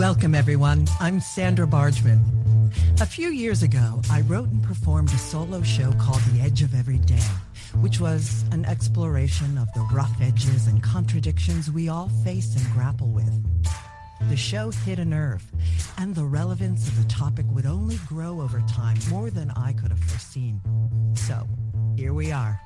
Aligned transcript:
Welcome, 0.00 0.34
everyone. 0.34 0.86
I'm 0.98 1.20
Sandra 1.20 1.66
Bargman. 1.66 2.24
A 3.02 3.04
few 3.04 3.28
years 3.28 3.62
ago, 3.62 4.00
I 4.10 4.22
wrote 4.22 4.48
and 4.48 4.62
performed 4.62 5.10
a 5.10 5.18
solo 5.18 5.60
show 5.60 5.92
called 6.00 6.22
The 6.32 6.40
Edge 6.40 6.62
of 6.62 6.74
Every 6.74 6.96
Day, 6.96 7.20
which 7.82 8.00
was 8.00 8.42
an 8.50 8.64
exploration 8.64 9.58
of 9.58 9.70
the 9.74 9.86
rough 9.92 10.18
edges 10.22 10.68
and 10.68 10.82
contradictions 10.82 11.70
we 11.70 11.90
all 11.90 12.08
face 12.24 12.56
and 12.56 12.64
grapple 12.72 13.08
with. 13.08 13.30
The 14.30 14.38
show 14.38 14.70
hit 14.70 14.98
a 14.98 15.04
nerve, 15.04 15.44
and 15.98 16.14
the 16.14 16.24
relevance 16.24 16.88
of 16.88 16.96
the 16.96 17.06
topic 17.06 17.44
would 17.50 17.66
only 17.66 17.98
grow 18.08 18.40
over 18.40 18.62
time 18.70 18.96
more 19.10 19.28
than 19.28 19.50
I 19.50 19.74
could 19.74 19.90
have 19.90 20.02
foreseen. 20.02 20.62
So, 21.14 21.46
here 21.94 22.14
we 22.14 22.32
are. 22.32 22.58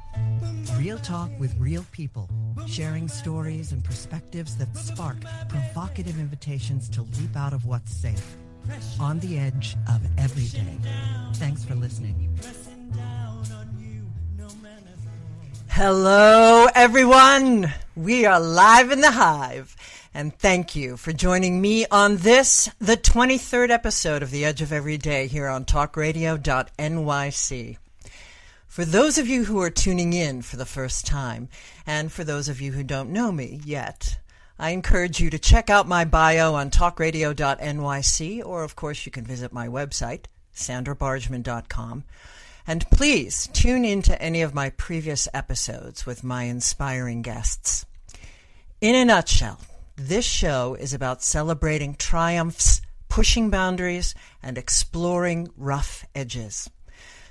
Real 0.78 0.98
talk 0.98 1.30
with 1.40 1.52
real 1.58 1.84
people, 1.90 2.30
sharing 2.66 3.08
stories 3.08 3.72
and 3.72 3.84
perspectives 3.84 4.56
that 4.56 4.74
spark 4.76 5.16
provocative 5.48 6.18
invitations 6.18 6.88
to 6.90 7.02
leap 7.02 7.36
out 7.36 7.52
of 7.52 7.66
what's 7.66 7.92
safe. 7.92 8.36
On 8.98 9.18
the 9.20 9.38
edge 9.38 9.76
of 9.88 10.00
every 10.18 10.46
day. 10.46 10.78
Thanks 11.34 11.64
for 11.64 11.74
listening. 11.74 12.36
Hello, 15.68 16.66
everyone. 16.74 17.72
We 17.96 18.26
are 18.26 18.40
live 18.40 18.90
in 18.90 19.00
the 19.00 19.10
hive. 19.10 19.76
And 20.14 20.36
thank 20.38 20.76
you 20.76 20.96
for 20.96 21.12
joining 21.12 21.60
me 21.60 21.86
on 21.90 22.18
this, 22.18 22.70
the 22.78 22.96
23rd 22.96 23.70
episode 23.70 24.22
of 24.22 24.30
The 24.30 24.44
Edge 24.44 24.62
of 24.62 24.72
Every 24.72 24.96
Day 24.96 25.26
here 25.26 25.48
on 25.48 25.64
talkradio.nyc. 25.64 27.78
For 28.74 28.84
those 28.84 29.18
of 29.18 29.28
you 29.28 29.44
who 29.44 29.60
are 29.60 29.70
tuning 29.70 30.12
in 30.12 30.42
for 30.42 30.56
the 30.56 30.66
first 30.66 31.06
time, 31.06 31.48
and 31.86 32.10
for 32.10 32.24
those 32.24 32.48
of 32.48 32.60
you 32.60 32.72
who 32.72 32.82
don't 32.82 33.12
know 33.12 33.30
me 33.30 33.60
yet, 33.64 34.18
I 34.58 34.70
encourage 34.70 35.20
you 35.20 35.30
to 35.30 35.38
check 35.38 35.70
out 35.70 35.86
my 35.86 36.04
bio 36.04 36.54
on 36.54 36.70
talkradio.nyc, 36.70 38.44
or 38.44 38.64
of 38.64 38.74
course 38.74 39.06
you 39.06 39.12
can 39.12 39.24
visit 39.24 39.52
my 39.52 39.68
website, 39.68 40.24
sandrabargman.com. 40.56 42.02
And 42.66 42.90
please 42.90 43.48
tune 43.52 43.84
in 43.84 44.02
to 44.02 44.20
any 44.20 44.42
of 44.42 44.54
my 44.54 44.70
previous 44.70 45.28
episodes 45.32 46.04
with 46.04 46.24
my 46.24 46.42
inspiring 46.42 47.22
guests. 47.22 47.86
In 48.80 48.96
a 48.96 49.04
nutshell, 49.04 49.60
this 49.94 50.24
show 50.26 50.74
is 50.74 50.92
about 50.92 51.22
celebrating 51.22 51.94
triumphs, 51.94 52.82
pushing 53.08 53.50
boundaries, 53.50 54.16
and 54.42 54.58
exploring 54.58 55.48
rough 55.56 56.04
edges. 56.12 56.68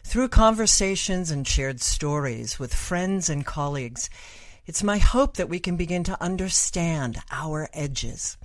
Through 0.04 0.30
conversations 0.30 1.32
and 1.32 1.48
shared 1.48 1.82
stories 1.82 2.59
with 2.59 2.73
friends 2.73 3.30
and 3.30 3.46
colleagues, 3.46 4.10
it's 4.66 4.84
my 4.84 4.98
hope 4.98 5.38
that 5.38 5.50
we 5.50 5.60
can 5.60 5.76
begin 5.76 6.04
to 6.04 6.22
understand 6.22 7.22
our 7.32 7.70
edges. 7.73 8.38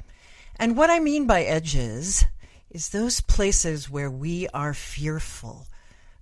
And 0.56 0.76
what 0.76 0.88
I 0.88 0.98
mean 0.98 1.26
by 1.26 1.42
edges 1.42 2.24
is 2.70 2.88
those 2.88 3.20
places 3.20 3.90
where 3.90 4.10
we 4.10 4.48
are 4.48 4.72
fearful, 4.72 5.66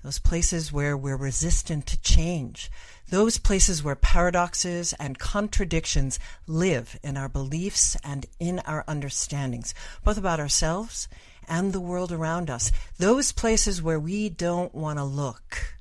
those 0.03 0.19
places 0.19 0.73
where 0.73 0.97
we're 0.97 1.17
resistant 1.17 1.87
to 1.87 2.00
change, 2.00 2.71
those 3.09 3.39
places 3.39 3.83
where 3.83 3.95
paradoxes 3.95 4.93
and 4.95 5.19
contradictions 5.19 6.19
live 6.47 6.99
in 7.03 7.17
our 7.17 7.29
beliefs 7.29 7.97
and 8.03 8.27
in 8.41 8.59
our 8.61 8.85
understandings, 8.89 9.75
both 10.05 10.19
about 10.19 10.41
ourselves 10.41 11.09
and 11.49 11.73
the 11.73 11.81
world 11.81 12.11
around 12.11 12.51
us, 12.51 12.73
those 12.99 13.33
places 13.33 13.83
where 13.83 14.01
we 14.01 14.29
don't 14.29 14.75
want 14.75 14.99
to 14.99 15.05
look. 15.05 15.77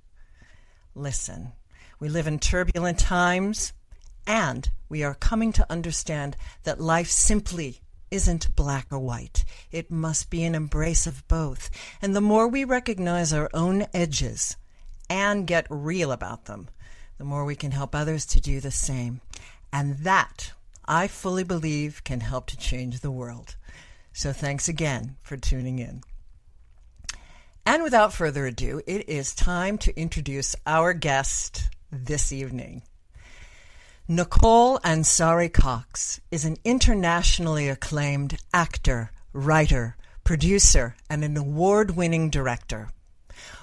Listen, 0.94 1.54
we 2.00 2.10
live 2.10 2.28
in 2.28 2.40
turbulent 2.40 3.00
times, 3.00 3.74
and 4.28 4.70
we 4.90 5.04
are 5.04 5.16
coming 5.16 5.52
to 5.54 5.72
understand 5.72 6.38
that 6.64 6.80
life 6.80 7.10
simply 7.10 7.82
isn't 8.12 8.56
black 8.56 8.88
or 8.92 9.00
white. 9.00 9.44
It 9.72 9.92
must 9.92 10.30
be 10.30 10.44
an 10.44 10.56
embrace 10.56 11.08
of 11.08 11.28
both. 11.28 11.70
And 12.02 12.16
the 12.16 12.22
more 12.22 12.48
we 12.48 12.64
recognize 12.64 13.34
our 13.34 13.50
own 13.54 13.88
edges 13.94 14.56
and 15.10 15.48
get 15.48 15.68
real 15.70 16.12
about 16.12 16.46
them, 16.46 16.70
the 17.18 17.24
more 17.24 17.46
we 17.46 17.56
can 17.56 17.72
help 17.72 17.96
others 17.96 18.26
to 18.28 18.42
do 18.42 18.60
the 18.60 18.72
same. 18.72 19.22
And 19.72 20.00
that, 20.00 20.54
I 20.86 21.08
fully 21.08 21.44
believe, 21.44 22.04
can 22.04 22.20
help 22.20 22.48
to 22.48 22.58
change 22.58 23.00
the 23.00 23.12
world. 23.12 23.56
So 24.14 24.32
thanks 24.32 24.68
again 24.68 25.18
for 25.22 25.38
tuning 25.38 25.80
in. 25.80 26.02
And 27.66 27.84
without 27.84 28.14
further 28.14 28.46
ado, 28.46 28.82
it 28.86 29.10
is 29.10 29.34
time 29.34 29.78
to 29.80 30.00
introduce 30.00 30.56
our 30.68 30.94
guest 30.94 31.64
this 31.92 32.32
evening. 32.32 32.84
Nicole 34.08 34.78
Ansari 34.80 35.52
Cox 35.52 36.22
is 36.30 36.46
an 36.46 36.58
internationally 36.64 37.68
acclaimed 37.68 38.38
actor, 38.54 39.12
writer, 39.34 39.98
producer, 40.24 40.96
and 41.10 41.24
an 41.24 41.36
award 41.36 41.96
winning 41.96 42.30
director. 42.30 42.90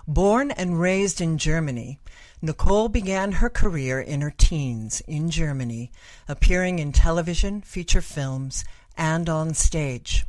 Born 0.08 0.50
and 0.50 0.80
raised 0.80 1.20
in 1.20 1.38
Germany, 1.38 2.00
Nicole 2.44 2.88
began 2.88 3.32
her 3.32 3.48
career 3.48 4.00
in 4.00 4.20
her 4.20 4.34
teens 4.36 5.00
in 5.06 5.30
Germany, 5.30 5.92
appearing 6.26 6.80
in 6.80 6.90
television, 6.90 7.60
feature 7.60 8.00
films, 8.00 8.64
and 8.96 9.28
on 9.28 9.54
stage. 9.54 10.26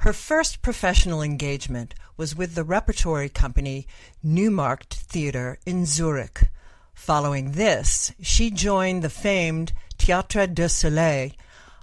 Her 0.00 0.12
first 0.12 0.60
professional 0.60 1.22
engagement 1.22 1.94
was 2.18 2.36
with 2.36 2.54
the 2.54 2.62
repertory 2.62 3.30
company 3.30 3.86
Neumarkt 4.22 4.92
Theatre 4.92 5.58
in 5.64 5.86
Zurich. 5.86 6.50
Following 6.92 7.52
this, 7.52 8.12
she 8.20 8.50
joined 8.50 9.02
the 9.02 9.08
famed 9.08 9.72
Théâtre 9.96 10.54
du 10.54 10.68
Soleil 10.68 11.30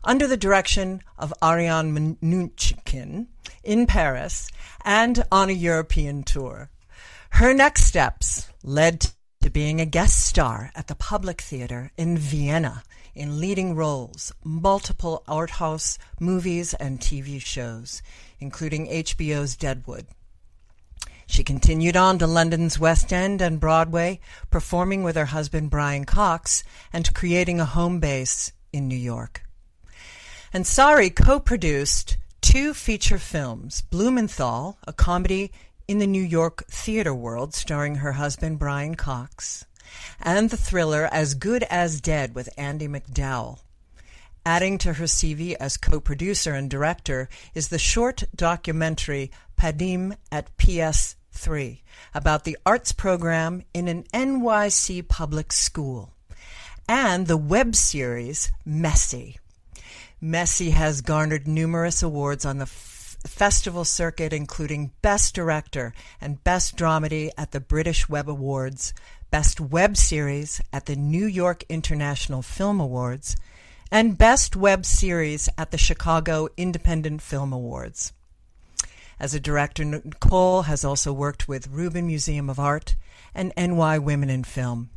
under 0.03 0.27
the 0.27 0.37
direction 0.37 1.01
of 1.17 1.33
Ariane 1.41 2.17
Mnouchkine 2.21 3.25
in 3.63 3.87
Paris 3.87 4.51
and 4.85 5.23
on 5.31 5.49
a 5.49 5.53
European 5.53 6.21
tour. 6.21 6.69
Her 7.31 7.55
next 7.55 7.85
steps 7.85 8.49
led 8.63 9.11
to 9.47 9.51
being 9.51 9.79
a 9.79 9.85
guest 9.85 10.25
star 10.25 10.71
at 10.75 10.87
the 10.87 10.95
Public 10.95 11.39
Theatre 11.39 11.89
in 11.95 12.17
Vienna 12.17 12.83
in 13.15 13.39
leading 13.39 13.75
roles, 13.75 14.33
multiple 14.43 15.23
art 15.25 15.51
house 15.51 15.97
movies 16.19 16.73
and 16.73 16.99
TV 16.99 17.39
shows, 17.39 18.01
including 18.41 18.87
HBO's 18.87 19.55
Deadwood. 19.55 20.05
She 21.27 21.45
continued 21.45 21.95
on 21.95 22.19
to 22.19 22.27
London's 22.27 22.77
West 22.77 23.13
End 23.13 23.41
and 23.41 23.57
Broadway, 23.57 24.19
performing 24.49 25.01
with 25.01 25.15
her 25.15 25.27
husband 25.27 25.69
Brian 25.69 26.03
Cox 26.03 26.65
and 26.91 27.13
creating 27.13 27.61
a 27.61 27.65
home 27.65 28.01
base 28.01 28.51
in 28.73 28.89
New 28.89 28.97
York. 28.97 29.43
Ansari 30.53 31.15
co 31.15 31.39
produced 31.39 32.17
two 32.41 32.73
feature 32.73 33.17
films 33.17 33.81
Blumenthal, 33.81 34.77
a 34.85 34.91
comedy 34.91 35.53
in 35.87 35.99
the 35.99 36.07
New 36.07 36.21
York 36.21 36.65
theater 36.67 37.13
world 37.13 37.53
starring 37.53 37.95
her 37.95 38.13
husband 38.13 38.59
Brian 38.59 38.95
Cox, 38.95 39.65
and 40.21 40.49
the 40.49 40.57
thriller 40.57 41.07
As 41.11 41.33
Good 41.33 41.63
as 41.63 42.01
Dead 42.01 42.35
with 42.35 42.49
Andie 42.57 42.89
MacDowell. 42.89 43.59
Adding 44.45 44.77
to 44.79 44.93
her 44.93 45.05
CV 45.05 45.55
as 45.59 45.77
co-producer 45.77 46.53
and 46.53 46.69
director 46.69 47.29
is 47.53 47.69
the 47.69 47.79
short 47.79 48.23
documentary 48.35 49.31
Padim 49.57 50.15
at 50.29 50.55
PS3 50.57 51.81
about 52.13 52.43
the 52.43 52.57
arts 52.65 52.91
program 52.91 53.63
in 53.73 53.87
an 53.87 54.03
NYC 54.13 55.07
public 55.07 55.53
school, 55.53 56.13
and 56.87 57.27
the 57.27 57.37
web 57.37 57.75
series 57.75 58.51
Messy. 58.65 59.39
Messy 60.19 60.71
has 60.71 61.01
garnered 61.01 61.47
numerous 61.47 62.03
awards 62.03 62.43
on 62.43 62.57
the 62.57 62.65
festival 63.25 63.85
circuit, 63.85 64.33
including 64.33 64.91
Best 65.01 65.33
Director 65.33 65.93
and 66.21 66.43
Best 66.43 66.75
Dramedy 66.75 67.31
at 67.37 67.51
the 67.51 67.59
British 67.59 68.09
Web 68.09 68.29
Awards, 68.29 68.93
Best 69.31 69.59
Web 69.59 69.97
Series 69.97 70.61
at 70.71 70.85
the 70.85 70.95
New 70.95 71.25
York 71.25 71.63
International 71.69 72.41
Film 72.41 72.79
Awards, 72.79 73.35
and 73.91 74.17
Best 74.17 74.55
Web 74.55 74.85
Series 74.85 75.49
at 75.57 75.71
the 75.71 75.77
Chicago 75.77 76.49
Independent 76.57 77.21
Film 77.21 77.53
Awards. 77.53 78.13
As 79.19 79.33
a 79.33 79.39
director, 79.39 79.83
Nicole 79.83 80.63
has 80.63 80.85
also 80.85 81.11
worked 81.11 81.47
with 81.47 81.67
Rubin 81.67 82.07
Museum 82.07 82.49
of 82.49 82.59
Art 82.59 82.95
and 83.33 83.51
NY 83.57 83.97
Women 83.99 84.29
in 84.29 84.43
Film. 84.43 84.89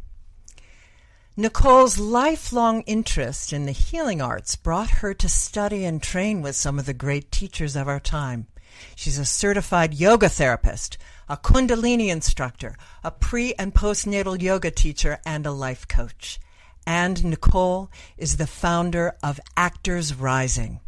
Nicole's 1.41 1.99
lifelong 1.99 2.83
interest 2.83 3.51
in 3.51 3.65
the 3.65 3.73
healing 3.73 4.21
arts 4.21 4.57
brought 4.57 4.91
her 5.01 5.15
to 5.15 5.27
study 5.27 5.87
and 5.87 6.03
train 6.03 6.43
with 6.43 6.55
some 6.55 6.79
of 6.79 6.85
the 6.85 6.93
great 6.93 7.33
teachers 7.33 7.77
of 7.77 7.89
our 7.89 7.99
time. 7.99 8.47
She's 8.95 9.17
a 9.19 9.25
certified 9.25 9.95
yoga 9.95 10.29
therapist, 10.29 10.99
a 11.31 11.39
Kundalini 11.39 12.11
instructor, 12.11 12.77
a 13.03 13.11
pre 13.11 13.55
and 13.55 13.73
postnatal 13.73 14.43
yoga 14.43 14.71
teacher, 14.71 15.19
and 15.25 15.47
a 15.47 15.51
life 15.51 15.89
coach. 15.89 16.39
And 16.87 17.25
Nicole 17.25 17.91
is 18.19 18.37
the 18.37 18.47
founder 18.47 19.17
of 19.23 19.41
Actors 19.57 20.13
Rising, 20.13 20.81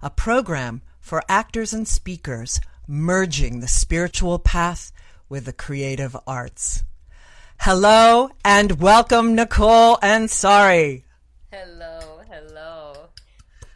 a 0.00 0.10
program 0.10 0.82
for 1.00 1.24
actors 1.28 1.72
and 1.72 1.88
speakers 1.88 2.60
merging 2.86 3.58
the 3.58 3.66
spiritual 3.66 4.38
path 4.38 4.92
with 5.28 5.46
the 5.46 5.52
creative 5.52 6.16
arts. 6.28 6.84
Hello 7.58 8.30
and 8.44 8.80
welcome, 8.80 9.34
Nicole 9.34 9.96
Ansari. 9.96 11.02
Hello, 11.50 12.20
hello. 12.30 13.08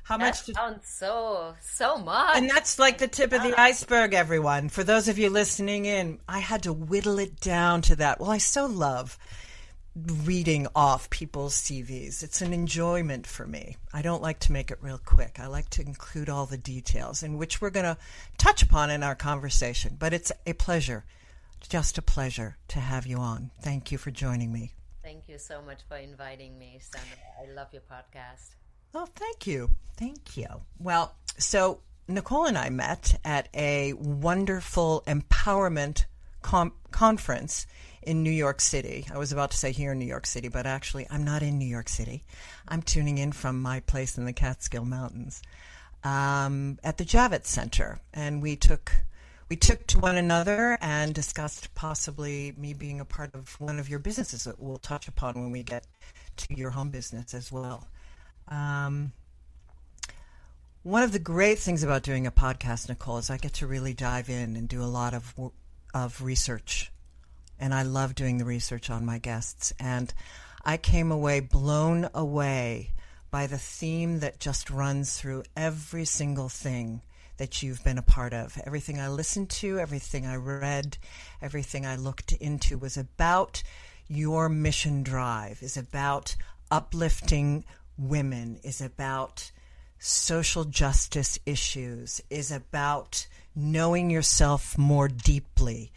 How 0.04 0.16
that 0.16 0.24
much? 0.24 0.46
Did... 0.46 0.54
sounds 0.54 0.88
so 0.88 1.54
so 1.60 1.98
much. 1.98 2.36
And 2.36 2.48
that's 2.48 2.78
like 2.78 2.98
the 2.98 3.08
tip 3.08 3.32
of 3.32 3.42
the 3.42 3.54
ah. 3.56 3.62
iceberg, 3.62 4.14
everyone. 4.14 4.68
For 4.68 4.84
those 4.84 5.08
of 5.08 5.18
you 5.18 5.28
listening 5.30 5.86
in, 5.86 6.20
I 6.28 6.38
had 6.38 6.62
to 6.64 6.72
whittle 6.72 7.18
it 7.18 7.40
down 7.40 7.82
to 7.82 7.96
that. 7.96 8.20
Well, 8.20 8.30
I 8.30 8.38
so 8.38 8.66
love 8.66 9.18
reading 9.96 10.66
off 10.74 11.10
people's 11.10 11.54
CVs. 11.54 12.22
It's 12.22 12.42
an 12.42 12.52
enjoyment 12.52 13.26
for 13.26 13.46
me. 13.46 13.76
I 13.92 14.02
don't 14.02 14.22
like 14.22 14.38
to 14.40 14.52
make 14.52 14.70
it 14.70 14.78
real 14.80 15.00
quick. 15.04 15.38
I 15.40 15.46
like 15.46 15.68
to 15.70 15.82
include 15.82 16.28
all 16.28 16.46
the 16.46 16.58
details, 16.58 17.22
in 17.22 17.38
which 17.38 17.60
we're 17.60 17.70
going 17.70 17.86
to 17.86 17.98
touch 18.38 18.62
upon 18.62 18.90
in 18.90 19.02
our 19.02 19.16
conversation. 19.16 19.96
But 19.98 20.12
it's 20.12 20.30
a 20.46 20.52
pleasure, 20.52 21.04
just 21.68 21.98
a 21.98 22.02
pleasure 22.02 22.56
to 22.68 22.80
have 22.80 23.06
you 23.06 23.18
on. 23.18 23.50
Thank 23.62 23.92
you 23.92 23.98
for 23.98 24.10
joining 24.10 24.52
me. 24.52 24.72
Thank 25.02 25.28
you 25.28 25.38
so 25.38 25.60
much 25.62 25.80
for 25.88 25.96
inviting 25.96 26.58
me, 26.58 26.78
Sandra. 26.80 27.18
I 27.42 27.52
love 27.52 27.68
your 27.72 27.82
podcast. 27.82 28.54
Oh, 28.94 29.06
thank 29.14 29.46
you. 29.46 29.70
Thank 29.96 30.36
you. 30.36 30.46
Well, 30.78 31.14
so 31.38 31.80
Nicole 32.08 32.46
and 32.46 32.58
I 32.58 32.70
met 32.70 33.18
at 33.24 33.48
a 33.54 33.92
wonderful 33.94 35.02
empowerment 35.06 36.04
com- 36.42 36.72
conference 36.90 37.66
in 38.02 38.22
New 38.22 38.30
York 38.30 38.60
City. 38.60 39.06
I 39.12 39.18
was 39.18 39.32
about 39.32 39.50
to 39.52 39.56
say 39.56 39.72
here 39.72 39.92
in 39.92 39.98
New 39.98 40.06
York 40.06 40.26
City, 40.26 40.48
but 40.48 40.66
actually, 40.66 41.06
I'm 41.10 41.24
not 41.24 41.42
in 41.42 41.58
New 41.58 41.66
York 41.66 41.88
City. 41.88 42.24
I'm 42.66 42.82
tuning 42.82 43.18
in 43.18 43.32
from 43.32 43.60
my 43.60 43.80
place 43.80 44.16
in 44.16 44.24
the 44.24 44.32
Catskill 44.32 44.84
Mountains 44.84 45.42
um, 46.02 46.78
at 46.82 46.98
the 46.98 47.04
Javits 47.04 47.46
Center, 47.46 48.00
and 48.12 48.42
we 48.42 48.56
took 48.56 48.92
we 49.50 49.56
took 49.56 49.84
to 49.88 49.98
one 49.98 50.16
another 50.16 50.78
and 50.80 51.12
discussed 51.12 51.74
possibly 51.74 52.54
me 52.56 52.72
being 52.72 53.00
a 53.00 53.04
part 53.04 53.34
of 53.34 53.60
one 53.60 53.80
of 53.80 53.88
your 53.88 53.98
businesses 53.98 54.44
that 54.44 54.60
we'll 54.60 54.78
touch 54.78 55.08
upon 55.08 55.34
when 55.34 55.50
we 55.50 55.64
get 55.64 55.84
to 56.36 56.54
your 56.54 56.70
home 56.70 56.90
business 56.90 57.34
as 57.34 57.50
well. 57.50 57.88
Um, 58.46 59.12
one 60.84 61.02
of 61.02 61.10
the 61.10 61.18
great 61.18 61.58
things 61.58 61.82
about 61.82 62.04
doing 62.04 62.28
a 62.28 62.30
podcast, 62.30 62.88
Nicole, 62.88 63.18
is 63.18 63.28
I 63.28 63.38
get 63.38 63.54
to 63.54 63.66
really 63.66 63.92
dive 63.92 64.30
in 64.30 64.54
and 64.56 64.68
do 64.68 64.82
a 64.82 64.86
lot 64.86 65.14
of 65.14 65.34
of 65.92 66.22
research, 66.22 66.92
and 67.58 67.74
I 67.74 67.82
love 67.82 68.14
doing 68.14 68.38
the 68.38 68.44
research 68.44 68.88
on 68.88 69.04
my 69.04 69.18
guests. 69.18 69.72
And 69.80 70.14
I 70.64 70.76
came 70.76 71.10
away 71.10 71.40
blown 71.40 72.08
away 72.14 72.92
by 73.32 73.48
the 73.48 73.58
theme 73.58 74.20
that 74.20 74.38
just 74.38 74.70
runs 74.70 75.18
through 75.18 75.42
every 75.56 76.04
single 76.04 76.48
thing 76.48 77.02
that 77.40 77.62
you've 77.62 77.82
been 77.82 77.96
a 77.96 78.02
part 78.02 78.34
of. 78.34 78.60
Everything 78.66 79.00
I 79.00 79.08
listened 79.08 79.48
to, 79.48 79.78
everything 79.78 80.26
I 80.26 80.36
read, 80.36 80.98
everything 81.40 81.86
I 81.86 81.96
looked 81.96 82.32
into 82.32 82.76
was 82.76 82.98
about 82.98 83.62
your 84.08 84.50
mission 84.50 85.02
drive, 85.02 85.62
is 85.62 85.78
about 85.78 86.36
uplifting 86.70 87.64
women, 87.96 88.60
is 88.62 88.82
about 88.82 89.50
social 89.98 90.64
justice 90.64 91.38
issues, 91.46 92.20
is 92.28 92.52
about 92.52 93.26
knowing 93.56 94.10
yourself 94.10 94.76
more 94.76 95.08
deeply. 95.08 95.92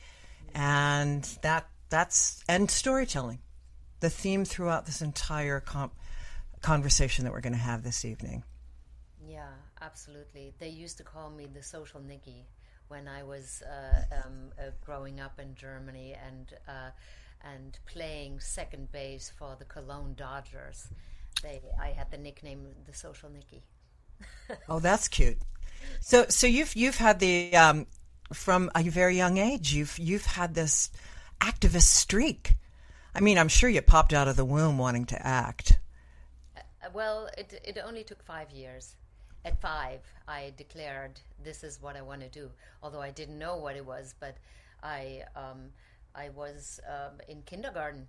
And 0.56 1.24
that 1.42 1.68
that's 1.90 2.42
and 2.48 2.72
storytelling. 2.72 3.40
The 4.00 4.10
theme 4.10 4.46
throughout 4.46 4.86
this 4.86 5.02
entire 5.02 5.60
comp, 5.60 5.94
conversation 6.62 7.26
that 7.26 7.34
we're 7.34 7.42
going 7.42 7.52
to 7.52 7.60
have 7.60 7.84
this 7.84 8.06
evening. 8.06 8.46
Absolutely. 9.84 10.54
They 10.60 10.70
used 10.70 10.98
to 10.98 11.04
call 11.04 11.30
me 11.30 11.48
the 11.54 11.62
social 11.62 12.00
Nikki 12.00 12.46
when 12.88 13.08
I 13.08 13.24
was 13.24 13.62
uh, 13.64 14.18
um, 14.24 14.52
uh, 14.58 14.72
growing 14.86 15.20
up 15.20 15.40
in 15.40 15.56
Germany 15.56 16.16
and 16.26 16.54
uh, 16.68 16.92
and 17.42 17.78
playing 17.86 18.40
second 18.40 18.92
base 18.92 19.32
for 19.38 19.56
the 19.60 19.66
Cologne 19.66 20.14
Dodgers. 20.16 20.88
They, 21.42 21.62
I 21.82 21.90
had 21.90 22.12
the 22.12 22.18
nickname 22.18 22.68
the 22.86 22.94
social 22.94 23.30
Nikki. 23.30 23.64
oh, 24.70 24.80
that's 24.80 25.08
cute. 25.10 25.40
So, 26.00 26.28
so 26.30 26.48
you've 26.48 26.76
you've 26.76 26.98
had 26.98 27.20
the 27.20 27.56
um, 27.56 27.88
from 28.32 28.72
a 28.76 28.84
very 28.84 29.18
young 29.18 29.38
age. 29.38 29.74
You've 29.74 30.00
you've 30.00 30.26
had 30.26 30.54
this 30.54 30.92
activist 31.42 31.90
streak. 31.90 32.56
I 33.14 33.20
mean, 33.20 33.38
I'm 33.38 33.50
sure 33.50 33.70
you 33.70 33.82
popped 33.82 34.14
out 34.14 34.30
of 34.30 34.38
the 34.38 34.46
womb 34.46 34.78
wanting 34.78 35.06
to 35.08 35.28
act. 35.28 35.78
Uh, 36.56 36.62
well, 36.94 37.30
it 37.38 37.60
it 37.66 37.78
only 37.84 38.04
took 38.06 38.24
five 38.24 38.50
years. 38.52 38.96
At 39.46 39.60
five, 39.62 40.02
I 40.28 40.54
declared 40.56 41.20
this 41.44 41.64
is 41.64 41.82
what 41.82 41.96
I 41.98 42.02
want 42.02 42.22
to 42.22 42.30
do. 42.30 42.50
Although 42.82 43.02
I 43.02 43.12
didn't 43.12 43.38
know 43.38 43.58
what 43.58 43.76
it 43.76 43.86
was, 43.86 44.16
but 44.20 44.38
I 44.82 45.24
um, 45.36 45.72
I 46.16 46.30
was 46.30 46.80
um, 46.88 47.20
in 47.28 47.42
kindergarten 47.44 48.08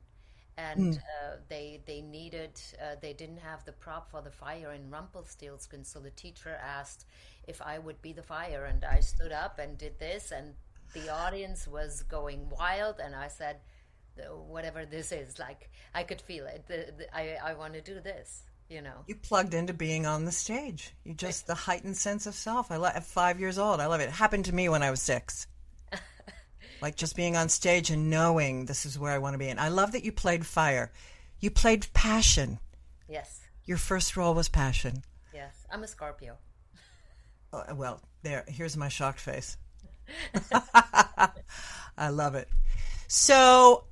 and 0.56 0.94
mm. 0.94 0.98
uh, 0.98 1.36
they 1.48 1.80
they 1.86 2.00
needed 2.00 2.60
uh, 2.80 2.96
they 3.00 3.12
didn't 3.12 3.38
have 3.38 3.64
the 3.64 3.72
prop 3.72 4.10
for 4.10 4.22
the 4.22 4.30
fire 4.30 4.72
in 4.72 4.90
Rumpelstiltskin, 4.90 5.84
so 5.84 6.00
the 6.00 6.10
teacher 6.10 6.58
asked 6.62 7.06
if 7.46 7.60
I 7.60 7.78
would 7.78 8.00
be 8.02 8.12
the 8.12 8.22
fire, 8.22 8.64
and 8.66 8.84
I 8.84 9.00
stood 9.00 9.32
up 9.32 9.58
and 9.58 9.76
did 9.76 9.98
this, 9.98 10.30
and 10.32 10.54
the 10.92 11.12
audience 11.12 11.66
was 11.66 12.02
going 12.04 12.48
wild, 12.50 13.00
and 13.02 13.14
I 13.14 13.28
said, 13.28 13.56
whatever 14.46 14.86
this 14.86 15.10
is, 15.12 15.38
like 15.38 15.70
I 15.94 16.04
could 16.04 16.20
feel 16.20 16.46
it. 16.46 16.64
The, 16.68 16.92
the, 16.98 17.16
I 17.16 17.36
I 17.44 17.54
want 17.54 17.74
to 17.74 17.80
do 17.80 18.00
this. 18.00 18.44
You 18.68 18.80
know, 18.82 19.04
you 19.06 19.14
plugged 19.14 19.54
into 19.54 19.74
being 19.74 20.06
on 20.06 20.24
the 20.24 20.32
stage. 20.32 20.94
You 21.04 21.14
just 21.14 21.46
the 21.46 21.54
heightened 21.54 21.96
sense 21.96 22.26
of 22.26 22.34
self. 22.34 22.70
I 22.70 22.76
love 22.76 22.96
at 22.96 23.04
five 23.04 23.38
years 23.38 23.58
old. 23.58 23.80
I 23.80 23.86
love 23.86 24.00
it. 24.00 24.04
It 24.04 24.10
happened 24.10 24.46
to 24.46 24.54
me 24.54 24.68
when 24.68 24.82
I 24.82 24.90
was 24.90 25.02
six 25.02 25.46
like 26.80 26.96
just 26.96 27.16
being 27.16 27.36
on 27.36 27.48
stage 27.48 27.90
and 27.90 28.10
knowing 28.10 28.66
this 28.66 28.86
is 28.86 28.98
where 28.98 29.12
I 29.12 29.18
want 29.18 29.34
to 29.34 29.38
be. 29.38 29.48
And 29.48 29.60
I 29.60 29.68
love 29.68 29.92
that 29.92 30.04
you 30.04 30.12
played 30.12 30.46
fire. 30.46 30.92
You 31.40 31.50
played 31.50 31.86
passion. 31.92 32.58
Yes. 33.08 33.40
Your 33.64 33.78
first 33.78 34.16
role 34.16 34.34
was 34.34 34.48
passion. 34.48 35.02
Yes, 35.32 35.66
I'm 35.70 35.82
a 35.82 35.88
Scorpio. 35.88 36.36
Oh, 37.52 37.74
well, 37.74 38.00
there. 38.22 38.44
Here's 38.48 38.76
my 38.76 38.88
shocked 38.88 39.20
face. 39.20 39.56
I 41.96 42.08
love 42.10 42.34
it. 42.34 42.48
So, 43.06 43.84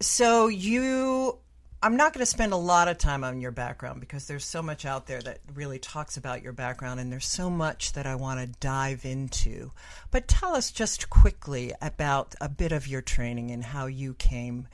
so 0.00 0.48
you 0.48 1.38
I'm 1.84 1.98
not 1.98 2.14
going 2.14 2.22
to 2.22 2.26
spend 2.26 2.54
a 2.54 2.56
lot 2.56 2.88
of 2.88 2.96
time 2.96 3.24
on 3.24 3.42
your 3.42 3.50
background 3.50 4.00
because 4.00 4.26
there's 4.26 4.46
so 4.46 4.62
much 4.62 4.86
out 4.86 5.06
there 5.06 5.20
that 5.20 5.40
really 5.52 5.78
talks 5.78 6.16
about 6.16 6.40
your 6.40 6.54
background, 6.54 6.98
and 6.98 7.12
there's 7.12 7.26
so 7.26 7.50
much 7.50 7.92
that 7.92 8.06
I 8.06 8.14
want 8.14 8.40
to 8.40 8.58
dive 8.58 9.04
into. 9.04 9.70
But 10.10 10.26
tell 10.26 10.56
us 10.56 10.72
just 10.72 11.10
quickly 11.10 11.74
about 11.82 12.36
a 12.40 12.48
bit 12.48 12.72
of 12.72 12.88
your 12.88 13.02
training 13.02 13.50
and 13.50 13.62
how 13.62 13.84
you 13.84 14.14
came 14.14 14.66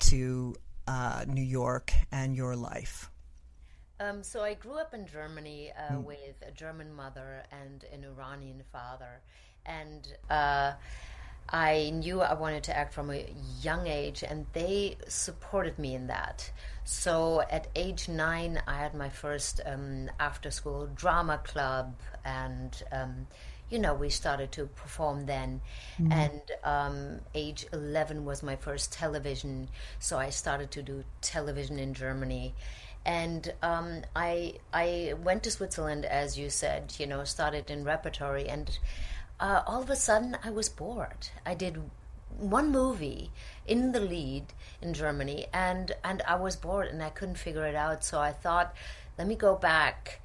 to 0.00 0.54
uh, 0.86 1.24
New 1.26 1.40
York 1.40 1.94
and 2.12 2.36
your 2.36 2.54
life. 2.54 3.10
Um, 3.98 4.22
so 4.22 4.42
I 4.42 4.52
grew 4.52 4.78
up 4.78 4.92
in 4.92 5.06
Germany 5.06 5.72
uh, 5.74 5.94
mm. 5.94 6.04
with 6.04 6.42
a 6.46 6.50
German 6.50 6.92
mother 6.92 7.44
and 7.50 7.86
an 7.94 8.04
Iranian 8.04 8.62
father, 8.70 9.22
and. 9.64 10.06
Uh, 10.28 10.72
I 11.48 11.90
knew 11.90 12.20
I 12.22 12.34
wanted 12.34 12.62
to 12.64 12.76
act 12.76 12.94
from 12.94 13.10
a 13.10 13.26
young 13.60 13.86
age, 13.86 14.22
and 14.22 14.46
they 14.52 14.96
supported 15.08 15.78
me 15.78 15.94
in 15.94 16.06
that. 16.06 16.50
So 16.84 17.42
at 17.50 17.68
age 17.76 18.08
nine, 18.08 18.62
I 18.66 18.78
had 18.78 18.94
my 18.94 19.08
first 19.08 19.60
um, 19.66 20.10
after 20.18 20.50
school 20.50 20.88
drama 20.94 21.38
club, 21.44 21.94
and 22.24 22.82
um, 22.90 23.26
you 23.72 23.78
know, 23.78 23.94
we 23.94 24.10
started 24.10 24.52
to 24.52 24.66
perform 24.66 25.24
then. 25.24 25.62
Mm-hmm. 25.98 26.12
And 26.12 26.42
um, 26.62 27.20
age 27.34 27.64
11 27.72 28.24
was 28.24 28.42
my 28.42 28.54
first 28.54 28.92
television, 28.92 29.68
so 29.98 30.18
I 30.18 30.28
started 30.28 30.70
to 30.72 30.82
do 30.82 31.04
television 31.22 31.78
in 31.78 31.94
Germany. 31.94 32.54
And 33.04 33.52
um, 33.62 34.02
I 34.14 34.54
I 34.72 35.14
went 35.24 35.42
to 35.44 35.50
Switzerland, 35.50 36.04
as 36.04 36.38
you 36.38 36.50
said, 36.50 36.94
you 36.98 37.06
know, 37.06 37.24
started 37.24 37.70
in 37.70 37.82
repertory, 37.82 38.48
and 38.48 38.78
uh, 39.42 39.62
all 39.66 39.82
of 39.82 39.90
a 39.90 39.96
sudden 39.96 40.38
I 40.44 40.50
was 40.50 40.68
bored. 40.68 41.28
I 41.44 41.54
did 41.54 41.82
one 42.38 42.70
movie 42.70 43.30
in 43.66 43.90
the 43.90 44.00
lead 44.00 44.44
in 44.80 44.94
Germany, 44.94 45.46
and 45.52 45.92
and 46.04 46.22
I 46.22 46.36
was 46.36 46.54
bored 46.54 46.86
and 46.86 47.02
I 47.02 47.10
couldn't 47.10 47.38
figure 47.38 47.66
it 47.66 47.74
out. 47.74 48.04
So 48.04 48.20
I 48.20 48.30
thought, 48.30 48.74
let 49.18 49.26
me 49.26 49.34
go 49.34 49.56
back 49.56 50.20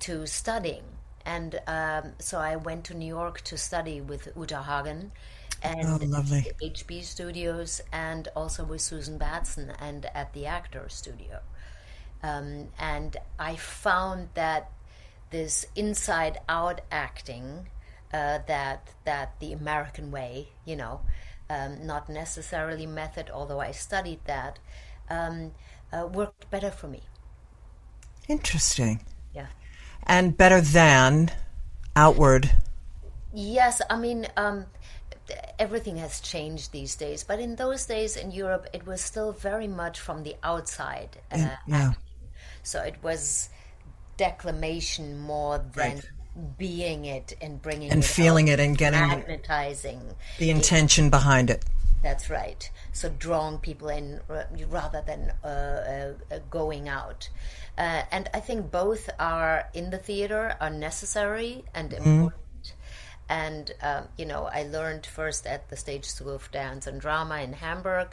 to 0.00 0.26
studying, 0.26 0.84
and 1.26 1.60
um, 1.66 2.14
so 2.18 2.38
I 2.38 2.56
went 2.56 2.84
to 2.86 2.94
New 2.94 3.06
York 3.06 3.42
to 3.42 3.58
study 3.58 4.00
with 4.00 4.28
Uta 4.34 4.62
Hagen. 4.62 5.12
And 5.62 5.86
oh, 5.88 5.98
lovely. 6.04 6.46
HB 6.62 7.04
Studios, 7.04 7.80
and 7.92 8.28
also 8.34 8.64
with 8.64 8.80
Susan 8.80 9.18
Batson, 9.18 9.72
and 9.80 10.06
at 10.14 10.32
the 10.32 10.46
Actor 10.46 10.86
Studio. 10.88 11.40
Um, 12.22 12.68
and 12.78 13.16
I 13.38 13.56
found 13.56 14.28
that 14.34 14.70
this 15.30 15.66
inside 15.74 16.38
out 16.48 16.80
acting 16.90 17.66
uh, 18.14 18.38
that 18.46 18.80
that 19.04 19.28
the 19.40 19.52
American 19.52 20.10
way, 20.10 20.48
you 20.64 20.76
know, 20.76 21.00
um, 21.50 21.84
not 21.86 22.08
necessarily 22.08 22.86
method, 22.86 23.28
although 23.30 23.60
I 23.60 23.72
studied 23.72 24.20
that, 24.26 24.58
um, 25.10 25.52
uh, 25.92 26.06
worked 26.06 26.48
better 26.50 26.70
for 26.70 26.86
me. 26.88 27.02
Interesting. 28.28 29.00
Yeah. 29.34 29.48
And 30.04 30.36
better 30.36 30.60
than 30.60 31.32
outward. 31.96 32.50
Yes, 33.32 33.82
I 33.90 33.96
mean. 33.96 34.26
Um, 34.36 34.66
everything 35.58 35.96
has 35.96 36.20
changed 36.20 36.72
these 36.72 36.94
days, 36.96 37.24
but 37.24 37.40
in 37.40 37.56
those 37.56 37.86
days 37.86 38.16
in 38.16 38.30
Europe, 38.30 38.66
it 38.74 38.86
was 38.86 39.00
still 39.00 39.32
very 39.32 39.66
much 39.66 39.98
from 39.98 40.22
the 40.22 40.36
outside. 40.42 41.16
Uh, 41.32 41.56
yeah. 41.66 41.92
So 42.62 42.82
it 42.82 42.96
was 43.02 43.48
declamation 44.16 45.18
more 45.18 45.58
than 45.58 45.96
Right. 45.96 46.10
Being 46.58 47.04
it 47.04 47.34
and 47.40 47.60
bringing 47.62 47.90
And 47.90 48.02
it 48.02 48.06
feeling 48.06 48.50
out, 48.50 48.58
it 48.58 48.62
and 48.64 48.76
getting- 48.76 49.00
magnetizing 49.00 50.00
The 50.38 50.50
intention 50.50 51.10
behind 51.10 51.48
it. 51.50 51.64
that's 52.02 52.28
right. 52.28 52.70
So 52.92 53.08
drawing 53.08 53.58
people 53.58 53.88
in 53.88 54.20
rather 54.68 55.02
than 55.06 55.32
uh, 55.44 55.46
uh, 56.30 56.38
going 56.50 56.88
out. 56.88 57.28
Uh, 57.78 58.02
and 58.12 58.28
I 58.34 58.40
think 58.40 58.70
both 58.70 59.08
are 59.18 59.68
in 59.74 59.90
the 59.90 59.98
theater 59.98 60.56
are 60.60 60.70
necessary 60.70 61.64
and 61.74 61.92
important. 61.92 62.34
And 63.28 63.72
um, 63.80 64.08
you 64.18 64.26
know, 64.26 64.44
I 64.52 64.64
learned 64.64 65.06
first 65.06 65.46
at 65.46 65.70
the 65.70 65.76
Stage 65.76 66.04
School 66.04 66.34
of 66.34 66.50
Dance 66.52 66.86
and 66.86 67.00
Drama 67.00 67.38
in 67.40 67.54
Hamburg. 67.54 68.08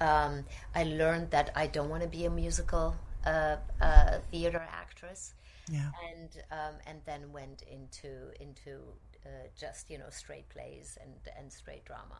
Um, 0.00 0.44
I 0.74 0.82
learned 0.82 1.30
that 1.30 1.50
I 1.54 1.66
don't 1.68 1.88
want 1.88 2.02
to 2.02 2.08
be 2.08 2.24
a 2.24 2.30
musical 2.30 2.96
uh, 3.24 3.56
uh, 3.80 4.18
theater 4.32 4.66
actress 4.72 5.34
Yeah. 5.70 5.90
and 6.12 6.30
um, 6.52 6.74
and 6.86 7.00
then 7.06 7.32
went 7.32 7.62
into 7.62 8.30
into 8.40 8.78
uh, 9.24 9.48
just 9.58 9.90
you 9.90 9.98
know 9.98 10.10
straight 10.10 10.48
plays 10.48 10.98
and 11.02 11.12
and 11.38 11.52
straight 11.52 11.84
drama. 11.84 12.18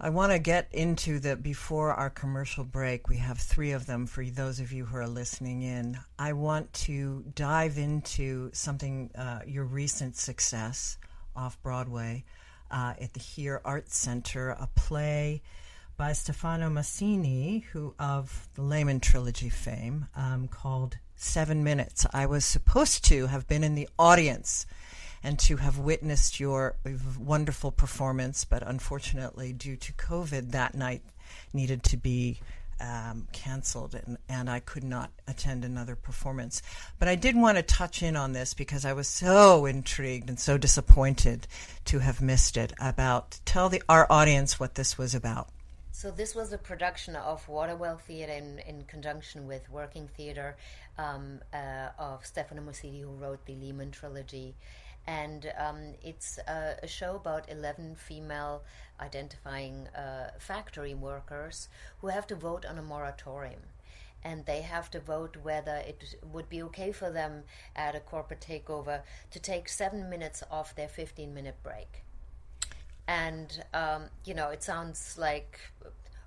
I 0.00 0.10
want 0.10 0.32
to 0.32 0.40
get 0.40 0.66
into 0.72 1.20
the 1.20 1.36
before 1.36 1.92
our 1.92 2.10
commercial 2.10 2.64
break. 2.64 3.08
We 3.08 3.18
have 3.18 3.38
three 3.38 3.70
of 3.70 3.86
them 3.86 4.06
for 4.06 4.24
those 4.24 4.58
of 4.58 4.72
you 4.72 4.86
who 4.86 4.96
are 4.96 5.06
listening 5.06 5.62
in. 5.62 5.96
I 6.18 6.32
want 6.32 6.72
to 6.72 7.24
dive 7.36 7.78
into 7.78 8.50
something, 8.52 9.10
uh, 9.14 9.40
your 9.46 9.64
recent 9.64 10.16
success 10.16 10.98
off 11.36 11.62
Broadway 11.62 12.24
uh, 12.70 12.94
at 13.00 13.12
the 13.12 13.20
Here 13.20 13.60
Arts 13.64 13.96
Center, 13.96 14.50
a 14.50 14.68
play 14.74 15.42
by 15.96 16.14
Stefano 16.14 16.68
Massini, 16.68 17.60
who 17.72 17.94
of 17.98 18.48
the 18.54 18.62
Lehman 18.62 18.98
trilogy 18.98 19.50
fame, 19.50 20.08
um, 20.16 20.48
called 20.48 20.96
Seven 21.22 21.62
Minutes. 21.62 22.04
I 22.12 22.26
was 22.26 22.44
supposed 22.44 23.04
to 23.04 23.26
have 23.26 23.46
been 23.46 23.62
in 23.62 23.76
the 23.76 23.88
audience 23.96 24.66
and 25.22 25.38
to 25.38 25.56
have 25.56 25.78
witnessed 25.78 26.40
your 26.40 26.74
wonderful 27.16 27.70
performance, 27.70 28.44
but 28.44 28.62
unfortunately, 28.66 29.52
due 29.52 29.76
to 29.76 29.92
COVID, 29.92 30.50
that 30.50 30.74
night 30.74 31.02
needed 31.52 31.84
to 31.84 31.96
be 31.96 32.40
um, 32.80 33.28
canceled, 33.32 33.94
and, 33.94 34.18
and 34.28 34.50
I 34.50 34.58
could 34.58 34.82
not 34.82 35.12
attend 35.28 35.64
another 35.64 35.94
performance. 35.94 36.60
But 36.98 37.06
I 37.06 37.14
did 37.14 37.36
want 37.36 37.56
to 37.56 37.62
touch 37.62 38.02
in 38.02 38.16
on 38.16 38.32
this 38.32 38.52
because 38.52 38.84
I 38.84 38.92
was 38.92 39.06
so 39.06 39.64
intrigued 39.64 40.28
and 40.28 40.40
so 40.40 40.58
disappointed 40.58 41.46
to 41.84 42.00
have 42.00 42.20
missed 42.20 42.56
it. 42.56 42.72
About 42.80 43.38
tell 43.44 43.68
the 43.68 43.82
our 43.88 44.10
audience 44.10 44.58
what 44.58 44.74
this 44.74 44.98
was 44.98 45.14
about. 45.14 45.48
So 45.94 46.10
this 46.10 46.34
was 46.34 46.54
a 46.54 46.58
production 46.58 47.16
of 47.16 47.46
Waterwell 47.46 47.98
Theatre 48.00 48.32
in, 48.32 48.60
in 48.60 48.84
conjunction 48.84 49.46
with 49.46 49.68
Working 49.68 50.08
Theatre 50.08 50.56
um, 50.96 51.40
uh, 51.52 51.90
of 51.98 52.24
Stefano 52.24 52.62
Massini, 52.62 53.02
who 53.02 53.10
wrote 53.10 53.44
the 53.44 53.54
Lehman 53.54 53.90
trilogy. 53.90 54.56
And 55.06 55.52
um, 55.58 55.94
it's 56.02 56.38
a, 56.48 56.76
a 56.82 56.86
show 56.86 57.16
about 57.16 57.50
11 57.50 57.96
female 57.96 58.62
identifying 59.00 59.86
uh, 59.88 60.30
factory 60.38 60.94
workers 60.94 61.68
who 62.00 62.06
have 62.06 62.26
to 62.28 62.36
vote 62.36 62.64
on 62.64 62.78
a 62.78 62.82
moratorium. 62.82 63.60
And 64.24 64.46
they 64.46 64.62
have 64.62 64.90
to 64.92 64.98
vote 65.00 65.36
whether 65.42 65.76
it 65.76 66.14
would 66.32 66.48
be 66.48 66.62
okay 66.62 66.92
for 66.92 67.10
them 67.10 67.44
at 67.76 67.94
a 67.94 68.00
corporate 68.00 68.40
takeover 68.40 69.02
to 69.30 69.38
take 69.38 69.68
seven 69.68 70.08
minutes 70.08 70.42
off 70.50 70.74
their 70.74 70.88
15 70.88 71.34
minute 71.34 71.56
break 71.62 72.01
and 73.06 73.64
um, 73.74 74.04
you 74.24 74.34
know 74.34 74.48
it 74.50 74.62
sounds 74.62 75.16
like 75.18 75.60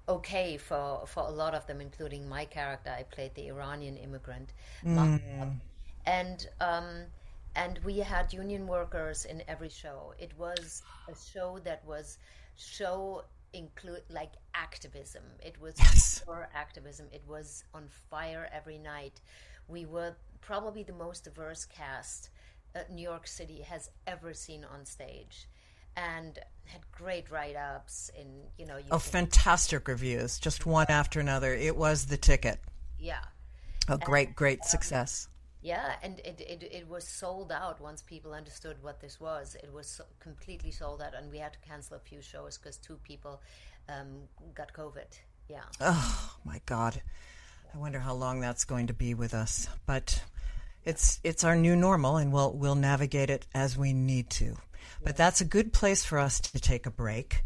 okay 0.07 0.57
for 0.57 1.05
for 1.07 1.23
a 1.27 1.31
lot 1.31 1.53
of 1.55 1.65
them 1.67 1.81
including 1.81 2.27
my 2.27 2.45
character. 2.45 2.89
I 2.97 3.03
played 3.03 3.33
the 3.35 3.47
iranian 3.47 3.97
immigrant 3.97 4.53
Mahmoud. 4.83 5.59
and 6.05 6.47
um, 6.61 7.05
and 7.55 7.79
we 7.83 7.99
had 7.99 8.33
union 8.33 8.67
workers 8.67 9.25
in 9.25 9.43
every 9.47 9.69
show. 9.69 10.13
It 10.19 10.31
was 10.37 10.83
a 11.09 11.15
show 11.15 11.59
that 11.63 11.83
was 11.85 12.17
show 12.55 13.23
include 13.53 14.03
like 14.09 14.33
activism. 14.53 15.23
It 15.43 15.59
was 15.61 15.75
Yes. 15.77 16.21
pure 16.23 16.49
activism. 16.53 17.07
It 17.11 17.23
was 17.27 17.63
on 17.73 17.87
fire 18.09 18.49
every 18.51 18.77
night. 18.77 19.21
We 19.67 19.85
were 19.85 20.15
probably 20.41 20.83
the 20.83 20.93
most 20.93 21.23
diverse 21.23 21.65
cast 21.65 22.29
uh, 22.75 22.81
new 22.91 23.01
york 23.01 23.25
city 23.25 23.61
has 23.61 23.89
ever 24.05 24.33
seen 24.33 24.63
on 24.63 24.85
stage 24.85 25.47
and 25.95 26.39
had 26.65 26.81
great 26.91 27.29
write-ups 27.29 28.09
in 28.19 28.27
you 28.57 28.65
know 28.65 28.77
you 28.77 28.85
Oh, 28.91 28.97
can- 28.99 29.11
fantastic 29.27 29.87
reviews, 29.87 30.39
just 30.39 30.65
one 30.65 30.87
after 30.89 31.19
another. 31.19 31.53
It 31.53 31.75
was 31.75 32.05
the 32.07 32.17
ticket. 32.17 32.59
yeah 32.99 33.23
A 33.87 33.97
great, 33.97 34.35
great 34.35 34.63
success. 34.65 35.27
yeah 35.61 35.93
and 36.03 36.19
it, 36.19 36.41
it, 36.41 36.63
it 36.79 36.87
was 36.89 37.03
sold 37.07 37.51
out 37.51 37.79
once 37.81 38.01
people 38.03 38.33
understood 38.33 38.77
what 38.81 38.99
this 38.99 39.19
was 39.19 39.55
it 39.63 39.71
was 39.73 39.87
so, 39.87 40.03
completely 40.19 40.71
sold 40.71 41.01
out 41.01 41.13
and 41.17 41.31
we 41.31 41.39
had 41.39 41.53
to 41.53 41.59
cancel 41.67 41.95
a 41.97 41.99
few 41.99 42.21
shows 42.21 42.57
because 42.57 42.77
two 42.77 42.97
people 43.03 43.41
um, 43.89 44.09
got 44.53 44.71
covid 44.73 45.11
yeah 45.49 45.63
Oh 45.81 46.35
my 46.43 46.59
God, 46.65 47.01
I 47.73 47.77
wonder 47.77 47.99
how 47.99 48.13
long 48.13 48.39
that's 48.41 48.65
going 48.65 48.87
to 48.87 48.93
be 48.93 49.13
with 49.13 49.33
us. 49.33 49.67
But 49.85 50.23
it's 50.83 51.19
it's 51.23 51.43
our 51.43 51.55
new 51.55 51.75
normal, 51.75 52.17
and 52.17 52.31
we'll 52.33 52.53
we'll 52.53 52.75
navigate 52.91 53.29
it 53.29 53.45
as 53.53 53.77
we 53.77 53.91
need 53.93 54.29
to. 54.41 54.55
But 55.03 55.17
that's 55.17 55.41
a 55.41 55.45
good 55.45 55.73
place 55.73 56.03
for 56.03 56.17
us 56.17 56.39
to 56.39 56.59
take 56.59 56.85
a 56.85 56.91
break. 56.91 57.43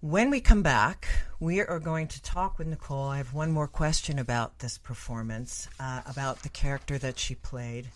When 0.00 0.30
we 0.30 0.40
come 0.40 0.62
back, 0.62 1.08
we 1.40 1.60
are 1.60 1.78
going 1.80 2.08
to 2.08 2.22
talk 2.22 2.58
with 2.58 2.66
Nicole. 2.66 3.08
I 3.08 3.16
have 3.16 3.32
one 3.32 3.50
more 3.50 3.68
question 3.68 4.18
about 4.18 4.58
this 4.58 4.76
performance, 4.76 5.68
uh, 5.80 6.02
about 6.06 6.42
the 6.42 6.50
character 6.50 6.98
that 6.98 7.18
she 7.18 7.34
played, 7.34 7.90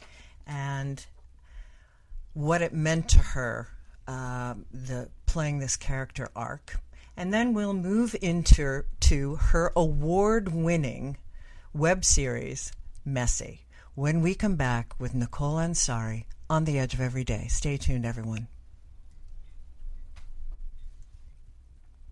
and 0.47 1.05
what 2.33 2.63
it 2.63 2.73
meant 2.73 3.11
to 3.11 3.19
her, 3.19 3.69
um, 4.07 4.65
the 4.73 5.11
playing 5.27 5.59
this 5.59 5.77
character 5.77 6.31
arc, 6.35 6.81
and 7.17 7.35
then 7.35 7.53
we'll 7.53 7.75
move 7.75 8.17
into 8.23 8.85
to 9.01 9.37
her 9.37 9.73
award-winning 9.77 11.19
web 11.75 12.05
series, 12.05 12.73
Messy. 13.05 13.67
When 13.95 14.23
we 14.23 14.35
come 14.35 14.57
back 14.57 14.95
with 14.99 15.15
Nicole 15.15 15.57
Ansari 15.57 16.25
on 16.49 16.65
the 16.65 16.79
Edge 16.79 16.95
of 16.95 17.01
Every 17.01 17.25
Day. 17.25 17.47
Stay 17.49 17.77
tuned, 17.77 18.07
everyone. 18.07 18.49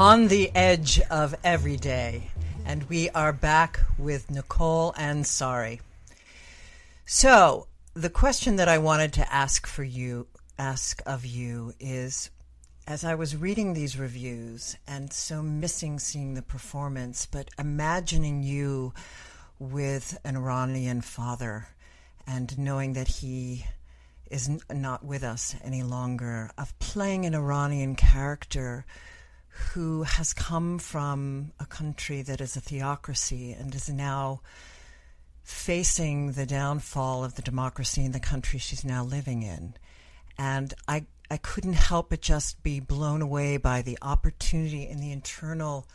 On 0.00 0.28
the 0.28 0.54
edge 0.54 1.00
of 1.10 1.34
every 1.42 1.76
day. 1.76 2.30
And 2.64 2.84
we 2.84 3.10
are 3.10 3.32
back 3.32 3.80
with 3.98 4.30
Nicole 4.30 4.92
Ansari. 4.92 5.80
So, 7.04 7.66
the 7.94 8.08
question 8.08 8.54
that 8.56 8.68
I 8.68 8.78
wanted 8.78 9.12
to 9.14 9.34
ask 9.34 9.66
for 9.66 9.82
you, 9.82 10.28
ask 10.56 11.02
of 11.04 11.26
you 11.26 11.74
is 11.80 12.30
as 12.86 13.02
I 13.02 13.16
was 13.16 13.34
reading 13.34 13.72
these 13.74 13.98
reviews 13.98 14.76
and 14.86 15.12
so 15.12 15.42
missing 15.42 15.98
seeing 15.98 16.34
the 16.34 16.42
performance, 16.42 17.26
but 17.26 17.50
imagining 17.58 18.44
you 18.44 18.94
with 19.58 20.16
an 20.22 20.36
Iranian 20.36 21.00
father 21.00 21.70
and 22.24 22.56
knowing 22.56 22.92
that 22.92 23.08
he 23.08 23.66
is 24.30 24.48
not 24.70 25.04
with 25.04 25.24
us 25.24 25.56
any 25.64 25.82
longer, 25.82 26.52
of 26.56 26.78
playing 26.78 27.26
an 27.26 27.34
Iranian 27.34 27.96
character 27.96 28.86
who 29.58 30.04
has 30.04 30.32
come 30.32 30.78
from 30.78 31.52
a 31.58 31.66
country 31.66 32.22
that 32.22 32.40
is 32.40 32.56
a 32.56 32.60
theocracy 32.60 33.52
and 33.52 33.74
is 33.74 33.88
now 33.88 34.40
facing 35.42 36.32
the 36.32 36.46
downfall 36.46 37.24
of 37.24 37.34
the 37.34 37.42
democracy 37.42 38.04
in 38.04 38.12
the 38.12 38.20
country 38.20 38.58
she's 38.58 38.84
now 38.84 39.02
living 39.02 39.42
in. 39.42 39.74
And 40.38 40.72
I, 40.86 41.06
I 41.30 41.38
couldn't 41.38 41.72
help 41.72 42.10
but 42.10 42.20
just 42.20 42.62
be 42.62 42.78
blown 42.78 43.20
away 43.20 43.56
by 43.56 43.82
the 43.82 43.98
opportunity 44.00 44.86
and 44.86 45.02
the 45.02 45.10
internal 45.10 45.88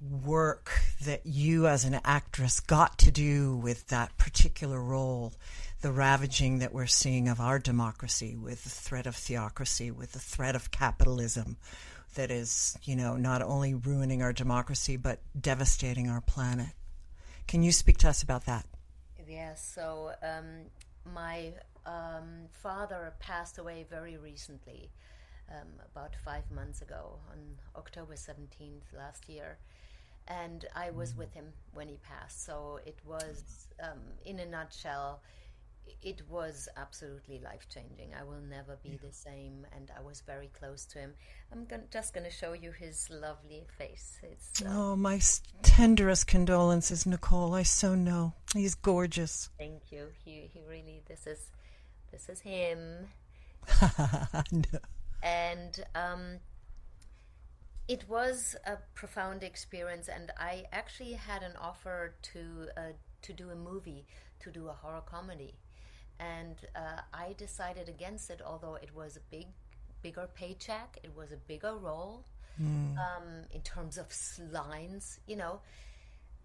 work 0.00 0.70
that 1.04 1.26
you 1.26 1.66
as 1.66 1.84
an 1.84 1.98
actress 2.04 2.60
got 2.60 2.98
to 2.98 3.10
do 3.10 3.56
with 3.56 3.88
that 3.88 4.16
particular 4.16 4.80
role, 4.80 5.32
the 5.80 5.90
ravaging 5.90 6.60
that 6.60 6.72
we're 6.72 6.86
seeing 6.86 7.28
of 7.28 7.40
our 7.40 7.58
democracy 7.58 8.36
with 8.36 8.62
the 8.62 8.70
threat 8.70 9.06
of 9.06 9.16
theocracy, 9.16 9.90
with 9.90 10.12
the 10.12 10.20
threat 10.20 10.54
of 10.54 10.70
capitalism 10.70 11.56
that 12.18 12.32
is, 12.32 12.76
you 12.82 12.96
know, 12.96 13.16
not 13.16 13.42
only 13.42 13.74
ruining 13.74 14.22
our 14.22 14.32
democracy 14.32 14.96
but 14.96 15.20
devastating 15.40 16.08
our 16.08 16.20
planet. 16.20 16.74
Can 17.46 17.62
you 17.62 17.70
speak 17.70 17.96
to 17.98 18.08
us 18.08 18.24
about 18.24 18.44
that? 18.46 18.66
Yes, 19.28 19.72
so 19.74 20.10
um, 20.22 20.66
my 21.14 21.52
um, 21.86 22.48
father 22.50 23.14
passed 23.20 23.58
away 23.58 23.86
very 23.88 24.16
recently, 24.16 24.90
um, 25.48 25.68
about 25.92 26.16
five 26.24 26.42
months 26.50 26.82
ago, 26.82 27.20
on 27.30 27.38
October 27.76 28.14
17th 28.14 28.96
last 28.96 29.28
year. 29.28 29.58
And 30.26 30.64
I 30.74 30.90
was 30.90 31.16
with 31.16 31.32
him 31.32 31.46
when 31.72 31.86
he 31.88 31.98
passed. 31.98 32.44
So 32.44 32.80
it 32.84 32.98
was, 33.06 33.68
um, 33.80 34.00
in 34.24 34.40
a 34.40 34.46
nutshell, 34.46 35.22
it 36.02 36.22
was 36.28 36.68
absolutely 36.76 37.38
life 37.40 37.66
changing. 37.72 38.12
I 38.18 38.24
will 38.24 38.40
never 38.40 38.76
be 38.82 38.96
the 39.02 39.12
same, 39.12 39.66
and 39.74 39.90
I 39.96 40.00
was 40.02 40.20
very 40.22 40.48
close 40.48 40.84
to 40.86 40.98
him. 40.98 41.14
I'm 41.52 41.64
gon- 41.66 41.84
just 41.90 42.12
going 42.14 42.24
to 42.24 42.30
show 42.30 42.52
you 42.52 42.72
his 42.72 43.08
lovely 43.10 43.66
face. 43.76 44.18
It's 44.22 44.62
uh, 44.62 44.68
Oh, 44.70 44.96
my 44.96 45.16
s- 45.16 45.42
tenderest 45.62 46.26
condolences, 46.26 47.06
Nicole. 47.06 47.54
I 47.54 47.62
so 47.64 47.94
know. 47.94 48.32
He's 48.54 48.74
gorgeous. 48.74 49.50
thank 49.58 49.90
you. 49.92 50.08
He 50.24 50.50
he 50.52 50.60
really 50.68 51.02
this 51.08 51.26
is 51.26 51.50
this 52.10 52.28
is 52.28 52.40
him. 52.40 53.08
No. 54.52 54.78
and 55.22 55.84
um, 55.94 56.38
it 57.86 58.08
was 58.08 58.56
a 58.66 58.76
profound 58.94 59.42
experience. 59.42 60.08
And 60.08 60.30
I 60.38 60.64
actually 60.72 61.12
had 61.14 61.42
an 61.42 61.52
offer 61.60 62.14
to 62.32 62.68
uh, 62.76 62.80
to 63.22 63.32
do 63.32 63.50
a 63.50 63.56
movie, 63.56 64.06
to 64.40 64.50
do 64.50 64.68
a 64.68 64.72
horror 64.72 65.02
comedy, 65.04 65.54
and 66.20 66.56
uh, 66.74 67.00
I 67.12 67.34
decided 67.36 67.88
against 67.88 68.30
it. 68.30 68.40
Although 68.44 68.74
it 68.76 68.94
was 68.94 69.16
a 69.16 69.20
big, 69.30 69.46
bigger 70.02 70.28
paycheck, 70.34 70.98
it 71.02 71.10
was 71.16 71.32
a 71.32 71.36
bigger 71.36 71.74
role 71.76 72.24
um, 72.60 73.44
in 73.52 73.60
terms 73.62 73.98
of 73.98 74.06
lines, 74.52 75.20
you 75.26 75.36
know. 75.36 75.60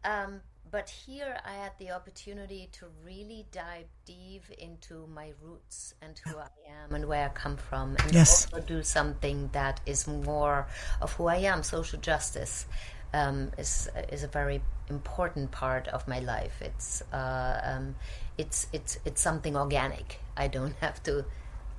Um, 0.06 0.42
but 0.70 0.90
here 0.90 1.38
I 1.46 1.54
had 1.54 1.72
the 1.80 1.92
opportunity 1.92 2.70
to 2.74 2.86
really 3.06 3.46
dive 3.52 3.86
deep 4.06 4.44
into 4.58 5.08
my 5.08 5.32
roots 5.42 5.94
and 6.02 6.20
who 6.26 6.38
I 6.38 6.50
am 6.84 6.94
and 6.96 7.06
where 7.06 7.26
I 7.26 7.30
come 7.30 7.58
from, 7.58 7.96
and 8.00 8.14
Yes. 8.14 8.48
also 8.54 8.66
do 8.66 8.84
something 8.84 9.50
that 9.54 9.82
is 9.86 10.08
more 10.08 10.68
of 11.02 11.14
who 11.14 11.28
I 11.28 11.38
am. 11.38 11.64
Social 11.64 12.00
justice 12.00 12.66
um, 13.14 13.52
is 13.58 13.90
is 14.12 14.24
a 14.24 14.28
very 14.28 14.62
important 14.90 15.52
part 15.52 15.88
of 15.88 16.08
my 16.08 16.20
life. 16.20 16.62
It's 16.62 17.02
uh, 17.14 17.62
um, 17.64 17.96
it's 18.38 18.68
it's 18.74 19.00
it's 19.06 19.22
something 19.22 19.56
organic. 19.56 20.20
I 20.36 20.48
don't 20.48 20.76
have 20.82 21.02
to 21.04 21.26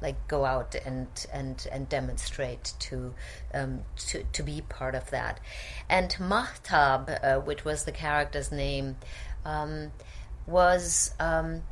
like 0.00 0.28
go 0.28 0.44
out 0.44 0.74
and 0.84 1.08
and 1.32 1.66
and 1.72 1.88
demonstrate 1.88 2.74
to 2.78 3.14
um, 3.52 3.82
to 3.96 4.24
to 4.32 4.42
be 4.42 4.62
part 4.62 4.94
of 4.94 5.10
that. 5.10 5.40
And 5.88 6.10
Mahtab, 6.18 7.18
uh, 7.22 7.40
which 7.40 7.64
was 7.64 7.84
the 7.84 7.92
character's 7.92 8.52
name, 8.52 8.96
um, 9.44 9.92
was 10.46 11.14
um, 11.20 11.62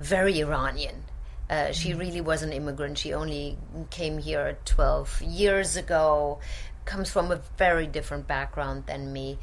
very 0.00 0.40
Iranian. 0.40 1.04
Uh, 1.48 1.72
she 1.72 1.92
really 1.92 2.22
was 2.22 2.42
an 2.42 2.52
immigrant. 2.52 2.96
She 2.96 3.12
only 3.12 3.58
came 3.90 4.16
here 4.16 4.56
12 4.64 5.20
years 5.22 5.76
ago, 5.76 6.40
comes 6.84 7.10
from 7.10 7.30
a 7.30 7.40
very 7.56 7.86
different 7.86 8.26
background 8.26 8.84
than 8.86 9.12
me. 9.12 9.38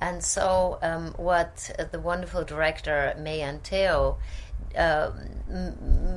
And 0.00 0.22
so, 0.22 0.78
um, 0.82 1.14
what 1.16 1.70
the 1.90 2.00
wonderful 2.00 2.44
director 2.44 3.14
Mei 3.18 3.40
Ann 3.40 3.60
Teo 3.60 4.18
uh, 4.76 5.10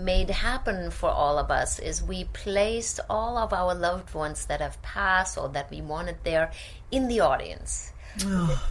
made 0.02 0.30
happen 0.30 0.92
for 0.92 1.10
all 1.10 1.38
of 1.38 1.50
us 1.50 1.80
is 1.80 2.04
we 2.04 2.26
placed 2.26 3.00
all 3.10 3.38
of 3.38 3.54
our 3.54 3.74
loved 3.74 4.14
ones 4.14 4.46
that 4.48 4.60
have 4.60 4.82
passed 4.82 5.38
or 5.38 5.50
that 5.50 5.70
we 5.72 5.82
wanted 5.82 6.18
there 6.24 6.52
in 6.92 7.08
the 7.08 7.22
audience. 7.22 7.94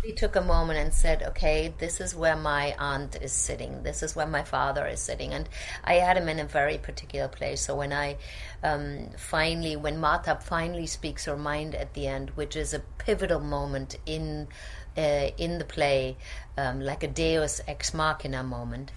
We 0.04 0.12
took 0.12 0.36
a 0.36 0.40
moment 0.40 0.78
and 0.78 0.92
said, 0.92 1.22
okay, 1.22 1.72
this 1.78 2.00
is 2.00 2.14
where 2.14 2.36
my 2.36 2.74
aunt 2.78 3.16
is 3.22 3.32
sitting. 3.32 3.82
This 3.82 4.02
is 4.02 4.16
where 4.16 4.26
my 4.26 4.42
father 4.42 4.86
is 4.86 5.00
sitting. 5.00 5.32
And 5.32 5.48
I 5.84 5.94
had 5.94 6.16
him 6.16 6.28
in 6.28 6.40
a 6.40 6.44
very 6.44 6.76
particular 6.76 7.28
place. 7.28 7.62
So 7.62 7.76
when 7.76 7.92
I 7.92 8.16
um, 8.62 9.10
finally, 9.16 9.76
when 9.76 10.00
Mahtab 10.00 10.42
finally 10.42 10.86
speaks 10.86 11.24
her 11.26 11.36
mind 11.36 11.74
at 11.74 11.94
the 11.94 12.06
end, 12.06 12.30
which 12.30 12.56
is 12.56 12.74
a 12.74 12.80
pivotal 12.98 13.40
moment 13.40 13.96
in, 14.04 14.48
uh, 14.96 15.30
in 15.36 15.58
the 15.58 15.64
play, 15.64 16.16
um, 16.56 16.80
like 16.80 17.02
a 17.02 17.08
deus 17.08 17.60
ex 17.68 17.94
machina 17.94 18.42
moment, 18.42 18.90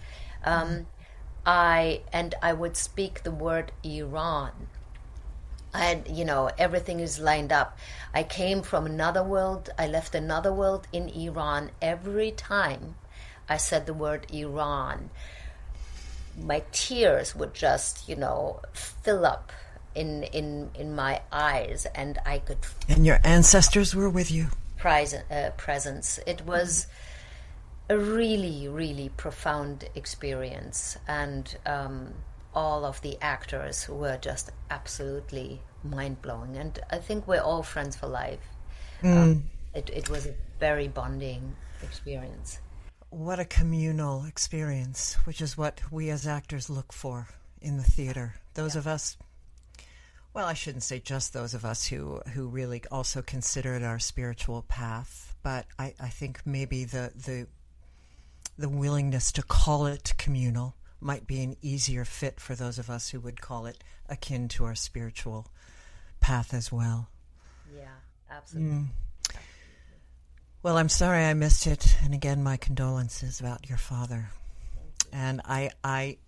um, 0.44 0.88
I, 1.46 2.02
and 2.12 2.34
I 2.42 2.54
would 2.54 2.76
speak 2.76 3.24
the 3.24 3.32
word 3.32 3.72
Iran. 3.84 4.68
And 5.74 6.06
you 6.06 6.26
know 6.26 6.50
everything 6.58 7.00
is 7.00 7.20
lined 7.20 7.54
up. 7.54 7.78
I 8.14 8.24
came 8.24 8.62
from 8.62 8.86
another 8.86 9.24
world. 9.24 9.70
I 9.80 9.88
left 9.88 10.14
another 10.14 10.52
world 10.52 10.86
in 10.92 11.08
iran 11.08 11.72
every 11.82 12.32
time 12.32 12.96
i 13.48 13.58
said 13.58 13.86
the 13.86 13.94
word 13.94 14.26
iran 14.34 15.10
my 16.40 16.64
tears 16.72 17.36
would 17.36 17.54
just 17.54 18.08
you 18.10 18.16
know 18.16 18.60
fill 18.74 19.26
up 19.26 19.52
in 19.96 20.24
in 20.24 20.70
in 20.76 20.96
my 20.96 21.22
eyes 21.32 21.86
and 21.96 22.18
i 22.26 22.40
could 22.40 22.58
And 22.88 23.06
your 23.06 23.20
ancestors 23.24 23.94
were 23.96 24.10
with 24.10 24.32
you. 24.32 24.48
prize, 24.78 25.14
uh, 25.14 25.52
presence. 25.58 26.20
It 26.26 26.42
was 26.46 26.88
a 27.90 27.98
really, 27.98 28.68
really 28.68 29.10
profound 29.18 29.84
experience, 29.96 30.98
and 31.08 31.56
um, 31.66 32.14
all 32.56 32.86
of 32.86 33.00
the 33.02 33.18
actors 33.22 33.88
were 33.90 34.18
just 34.18 34.50
absolutely 34.70 35.62
mind 35.84 36.22
blowing. 36.22 36.58
And 36.58 36.80
I 36.90 36.98
think 36.98 37.28
we're 37.28 37.42
all 37.42 37.64
friends 37.64 37.96
for 37.96 38.08
life. 38.08 38.40
Um, 39.04 39.44
it, 39.76 39.90
it 39.94 40.10
was 40.10 40.26
a 40.26 40.34
very 40.60 40.88
bonding 40.88 41.56
experience. 41.84 42.60
What 43.12 43.42
a 43.42 43.46
communal 43.46 44.24
experience, 44.24 45.16
which 45.26 45.42
is 45.42 45.58
what 45.58 45.82
we 45.92 46.10
as 46.10 46.26
actors 46.26 46.70
look 46.70 46.94
for 46.94 47.28
in 47.62 47.76
the 47.76 47.84
theater. 47.84 48.36
Those 48.54 48.78
of 48.78 48.88
us, 48.88 49.18
well, 50.34 50.48
I 50.48 50.54
shouldn't 50.54 50.84
say 50.84 51.00
just 51.02 51.34
those 51.34 51.54
of 51.54 51.66
us 51.66 51.86
who, 51.86 52.22
who 52.34 52.48
really 52.48 52.82
also 52.90 53.22
consider 53.22 53.76
it 53.76 53.84
our 53.84 54.00
spiritual 54.00 54.62
path, 54.62 55.36
but 55.44 55.66
I, 55.78 55.94
I 56.00 56.08
think 56.08 56.40
maybe 56.46 56.86
the, 56.86 57.12
the, 57.14 57.48
the 58.58 58.70
willingness 58.70 59.34
to 59.34 59.44
call 59.44 59.88
it 59.88 60.14
communal 60.18 60.78
might 61.02 61.28
be 61.28 61.44
an 61.44 61.58
easier 61.62 62.06
fit 62.06 62.40
for 62.40 62.56
those 62.56 62.80
of 62.80 62.90
us 62.90 63.10
who 63.10 63.20
would 63.20 63.42
call 63.42 63.66
it 63.66 63.84
akin 64.08 64.48
to 64.48 64.64
our 64.64 64.76
spiritual 64.76 65.48
path 66.22 66.54
as 66.54 66.72
well. 66.72 67.10
Yeah, 67.76 67.88
absolutely. 68.30 68.78
Mm. 68.78 68.88
Well, 70.64 70.78
I'm 70.78 70.90
sorry 70.90 71.24
I 71.26 71.34
missed 71.34 71.66
it, 71.66 71.98
and 72.04 72.14
again, 72.14 72.44
my 72.44 72.56
condolences 72.56 73.40
about 73.40 73.68
your 73.68 73.80
father. 73.80 74.30
And 75.12 75.42
I, 75.44 75.72
I, 75.84 76.20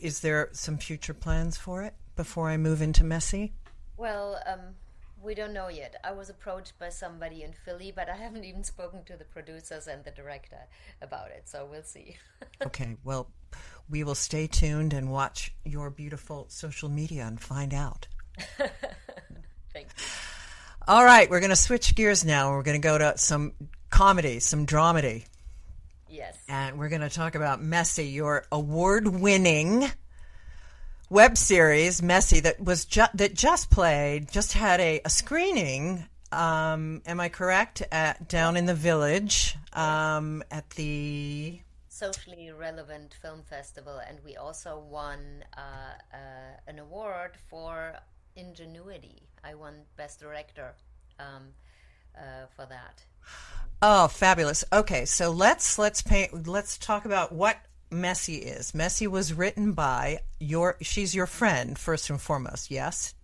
is 0.00 0.20
there 0.20 0.48
some 0.50 0.76
future 0.76 1.14
plans 1.14 1.56
for 1.56 1.84
it 1.84 1.94
before 2.16 2.48
I 2.48 2.56
move 2.56 2.82
into 2.82 3.04
Messy? 3.04 3.52
Well, 3.96 4.40
um, 4.44 4.74
we 5.22 5.36
don't 5.36 5.52
know 5.52 5.68
yet. 5.68 5.94
I 6.02 6.10
was 6.10 6.30
approached 6.30 6.80
by 6.80 6.88
somebody 6.88 7.44
in 7.44 7.52
Philly, 7.64 7.92
but 7.94 8.08
I 8.08 8.16
haven't 8.24 8.42
even 8.42 8.64
spoken 8.64 9.04
to 9.04 9.16
the 9.16 9.24
producers 9.24 9.86
and 9.86 10.02
the 10.04 10.10
director 10.10 10.66
about 11.00 11.30
it, 11.30 11.48
so 11.48 11.68
we'll 11.70 11.84
see. 11.84 12.16
Okay, 12.66 12.96
well, 13.04 13.30
we 13.88 14.04
will 14.04 14.14
stay 14.14 14.46
tuned 14.46 14.92
and 14.92 15.10
watch 15.10 15.54
your 15.64 15.88
beautiful 15.90 16.44
social 16.48 16.90
media 16.90 17.24
and 17.24 17.40
find 17.40 17.72
out. 17.72 18.06
Thank 19.72 19.86
you. 19.96 20.04
All 20.90 21.04
right, 21.04 21.30
we're 21.30 21.38
going 21.38 21.50
to 21.50 21.54
switch 21.56 21.94
gears 21.94 22.24
now. 22.24 22.50
We're 22.50 22.64
going 22.64 22.80
to 22.82 22.84
go 22.84 22.98
to 22.98 23.16
some 23.16 23.52
comedy, 23.90 24.40
some 24.40 24.66
dramedy, 24.66 25.24
Yes. 26.08 26.36
and 26.48 26.80
we're 26.80 26.88
going 26.88 27.02
to 27.02 27.08
talk 27.08 27.36
about 27.36 27.62
Messy, 27.62 28.06
your 28.08 28.44
award-winning 28.50 29.88
web 31.08 31.38
series, 31.38 32.02
Messy, 32.02 32.40
that 32.40 32.60
was 32.60 32.86
ju- 32.86 33.04
that 33.14 33.34
just 33.34 33.70
played, 33.70 34.32
just 34.32 34.54
had 34.54 34.80
a, 34.80 35.00
a 35.04 35.10
screening. 35.10 36.08
Um, 36.32 37.02
am 37.06 37.20
I 37.20 37.28
correct? 37.28 37.84
At 37.92 38.28
down 38.28 38.56
in 38.56 38.66
the 38.66 38.74
village, 38.74 39.56
um, 39.72 40.42
at 40.50 40.68
the 40.70 41.60
Socially 41.88 42.50
relevant 42.50 43.14
film 43.22 43.42
festival, 43.48 44.00
and 44.08 44.18
we 44.24 44.34
also 44.34 44.82
won 44.90 45.44
uh, 45.56 45.60
uh, 46.12 46.16
an 46.66 46.80
award 46.80 47.36
for 47.48 47.94
ingenuity. 48.36 49.28
I 49.44 49.54
won 49.54 49.74
best 49.96 50.20
director 50.20 50.74
um, 51.18 51.48
uh, 52.16 52.46
for 52.54 52.66
that. 52.66 53.04
Oh, 53.82 54.08
fabulous. 54.08 54.64
Okay, 54.72 55.04
so 55.04 55.30
let's 55.30 55.78
let's 55.78 56.02
paint 56.02 56.46
let's 56.46 56.76
talk 56.76 57.04
about 57.06 57.32
what 57.32 57.56
Messy 57.90 58.36
is. 58.36 58.74
Messy 58.74 59.06
was 59.06 59.32
written 59.32 59.72
by 59.72 60.20
your 60.38 60.76
she's 60.82 61.14
your 61.14 61.26
friend 61.26 61.78
first 61.78 62.10
and 62.10 62.20
foremost, 62.20 62.70
yes? 62.70 63.14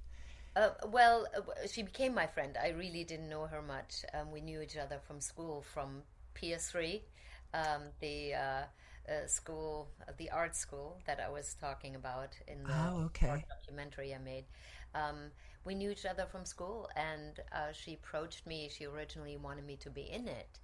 Uh, 0.57 0.71
well, 0.89 1.27
uh, 1.37 1.43
she 1.71 1.83
became 1.83 2.15
my 2.15 2.27
friend. 2.27 2.57
I 2.61 2.71
really 2.71 3.05
didn't 3.05 3.29
know 3.29 3.47
her 3.47 3.61
much. 3.61 4.07
Um, 4.15 4.33
we 4.33 4.41
knew 4.41 4.63
each 4.63 4.79
other 4.79 4.99
from 5.07 5.21
school, 5.21 5.63
from 5.75 6.03
PS3, 6.35 7.03
um, 7.53 7.83
the 8.01 8.35
uh, 8.35 8.63
uh, 9.09 9.27
school, 9.27 9.89
uh, 10.09 10.13
the 10.17 10.31
art 10.31 10.55
school 10.57 11.01
that 11.07 11.21
I 11.21 11.29
was 11.31 11.55
talking 11.55 11.95
about 11.97 12.37
in 12.49 12.67
the 12.67 12.93
Oh, 12.93 13.05
okay. 13.07 13.45
documentary 13.49 14.15
I 14.15 14.19
made. 14.19 14.45
Um, 14.95 15.31
we 15.65 15.75
knew 15.75 15.91
each 15.91 16.07
other 16.07 16.27
from 16.27 16.45
school, 16.45 16.89
and 16.97 17.41
uh, 17.53 17.73
she 17.73 17.95
approached 17.95 18.47
me. 18.47 18.71
She 18.73 18.87
originally 18.87 19.37
wanted 19.37 19.67
me 19.67 19.77
to 19.77 19.91
be 19.91 20.03
in 20.11 20.29
it, 20.29 20.59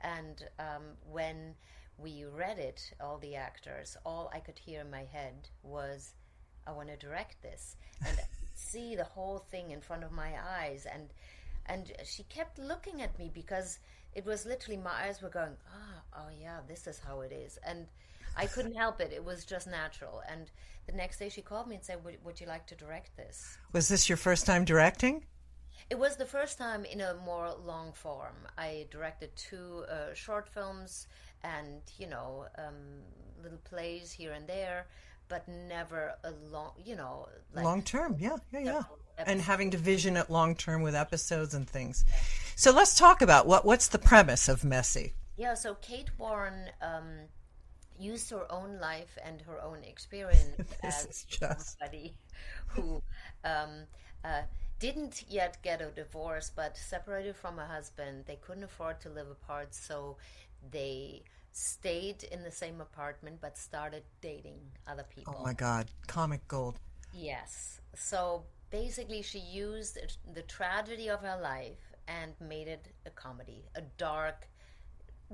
and 0.00 0.44
um, 0.58 0.96
when 1.10 1.54
we 1.98 2.24
read 2.24 2.58
it, 2.58 2.92
all 3.00 3.18
the 3.18 3.36
actors, 3.36 3.96
all 4.04 4.30
I 4.32 4.40
could 4.40 4.58
hear 4.58 4.80
in 4.80 4.90
my 4.90 5.04
head 5.04 5.48
was, 5.62 6.14
"I 6.66 6.72
want 6.72 6.88
to 6.88 6.96
direct 6.96 7.42
this," 7.42 7.76
and 8.04 8.18
see 8.54 8.94
the 8.96 9.04
whole 9.04 9.38
thing 9.38 9.70
in 9.70 9.80
front 9.80 10.04
of 10.04 10.12
my 10.12 10.32
eyes, 10.42 10.86
and 10.86 11.12
and 11.66 11.92
she 12.04 12.22
kept 12.24 12.58
looking 12.58 13.02
at 13.02 13.18
me 13.18 13.30
because 13.32 13.78
it 14.14 14.24
was 14.24 14.46
literally 14.46 14.76
my 14.76 15.06
eyes 15.06 15.22
were 15.22 15.28
going, 15.30 15.56
"Ah, 15.68 16.02
oh 16.18 16.28
yeah, 16.40 16.60
this 16.66 16.86
is 16.86 16.98
how 16.98 17.20
it 17.20 17.32
is," 17.32 17.58
and 17.66 17.86
I 18.36 18.46
couldn't 18.46 18.74
help 18.74 19.00
it. 19.00 19.12
It 19.12 19.24
was 19.24 19.44
just 19.44 19.66
natural. 19.66 20.22
And 20.28 20.50
the 20.86 20.92
next 20.92 21.18
day, 21.18 21.28
she 21.28 21.42
called 21.42 21.68
me 21.68 21.76
and 21.76 21.84
said, 21.84 22.04
"Would, 22.04 22.24
would 22.24 22.40
you 22.40 22.46
like 22.46 22.66
to 22.68 22.74
direct 22.74 23.16
this?" 23.16 23.58
Was 23.72 23.88
this 23.88 24.08
your 24.08 24.16
first 24.16 24.46
time 24.46 24.64
directing? 24.64 25.24
It 25.90 25.98
was 25.98 26.16
the 26.16 26.26
first 26.26 26.58
time 26.58 26.84
in 26.84 27.00
a 27.00 27.14
more 27.14 27.54
long 27.54 27.92
form. 27.92 28.36
I 28.56 28.86
directed 28.90 29.36
two 29.36 29.84
uh, 29.90 30.14
short 30.14 30.48
films 30.48 31.08
and, 31.42 31.82
you 31.98 32.06
know, 32.06 32.46
um, 32.56 33.02
little 33.42 33.58
plays 33.64 34.10
here 34.10 34.32
and 34.32 34.46
there, 34.48 34.86
but 35.28 35.46
never 35.46 36.14
a 36.24 36.30
long, 36.50 36.72
you 36.82 36.96
know, 36.96 37.28
like 37.52 37.64
long 37.64 37.82
term, 37.82 38.16
yeah, 38.18 38.36
yeah, 38.50 38.60
yeah. 38.60 38.82
And 39.18 39.40
having 39.40 39.70
to 39.70 39.76
vision 39.76 40.16
it 40.16 40.28
long 40.28 40.56
term 40.56 40.82
with 40.82 40.94
episodes 40.94 41.54
and 41.54 41.68
things. 41.68 42.04
So 42.56 42.72
let's 42.72 42.98
talk 42.98 43.22
about 43.22 43.46
what 43.46 43.64
what's 43.64 43.88
the 43.88 43.98
premise 43.98 44.48
of 44.48 44.64
Messy. 44.64 45.12
Yeah, 45.36 45.54
so 45.54 45.74
Kate 45.76 46.10
Warren 46.18 46.70
um, 46.80 47.06
used 47.98 48.30
her 48.30 48.50
own 48.50 48.78
life 48.80 49.18
and 49.24 49.40
her 49.42 49.60
own 49.62 49.82
experience 49.84 50.60
as 50.82 51.24
just- 51.28 51.78
somebody 51.78 52.14
who 52.66 53.02
um, 53.44 53.84
uh, 54.24 54.42
didn't 54.78 55.24
yet 55.28 55.58
get 55.62 55.80
a 55.80 55.90
divorce, 55.90 56.50
but 56.54 56.76
separated 56.76 57.36
from 57.36 57.56
her 57.56 57.66
husband. 57.66 58.24
They 58.26 58.36
couldn't 58.36 58.64
afford 58.64 59.00
to 59.02 59.08
live 59.08 59.30
apart, 59.30 59.74
so 59.74 60.16
they 60.70 61.22
stayed 61.52 62.24
in 62.24 62.42
the 62.42 62.50
same 62.50 62.80
apartment 62.80 63.38
but 63.40 63.56
started 63.56 64.02
dating 64.20 64.58
other 64.88 65.04
people. 65.14 65.36
Oh 65.38 65.42
my 65.42 65.52
god, 65.52 65.86
comic 66.06 66.46
gold. 66.48 66.78
Yes. 67.12 67.80
So 67.94 68.42
basically, 68.70 69.22
she 69.22 69.38
used 69.38 69.98
the 70.34 70.42
tragedy 70.42 71.08
of 71.08 71.20
her 71.20 71.38
life 71.40 71.92
and 72.08 72.32
made 72.40 72.68
it 72.68 72.86
a 73.06 73.10
comedy, 73.10 73.64
a 73.74 73.82
dark 73.98 74.48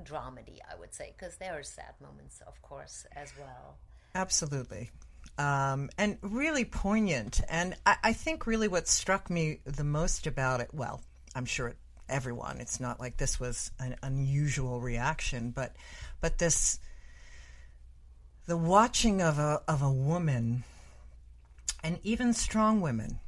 dramedy, 0.02 0.58
I 0.70 0.78
would 0.78 0.94
say, 0.94 1.14
because 1.16 1.36
there 1.36 1.58
are 1.58 1.62
sad 1.62 1.94
moments, 2.00 2.40
of 2.46 2.60
course, 2.62 3.06
as 3.14 3.32
well. 3.38 3.78
Absolutely. 4.14 4.90
Um, 5.38 5.90
and 5.98 6.18
really 6.22 6.64
poignant. 6.64 7.40
And 7.48 7.76
I, 7.86 7.96
I 8.04 8.12
think 8.12 8.46
really 8.46 8.68
what 8.68 8.88
struck 8.88 9.30
me 9.30 9.60
the 9.64 9.84
most 9.84 10.26
about 10.26 10.60
it, 10.60 10.70
well, 10.72 11.00
I'm 11.34 11.46
sure 11.46 11.68
it, 11.68 11.76
everyone, 12.08 12.58
it's 12.60 12.80
not 12.80 13.00
like 13.00 13.16
this 13.16 13.38
was 13.38 13.70
an 13.78 13.96
unusual 14.02 14.80
reaction, 14.80 15.50
but, 15.50 15.76
but 16.20 16.38
this, 16.38 16.78
the 18.46 18.56
watching 18.56 19.22
of 19.22 19.38
a, 19.38 19.62
of 19.68 19.82
a 19.82 19.90
woman, 19.90 20.64
and 21.82 21.98
even 22.02 22.32
strong 22.32 22.80
women, 22.80 23.20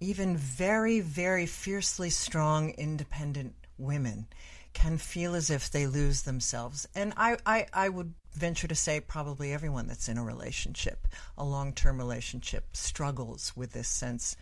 even 0.00 0.36
very, 0.36 1.00
very 1.00 1.46
fiercely 1.46 2.10
strong, 2.10 2.70
independent 2.70 3.54
women 3.76 4.26
can 4.72 4.98
feel 4.98 5.34
as 5.34 5.50
if 5.50 5.70
they 5.70 5.86
lose 5.86 6.22
themselves. 6.22 6.86
And 6.94 7.12
I, 7.16 7.36
I, 7.46 7.66
I 7.72 7.88
would 7.88 8.14
venture 8.32 8.68
to 8.68 8.74
say 8.74 9.00
probably 9.00 9.52
everyone 9.52 9.86
that's 9.86 10.08
in 10.08 10.18
a 10.18 10.24
relationship, 10.24 11.08
a 11.36 11.44
long 11.44 11.72
term 11.72 11.98
relationship, 11.98 12.76
struggles 12.76 13.52
with 13.56 13.72
this 13.72 13.88
sense 13.88 14.36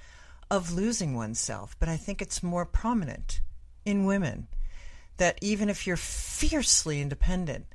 of 0.51 0.73
losing 0.73 1.15
oneself. 1.15 1.77
But 1.79 1.89
I 1.89 1.97
think 1.97 2.21
it's 2.21 2.43
more 2.43 2.67
prominent 2.67 3.41
in 3.85 4.05
women 4.05 4.49
that 5.17 5.39
even 5.41 5.69
if 5.69 5.87
you're 5.87 5.97
fiercely 5.97 7.01
independent, 7.01 7.67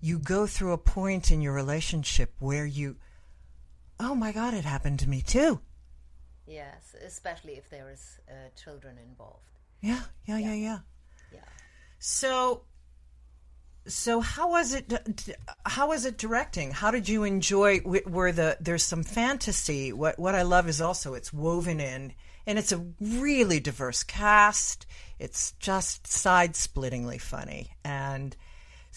you 0.00 0.18
go 0.18 0.46
through 0.46 0.72
a 0.72 0.78
point 0.78 1.32
in 1.32 1.40
your 1.40 1.52
relationship 1.52 2.34
where 2.38 2.66
you, 2.66 2.96
oh 4.00 4.14
my 4.14 4.32
God, 4.32 4.54
it 4.54 4.64
happened 4.64 4.98
to 5.00 5.08
me 5.08 5.22
too. 5.22 5.60
Yes, 6.46 6.94
especially 7.04 7.54
if 7.54 7.68
there 7.70 7.90
is 7.90 8.18
uh, 8.28 8.48
children 8.62 8.96
involved. 8.98 9.42
Yeah, 9.80 10.00
yeah, 10.26 10.38
yeah, 10.38 10.54
yeah. 10.54 10.78
Yeah. 11.32 11.40
So, 11.98 12.62
so 13.86 14.20
how 14.20 14.50
was 14.50 14.72
it? 14.74 14.92
How 15.64 15.88
was 15.88 16.06
it 16.06 16.18
directing? 16.18 16.70
How 16.70 16.90
did 16.90 17.08
you 17.08 17.24
enjoy? 17.24 17.80
w- 17.80 18.02
Were 18.06 18.32
the 18.32 18.56
there's 18.60 18.84
some 18.84 19.02
fantasy? 19.02 19.92
What 19.92 20.18
what 20.18 20.34
I 20.34 20.42
love 20.42 20.68
is 20.68 20.80
also 20.80 21.14
it's 21.14 21.32
woven 21.32 21.80
in, 21.80 22.12
and 22.46 22.58
it's 22.58 22.72
a 22.72 22.84
really 23.00 23.58
diverse 23.60 24.02
cast. 24.04 24.86
It's 25.18 25.52
just 25.58 26.06
side 26.06 26.54
splittingly 26.54 27.20
funny, 27.20 27.72
and 27.84 28.36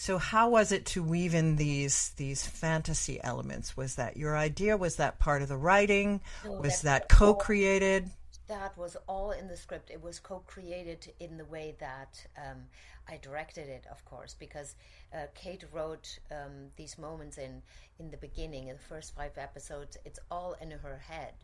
so 0.00 0.16
how 0.16 0.48
was 0.48 0.72
it 0.72 0.86
to 0.86 1.02
weave 1.02 1.34
in 1.34 1.56
these 1.56 2.14
these 2.16 2.46
fantasy 2.46 3.22
elements? 3.22 3.76
Was 3.76 3.96
that 3.96 4.16
your 4.16 4.34
idea? 4.34 4.78
Was 4.78 4.96
that 4.96 5.18
part 5.18 5.42
of 5.42 5.48
the 5.48 5.58
writing? 5.58 6.22
No, 6.42 6.52
was 6.52 6.80
that 6.80 7.10
co-created? 7.10 8.08
That 8.48 8.78
was 8.78 8.96
all 9.06 9.32
in 9.32 9.46
the 9.46 9.58
script. 9.58 9.90
It 9.90 10.02
was 10.02 10.18
co-created 10.18 11.12
in 11.20 11.36
the 11.36 11.44
way 11.44 11.76
that 11.80 12.24
um, 12.38 12.62
I 13.10 13.18
directed 13.18 13.68
it, 13.68 13.84
of 13.90 14.02
course, 14.06 14.34
because 14.38 14.74
uh, 15.12 15.26
Kate 15.34 15.64
wrote 15.70 16.18
um, 16.30 16.70
these 16.76 16.96
moments 16.96 17.36
in 17.36 17.60
in 17.98 18.10
the 18.10 18.16
beginning, 18.16 18.68
in 18.68 18.76
the 18.76 18.82
first 18.82 19.14
five 19.14 19.36
episodes. 19.36 19.98
It's 20.06 20.18
all 20.30 20.56
in 20.62 20.70
her 20.70 20.96
head. 20.96 21.34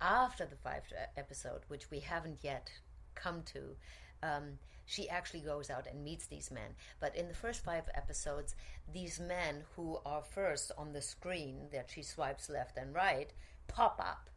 After 0.00 0.46
the 0.46 0.56
five 0.56 0.82
uh, 0.90 1.06
episode, 1.16 1.60
which 1.68 1.92
we 1.92 2.00
haven't 2.00 2.38
yet 2.42 2.72
come 3.14 3.44
to, 3.54 3.76
um, 4.24 4.58
she 4.90 5.08
actually 5.08 5.40
goes 5.40 5.70
out 5.70 5.86
and 5.86 6.02
meets 6.02 6.26
these 6.26 6.50
men. 6.50 6.74
But 6.98 7.14
in 7.14 7.28
the 7.28 7.34
first 7.34 7.62
five 7.62 7.88
episodes, 7.94 8.56
these 8.92 9.20
men 9.20 9.62
who 9.76 10.00
are 10.04 10.22
first 10.22 10.72
on 10.76 10.92
the 10.92 11.00
screen 11.00 11.68
that 11.72 11.90
she 11.94 12.02
swipes 12.02 12.50
left 12.50 12.76
and 12.76 12.92
right 12.92 13.32
pop 13.68 14.00
up. 14.00 14.28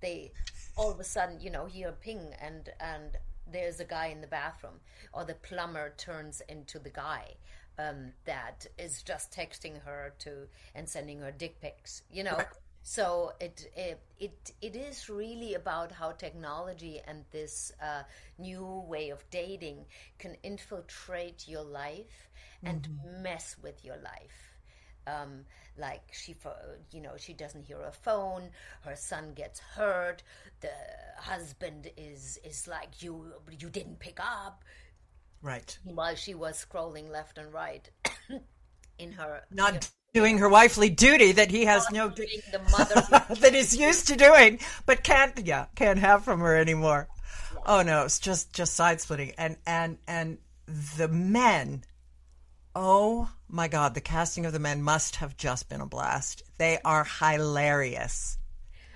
They 0.00 0.32
all 0.76 0.90
of 0.90 0.98
a 0.98 1.04
sudden 1.04 1.40
you 1.40 1.50
know 1.50 1.66
hear 1.66 1.88
a 1.88 1.92
ping 1.92 2.34
and 2.40 2.70
and 2.80 3.18
there's 3.50 3.80
a 3.80 3.84
guy 3.84 4.06
in 4.06 4.20
the 4.20 4.26
bathroom 4.26 4.80
or 5.12 5.24
the 5.24 5.34
plumber 5.34 5.92
turns 5.98 6.40
into 6.48 6.78
the 6.78 6.90
guy 6.90 7.34
um, 7.78 8.12
that 8.24 8.66
is 8.78 9.02
just 9.02 9.32
texting 9.32 9.82
her 9.84 10.14
to 10.20 10.46
and 10.74 10.88
sending 10.88 11.18
her 11.20 11.32
dick 11.32 11.60
pics 11.60 12.02
you 12.10 12.22
know 12.22 12.38
so 12.88 13.32
it, 13.40 13.70
it 13.76 14.00
it 14.18 14.52
it 14.62 14.76
is 14.76 15.10
really 15.10 15.54
about 15.54 15.92
how 15.92 16.12
technology 16.12 17.00
and 17.06 17.24
this 17.30 17.72
uh, 17.82 18.04
new 18.38 18.64
way 18.88 19.10
of 19.10 19.28
dating 19.30 19.86
can 20.18 20.36
infiltrate 20.42 21.48
your 21.48 21.64
life 21.64 22.30
and 22.64 22.88
mess 23.04 23.56
with 23.62 23.84
your 23.84 23.96
life. 23.98 24.54
Um, 25.06 25.44
like 25.78 26.02
she, 26.12 26.36
you 26.92 27.00
know, 27.00 27.16
she 27.18 27.32
doesn't 27.34 27.66
hear 27.66 27.78
her 27.78 27.92
phone. 27.92 28.50
Her 28.82 28.96
son 28.96 29.32
gets 29.34 29.60
hurt. 29.60 30.22
The 30.60 30.70
husband 31.18 31.90
is 31.96 32.38
is 32.44 32.66
like, 32.68 33.02
you 33.02 33.34
you 33.58 33.70
didn't 33.70 34.00
pick 34.00 34.18
up 34.20 34.64
Right. 35.42 35.78
while 35.84 36.14
she 36.14 36.34
was 36.34 36.64
scrolling 36.64 37.10
left 37.10 37.38
and 37.38 37.52
right 37.52 37.90
in 38.98 39.12
her 39.12 39.44
Not 39.50 39.90
doing 40.18 40.38
her 40.38 40.48
wifely 40.48 40.90
duty 40.90 41.32
that 41.32 41.50
he 41.50 41.64
has 41.64 41.88
no 41.90 42.08
mother 42.08 42.94
that 43.40 43.50
he's 43.52 43.76
used 43.76 44.08
to 44.08 44.16
doing, 44.16 44.58
but 44.84 45.04
can't 45.04 45.38
yeah 45.46 45.66
can't 45.76 45.98
have 45.98 46.24
from 46.24 46.40
her 46.40 46.56
anymore. 46.56 47.08
Oh 47.64 47.82
no, 47.82 48.04
it's 48.04 48.18
just 48.18 48.52
just 48.52 48.74
side 48.74 49.00
splitting, 49.00 49.32
and 49.38 49.56
and 49.66 49.98
and 50.06 50.38
the 50.96 51.08
men. 51.08 51.84
Oh 52.74 53.30
my 53.48 53.68
God, 53.68 53.94
the 53.94 54.00
casting 54.00 54.46
of 54.46 54.52
the 54.52 54.58
men 54.58 54.82
must 54.82 55.16
have 55.16 55.36
just 55.36 55.68
been 55.68 55.80
a 55.80 55.86
blast. 55.86 56.42
They 56.58 56.78
are 56.84 57.04
hilarious. 57.04 58.38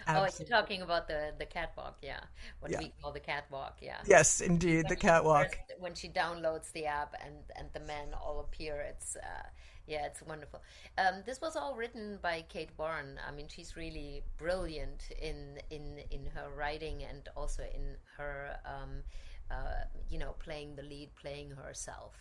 Oh, 0.08 0.26
you're 0.38 0.48
talking 0.48 0.82
about 0.82 1.06
the 1.06 1.32
the 1.38 1.46
catwalk, 1.46 1.98
yeah. 2.02 2.20
What 2.60 2.72
Yeah. 2.72 2.78
we 2.80 2.92
call 3.00 3.12
the 3.12 3.20
catwalk, 3.20 3.76
yeah. 3.80 3.98
Yes, 4.06 4.40
indeed, 4.40 4.86
the 4.88 4.96
catwalk. 4.96 5.50
First, 5.50 5.80
when 5.80 5.94
she 5.94 6.08
downloads 6.08 6.72
the 6.72 6.86
app 6.86 7.14
and 7.24 7.36
and 7.56 7.68
the 7.72 7.80
men 7.80 8.08
all 8.14 8.40
appear, 8.40 8.80
it's 8.80 9.16
uh, 9.16 9.46
yeah, 9.92 10.06
it's 10.06 10.22
wonderful. 10.22 10.62
Um, 10.96 11.22
this 11.26 11.38
was 11.42 11.54
all 11.54 11.74
written 11.74 12.18
by 12.22 12.44
Kate 12.48 12.70
Warren. 12.78 13.20
I 13.28 13.30
mean, 13.30 13.48
she's 13.48 13.76
really 13.76 14.22
brilliant 14.38 15.02
in 15.20 15.58
in 15.70 16.00
in 16.10 16.24
her 16.34 16.48
writing 16.56 17.02
and 17.10 17.28
also 17.36 17.62
in 17.62 17.96
her 18.16 18.56
um, 18.64 19.02
uh, 19.50 19.84
you 20.08 20.18
know 20.18 20.32
playing 20.38 20.76
the 20.76 20.82
lead, 20.82 21.10
playing 21.20 21.50
herself. 21.50 22.14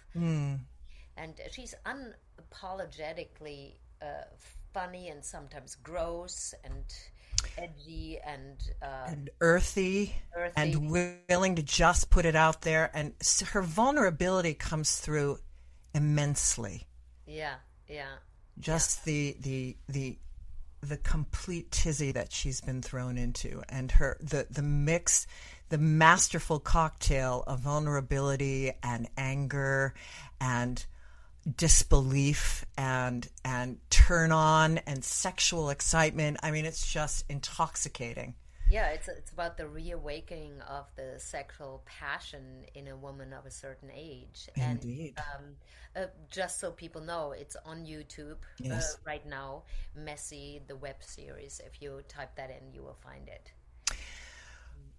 And 1.17 1.33
she's 1.51 1.73
unapologetically 1.85 3.75
uh, 4.01 4.27
funny 4.73 5.09
and 5.09 5.23
sometimes 5.23 5.75
gross 5.75 6.53
and 6.65 6.83
edgy 7.57 8.19
and 8.25 8.57
uh, 8.81 9.07
and 9.07 9.29
earthy, 9.39 10.15
Earthy. 10.35 10.53
and 10.57 10.91
willing 10.91 11.55
to 11.55 11.63
just 11.63 12.09
put 12.09 12.25
it 12.25 12.35
out 12.35 12.63
there. 12.63 12.91
And 12.93 13.13
her 13.53 13.61
vulnerability 13.61 14.55
comes 14.55 14.97
through 14.97 15.39
immensely. 15.93 16.87
Yeah, 17.31 17.55
yeah. 17.87 18.15
Just 18.59 19.05
the 19.05 19.35
the 19.39 19.77
the 19.87 20.17
the 20.81 20.97
complete 20.97 21.71
tizzy 21.71 22.11
that 22.11 22.31
she's 22.31 22.61
been 22.61 22.81
thrown 22.81 23.17
into, 23.17 23.61
and 23.69 23.91
her 23.93 24.17
the 24.19 24.47
the 24.49 24.61
mix, 24.61 25.27
the 25.69 25.77
masterful 25.77 26.59
cocktail 26.59 27.43
of 27.47 27.59
vulnerability 27.59 28.73
and 28.83 29.07
anger 29.17 29.93
and 30.39 30.85
disbelief 31.57 32.65
and 32.77 33.27
and 33.43 33.77
turn 33.89 34.31
on 34.31 34.79
and 34.79 35.03
sexual 35.03 35.69
excitement. 35.69 36.37
I 36.43 36.51
mean, 36.51 36.65
it's 36.65 36.91
just 36.91 37.25
intoxicating. 37.29 38.35
Yeah, 38.71 38.87
it's 38.91 39.09
it's 39.09 39.31
about 39.31 39.57
the 39.57 39.67
reawakening 39.67 40.61
of 40.61 40.85
the 40.95 41.19
sexual 41.19 41.83
passion 41.85 42.63
in 42.73 42.87
a 42.87 42.95
woman 42.95 43.33
of 43.33 43.45
a 43.45 43.51
certain 43.51 43.89
age. 43.93 44.47
Indeed. 44.55 45.15
And 45.17 45.45
um, 45.45 46.03
uh, 46.03 46.07
just 46.29 46.61
so 46.61 46.71
people 46.71 47.01
know, 47.01 47.33
it's 47.33 47.57
on 47.65 47.85
YouTube 47.85 48.37
Yes. 48.59 48.93
uh, 48.95 48.97
right 49.05 49.25
now. 49.25 49.63
Messy, 49.93 50.61
the 50.67 50.77
web 50.77 50.95
series. 51.01 51.59
If 51.65 51.81
you 51.81 52.01
type 52.07 52.35
that 52.37 52.49
in, 52.49 52.73
you 52.73 52.81
will 52.81 52.97
find 53.03 53.27
it. 53.27 53.51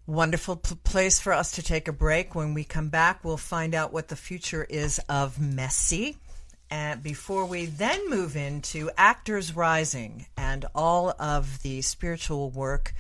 Wonderful 0.07 0.57
p- 0.57 0.75
place 0.85 1.19
for 1.19 1.33
us 1.33 1.53
to 1.53 1.63
take 1.63 1.89
a 1.89 1.93
break. 1.93 2.35
When 2.35 2.53
we 2.53 2.65
come 2.65 2.89
back, 2.91 3.25
we'll 3.25 3.37
find 3.39 3.75
out 3.75 3.93
what 3.93 4.09
the 4.09 4.17
future 4.17 4.65
is 4.65 4.99
of 5.09 5.41
Messy. 5.41 6.19
And 6.71 7.03
before 7.03 7.47
we 7.47 7.67
then 7.67 8.11
move 8.11 8.37
into 8.37 8.91
Actors 8.99 9.55
Rising 9.57 10.27
and 10.37 10.67
all 10.75 11.15
of 11.19 11.63
the 11.63 11.83
spiritual 11.83 12.51
work 12.51 12.95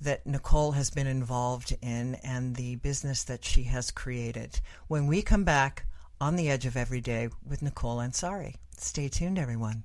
that 0.00 0.26
Nicole 0.26 0.72
has 0.72 0.90
been 0.90 1.06
involved 1.06 1.76
in 1.80 2.16
and 2.16 2.56
the 2.56 2.76
business 2.76 3.24
that 3.24 3.44
she 3.44 3.64
has 3.64 3.90
created. 3.90 4.60
When 4.88 5.06
we 5.06 5.22
come 5.22 5.44
back 5.44 5.86
on 6.20 6.36
the 6.36 6.48
edge 6.50 6.66
of 6.66 6.76
every 6.76 7.00
day 7.00 7.28
with 7.46 7.62
Nicole 7.62 7.98
Ansari. 7.98 8.54
Stay 8.76 9.08
tuned, 9.08 9.38
everyone. 9.38 9.84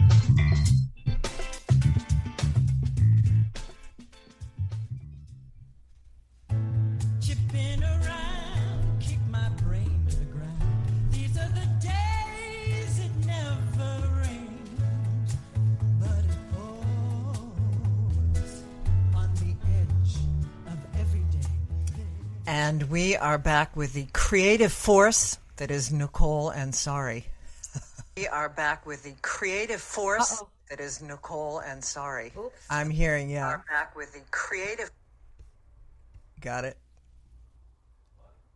And 22.51 22.89
we 22.89 23.15
are 23.15 23.37
back 23.37 23.77
with 23.77 23.93
the 23.93 24.07
creative 24.11 24.73
force 24.73 25.37
that 25.55 25.71
is 25.71 25.89
Nicole 25.89 26.51
Ansari. 26.51 27.23
we 28.17 28.27
are 28.27 28.49
back 28.49 28.85
with 28.85 29.03
the 29.03 29.13
creative 29.21 29.79
force 29.79 30.43
that 30.69 30.81
is 30.81 31.01
Nicole 31.01 31.61
Ansari. 31.61 32.35
Oops. 32.37 32.53
I'm 32.69 32.89
hearing, 32.89 33.29
yeah. 33.29 33.47
are 33.47 33.63
back 33.69 33.95
with 33.95 34.11
the 34.11 34.19
creative 34.31 34.91
Got 36.41 36.65
it. 36.65 36.77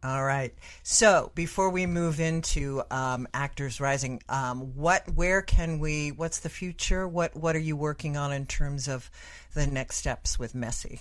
All 0.03 0.25
right. 0.25 0.53
So 0.84 1.31
before 1.34 1.69
we 1.69 1.86
move 1.86 2.19
into 2.19 2.84
um, 2.91 3.29
Actors 3.34 3.79
Rising, 3.79 4.21
um, 4.27 4.75
what, 4.75 5.10
where 5.15 5.41
can 5.41 5.79
we? 5.79 6.12
What's 6.12 6.39
the 6.39 6.49
future? 6.49 7.08
What, 7.08 7.34
what 7.34 7.55
are 7.55 7.60
you 7.60 7.77
working 7.77 8.17
on 8.17 8.34
in 8.34 8.45
terms 8.45 8.89
of 8.89 9.10
the 9.53 9.65
next 9.65 9.95
steps 9.95 10.38
with 10.38 10.53
Messy? 10.53 10.99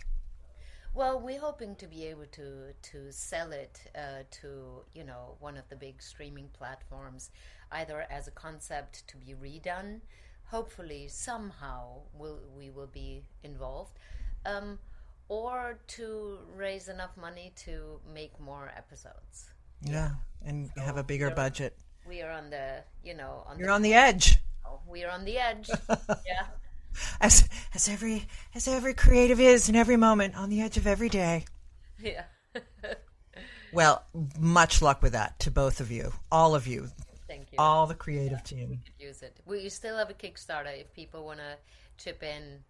Well, 0.95 1.19
we're 1.19 1.41
hoping 1.41 1.75
to 1.77 1.89
be 1.89 2.07
able 2.07 2.27
to 2.33 2.73
to 2.91 3.11
sell 3.11 3.51
it 3.51 3.81
uh, 3.97 4.23
to 4.43 4.85
you 4.95 5.03
know 5.03 5.35
one 5.41 5.57
of 5.57 5.69
the 5.69 5.75
big 5.75 6.01
streaming 6.01 6.49
platforms, 6.57 7.31
either 7.73 8.07
as 8.11 8.29
a 8.29 8.31
concept 8.31 9.07
to 9.09 9.17
be 9.17 9.35
redone. 9.35 10.03
Hopefully, 10.45 11.09
somehow 11.09 12.03
will 12.17 12.39
we 12.57 12.71
will 12.71 12.87
be 12.87 13.25
involved, 13.43 13.99
um, 14.47 14.79
or 15.29 15.81
to 15.89 16.39
raise 16.55 16.87
enough 16.87 17.17
money 17.17 17.53
to 17.57 17.99
make 18.15 18.39
more 18.39 18.71
episodes. 18.77 19.51
Yeah, 19.83 20.11
and 20.45 20.71
have 20.77 20.97
a 20.97 21.03
bigger 21.03 21.33
budget. 21.33 21.77
We 22.07 22.23
are 22.23 22.31
on 22.31 22.51
the 22.51 22.85
you 23.03 23.15
know 23.15 23.43
on 23.49 23.59
You're 23.59 23.67
the 23.67 23.75
on 23.75 23.83
the 23.83 23.95
edge. 23.95 24.39
we 24.87 25.03
are 25.03 25.11
on 25.11 25.25
the 25.25 25.39
edge. 25.39 25.69
yeah. 26.25 26.47
As 27.21 27.49
as 27.75 27.89
every 27.89 28.27
as 28.55 28.69
every 28.69 28.95
creative 28.95 29.41
is 29.41 29.69
in 29.69 29.77
every 29.77 29.97
moment 29.97 30.37
on 30.37 30.51
the 30.51 30.61
edge 30.61 30.77
of 30.77 30.87
every 30.87 31.09
day. 31.09 31.45
Yeah. 32.01 32.25
Well, 33.73 34.05
much 34.39 34.81
luck 34.81 35.03
with 35.03 35.15
that 35.15 35.41
to 35.41 35.51
both 35.51 35.81
of 35.81 35.91
you, 35.91 36.13
all 36.31 36.55
of 36.55 36.69
you, 36.69 36.91
Thank 37.27 37.51
you. 37.51 37.59
all 37.59 37.89
the 37.89 37.95
creative 37.97 38.45
team. 38.45 38.81
use 39.01 39.21
it. 39.21 39.41
We 39.47 39.69
still 39.69 39.97
have 39.99 40.11
a 40.11 40.15
Kickstarter. 40.15 40.81
If 40.81 40.95
people 40.95 41.25
want 41.25 41.41
to 41.41 41.57
chip 41.99 42.23
in, 42.23 42.61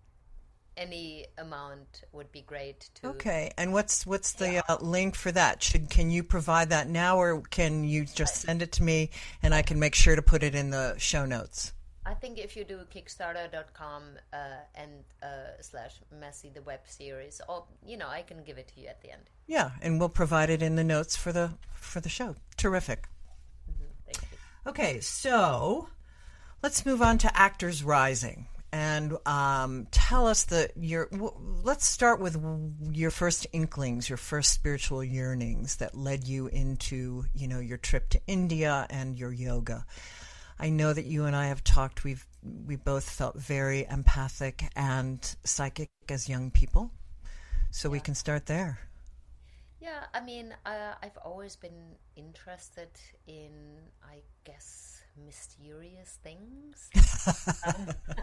any 0.79 1.27
amount 1.37 2.05
would 2.13 2.33
be 2.33 2.41
great. 2.41 2.89
To 2.95 3.09
Okay, 3.09 3.53
and 3.59 3.75
what's 3.75 4.07
what's 4.07 4.33
the 4.33 4.65
uh, 4.67 4.79
link 4.81 5.15
for 5.15 5.31
that? 5.33 5.63
Should 5.63 5.91
can 5.91 6.11
you 6.11 6.23
provide 6.23 6.71
that 6.71 6.89
now, 6.89 7.19
or 7.19 7.43
can 7.43 7.85
you 7.85 8.07
just 8.07 8.37
send 8.37 8.63
it 8.63 8.73
to 8.73 8.83
me 8.83 9.11
and 9.43 9.55
I 9.55 9.61
can 9.61 9.79
make 9.79 9.95
sure 9.95 10.17
to 10.17 10.23
put 10.23 10.43
it 10.43 10.55
in 10.55 10.71
the 10.71 10.95
show 10.97 11.27
notes? 11.27 11.74
I 12.07 12.15
think 12.15 12.39
if 12.39 12.57
you 12.57 12.65
do 12.65 12.81
Kickstarter.com 12.95 14.03
uh, 14.33 14.37
and 14.75 14.91
uh, 15.23 15.27
slash 15.61 15.95
Messy 16.21 16.51
the 16.51 16.63
web 16.63 16.81
series, 16.85 17.41
or 17.49 17.65
you 17.85 17.97
know, 17.97 18.09
I 18.09 18.23
can 18.23 18.43
give 18.45 18.59
it 18.59 18.69
to 18.75 18.81
you 18.81 18.89
at 18.89 19.01
the 19.01 19.11
end. 19.11 19.23
Yeah, 19.47 19.71
and 19.81 19.99
we'll 19.99 20.11
provide 20.11 20.51
it 20.51 20.63
in 20.63 20.77
the 20.77 20.85
notes 20.85 21.17
for 21.17 21.33
the 21.33 21.53
for 21.73 22.01
the 22.01 22.09
show. 22.09 22.37
Terrific. 22.57 23.09
Thank 24.05 24.19
you. 24.31 24.39
Okay, 24.67 25.01
so 25.01 25.89
let's 26.63 26.85
move 26.85 27.01
on 27.01 27.17
to 27.19 27.37
Actors 27.37 27.83
Rising, 27.83 28.49
and 28.71 29.17
um, 29.27 29.87
tell 29.91 30.27
us 30.27 30.45
the 30.45 30.71
your. 30.77 31.09
W- 31.11 31.33
let's 31.63 31.87
start 31.87 32.21
with 32.21 32.37
your 32.93 33.11
first 33.11 33.47
inklings, 33.53 34.11
your 34.11 34.19
first 34.19 34.53
spiritual 34.53 35.03
yearnings 35.03 35.77
that 35.77 35.97
led 35.97 36.29
you 36.29 36.49
into 36.49 37.25
you 37.35 37.49
know 37.49 37.61
your 37.61 37.79
trip 37.79 38.11
to 38.11 38.21
India 38.27 38.87
and 38.91 39.19
your 39.19 39.33
yoga. 39.33 39.87
I 40.59 40.71
know 40.71 40.93
that 40.93 41.05
you 41.05 41.25
and 41.25 41.35
I 41.35 41.47
have 41.47 41.65
talked. 41.65 42.05
We've 42.05 42.27
we 42.67 42.77
both 42.77 43.09
felt 43.09 43.37
very 43.37 43.87
empathic 43.91 44.65
and 44.77 45.19
psychic 45.45 45.91
as 46.09 46.29
young 46.29 46.51
people, 46.51 46.91
so 47.71 47.91
we 47.91 48.01
can 48.01 48.15
start 48.15 48.47
there. 48.47 48.79
Yeah, 49.81 50.05
I 50.15 50.21
mean, 50.21 50.55
uh, 50.65 50.95
I've 51.03 51.19
always 51.19 51.57
been 51.57 51.97
interested 52.17 52.89
in, 53.27 53.53
I 54.03 54.23
guess, 54.45 55.03
mysterious 55.27 56.19
things. 56.23 56.89
Um, 57.67 57.89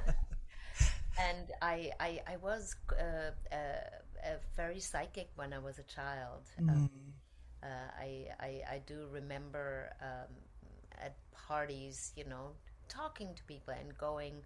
and 1.20 1.52
I, 1.62 1.92
I, 2.00 2.22
I 2.28 2.38
was 2.38 2.76
uh, 3.00 3.32
uh, 3.52 3.56
uh, 3.56 4.38
very 4.56 4.80
psychic 4.80 5.30
when 5.36 5.54
I 5.54 5.60
was 5.60 5.78
a 5.78 5.84
child. 5.84 6.50
Um, 6.68 6.90
uh, 7.62 7.68
I, 8.00 8.26
I, 8.40 8.62
I 8.72 8.82
do 8.88 9.08
remember 9.12 9.94
um, 10.02 10.34
at 11.02 11.16
parties, 11.34 12.12
you 12.16 12.26
know, 12.26 12.52
talking 12.88 13.34
to 13.36 13.44
people 13.44 13.74
and 13.74 13.98
going, 13.98 14.42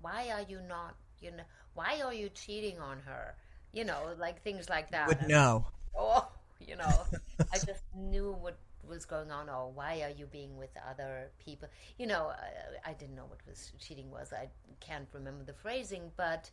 "Why 0.00 0.30
are 0.30 0.42
you 0.48 0.60
not? 0.68 0.96
You 1.20 1.32
know, 1.32 1.44
why 1.74 2.00
are 2.04 2.14
you 2.14 2.28
cheating 2.30 2.78
on 2.78 3.00
her? 3.00 3.34
You 3.72 3.84
know, 3.84 4.14
like 4.18 4.42
things 4.42 4.68
like 4.68 4.90
that." 4.90 5.08
Would 5.08 5.28
know. 5.28 5.66
oh, 5.98 6.28
you 6.60 6.76
know, 6.76 7.06
I 7.52 7.58
just 7.58 7.84
knew 7.96 8.32
what 8.32 8.56
was 8.88 9.04
going 9.04 9.30
on. 9.30 9.48
Or 9.48 9.70
why 9.70 10.02
are 10.02 10.10
you 10.16 10.26
being 10.26 10.56
with 10.56 10.70
other 10.88 11.30
people? 11.44 11.68
You 11.98 12.06
know, 12.06 12.32
I, 12.84 12.90
I 12.90 12.92
didn't 12.94 13.14
know 13.14 13.26
what 13.26 13.38
was 13.46 13.72
cheating 13.78 14.10
was. 14.10 14.32
I 14.32 14.48
can't 14.80 15.08
remember 15.12 15.44
the 15.44 15.54
phrasing, 15.54 16.10
but 16.16 16.50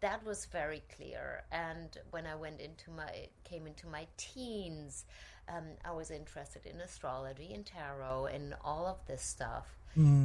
that 0.00 0.24
was 0.24 0.46
very 0.46 0.82
clear. 0.96 1.42
And 1.52 1.96
when 2.10 2.26
I 2.26 2.34
went 2.34 2.60
into 2.60 2.90
my 2.90 3.28
came 3.44 3.66
into 3.66 3.86
my 3.86 4.06
teens, 4.16 5.04
um, 5.48 5.64
I 5.84 5.92
was 5.92 6.10
interested 6.10 6.66
in 6.66 6.80
astrology 6.80 7.52
and 7.54 7.64
tarot 7.64 8.26
and 8.26 8.54
all 8.64 8.86
of 8.86 8.98
this 9.06 9.22
stuff. 9.22 9.76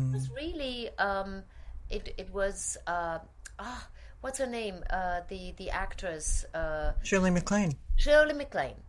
It 0.09 0.13
was 0.13 0.29
really, 0.31 0.89
um, 0.97 1.43
it 1.89 2.13
it 2.17 2.33
was. 2.33 2.77
Uh, 2.87 3.19
ah, 3.59 3.87
what's 4.21 4.39
her 4.39 4.47
name? 4.47 4.83
Uh, 4.89 5.21
the 5.27 5.53
the 5.57 5.69
actress. 5.69 6.45
Uh, 6.53 6.93
Shirley 7.03 7.31
MacLaine. 7.31 7.75
Shirley 7.95 8.33
MacLaine. 8.33 8.81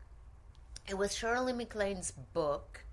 It 0.89 0.97
was 0.97 1.15
Shirley 1.15 1.53
MacLaine's 1.53 2.13
book 2.33 2.85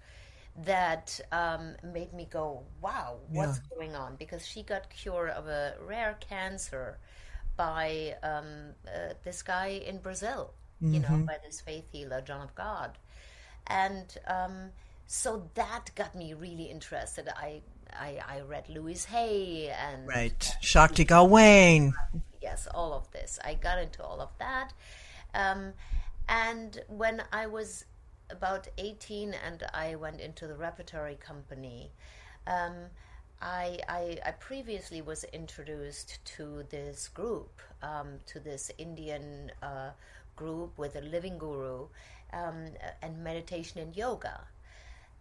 that 0.65 1.19
um, 1.32 1.75
made 1.84 2.13
me 2.13 2.27
go, 2.29 2.63
"Wow, 2.82 3.17
what's 3.29 3.60
going 3.60 3.95
on?" 3.95 4.15
Because 4.15 4.47
she 4.47 4.63
got 4.63 4.89
cured 4.89 5.29
of 5.32 5.47
a 5.47 5.75
rare 5.86 6.17
cancer 6.21 6.97
by 7.56 8.16
um, 8.24 8.74
uh, 8.88 9.13
this 9.24 9.42
guy 9.42 9.82
in 9.86 10.00
Brazil, 10.00 10.54
you 10.82 11.00
know, 11.00 11.18
by 11.26 11.38
this 11.46 11.62
faith 11.62 11.86
healer, 11.92 12.22
John 12.22 12.42
of 12.42 12.54
God, 12.56 12.98
and 13.68 14.18
um, 14.28 14.70
so 15.08 15.50
that 15.56 15.92
got 15.96 16.13
me 16.16 16.34
really 16.34 16.63
interested. 16.66 17.28
I 17.30 17.62
I, 17.94 18.20
I 18.28 18.42
read 18.42 18.70
Louise 18.70 19.06
Hay 19.06 19.70
and 19.70 20.08
Right. 20.08 20.56
Shakti 20.62 21.04
Gawain. 21.06 21.94
yes, 22.42 22.68
all 22.74 22.94
of 22.94 23.10
this. 23.12 23.39
I 23.44 23.54
got 23.54 23.80
into 23.80 24.04
all 24.04 24.20
of 24.20 24.30
that. 24.39 24.74
Um, 25.36 25.74
and 26.28 26.82
when 26.88 27.24
I 27.32 27.48
was 27.48 27.86
about 28.30 28.68
18 28.78 29.36
and 29.46 29.63
I 29.74 29.96
went 29.96 30.20
into 30.22 30.48
the 30.48 30.56
repertory 30.56 31.16
company, 31.16 31.92
um, 32.48 32.74
I, 33.43 33.79
I, 33.89 34.19
I 34.25 34.32
previously 34.32 35.01
was 35.01 35.25
introduced 35.25 36.23
to 36.38 36.63
this 36.69 37.10
group, 37.10 37.62
um, 37.82 38.19
to 38.27 38.39
this 38.39 38.71
Indian 38.77 39.51
uh, 39.62 39.91
group 40.36 40.77
with 40.77 40.95
a 40.95 41.01
living 41.01 41.38
guru 41.38 41.88
um, 42.32 42.67
and 43.01 43.23
meditation 43.23 43.82
and 43.82 43.95
yoga. 43.95 44.41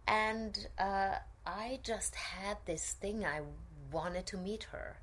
And 0.07 0.67
uh, 0.79 1.15
I 1.45 1.79
just 1.83 2.15
had 2.15 2.57
this 2.65 2.93
thing 2.93 3.25
I 3.25 3.41
wanted 3.91 4.25
to 4.27 4.37
meet 4.37 4.63
her 4.71 4.97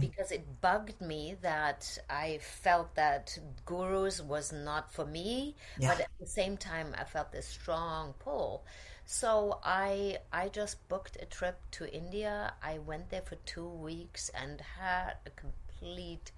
because 0.00 0.30
it 0.30 0.60
bugged 0.60 1.00
me 1.00 1.36
that 1.42 1.98
I 2.08 2.38
felt 2.40 2.94
that 2.94 3.36
gurus 3.66 4.20
was 4.20 4.52
not 4.52 4.92
for 4.92 5.04
me, 5.06 5.56
but 5.86 6.00
at 6.00 6.10
the 6.20 6.26
same 6.26 6.56
time 6.56 6.94
I 6.98 7.04
felt 7.04 7.32
this 7.32 7.46
strong 7.48 8.14
pull. 8.20 8.64
So 9.12 9.58
I 9.64 10.18
I 10.32 10.50
just 10.50 10.88
booked 10.88 11.16
a 11.20 11.24
trip 11.24 11.58
to 11.72 11.92
India. 11.92 12.54
I 12.62 12.78
went 12.78 13.10
there 13.10 13.22
for 13.22 13.34
two 13.44 13.68
weeks 13.68 14.30
and 14.40 14.60
had 14.60 15.14
a 15.26 15.30
complete 15.30 16.30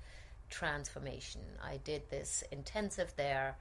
transformation. 0.48 1.42
I 1.62 1.76
did 1.84 2.08
this 2.08 2.42
intensive 2.50 3.12
there, 3.16 3.56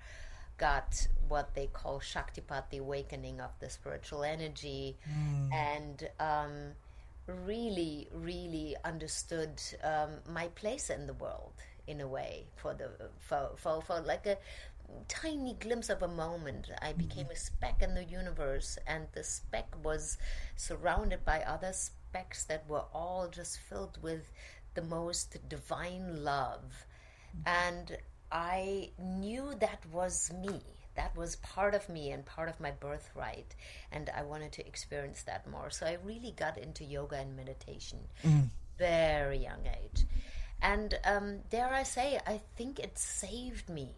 got 0.58 1.10
what 1.28 1.54
they 1.56 1.68
call 1.68 2.00
Shaktipat, 2.00 2.70
the 2.70 2.78
awakening 2.78 3.42
of 3.42 3.52
the 3.60 3.70
spiritual 3.70 4.24
energy, 4.24 4.96
and 5.52 6.10
um, 6.22 6.72
really, 7.28 8.08
really 8.14 8.78
understood 8.86 9.62
um, 9.84 10.12
my 10.30 10.48
place 10.56 10.90
in 10.90 11.06
the 11.06 11.16
world 11.16 11.52
in 11.86 12.00
a 12.00 12.08
way 12.08 12.46
for 12.56 12.74
the 12.74 12.90
for, 13.18 13.50
for, 13.58 13.82
for 13.82 14.00
like 14.00 14.26
a 14.26 14.38
tiny 15.08 15.54
glimpse 15.60 15.90
of 15.90 16.02
a 16.02 16.08
moment 16.08 16.70
i 16.82 16.90
mm-hmm. 16.90 17.00
became 17.00 17.28
a 17.32 17.36
speck 17.36 17.82
in 17.82 17.94
the 17.96 18.04
universe 18.04 18.78
and 18.88 19.08
the 19.14 19.24
speck 19.24 19.74
was 19.84 20.18
surrounded 20.56 21.24
by 21.26 21.42
other 21.42 21.74
specks 22.12 22.44
that 22.46 22.68
were 22.68 22.84
all 22.94 23.30
just 23.30 23.58
filled 23.60 23.98
with 24.02 24.32
the 24.74 24.82
most 24.82 25.38
divine 25.48 26.24
love. 26.24 26.86
Mm-hmm. 27.36 27.68
And 27.68 27.98
i 28.32 28.90
knew 28.98 29.54
that 29.60 29.86
was 29.92 30.32
me. 30.34 30.62
That 30.96 31.16
was 31.16 31.38
part 31.38 31.74
of 31.74 31.88
me 31.90 32.12
and 32.12 32.26
part 32.26 32.50
of 32.50 32.60
my 32.60 32.72
birthright 32.72 33.56
and 33.92 34.10
i 34.16 34.24
wanted 34.24 34.52
to 34.54 34.68
experience 34.68 35.24
that 35.24 35.50
more. 35.50 35.70
So 35.70 35.86
i 35.86 35.98
really 36.04 36.32
got 36.32 36.58
into 36.58 36.84
yoga 36.84 37.16
and 37.16 37.36
meditation 37.36 38.00
mm-hmm. 38.24 38.48
very 38.78 39.38
young 39.38 39.66
age. 39.66 40.06
And 40.62 40.98
um, 41.06 41.40
dare 41.50 41.74
i 41.74 41.84
say 41.84 42.20
i 42.28 42.42
think 42.58 42.80
it 42.80 42.98
saved 42.98 43.70
me 43.70 43.90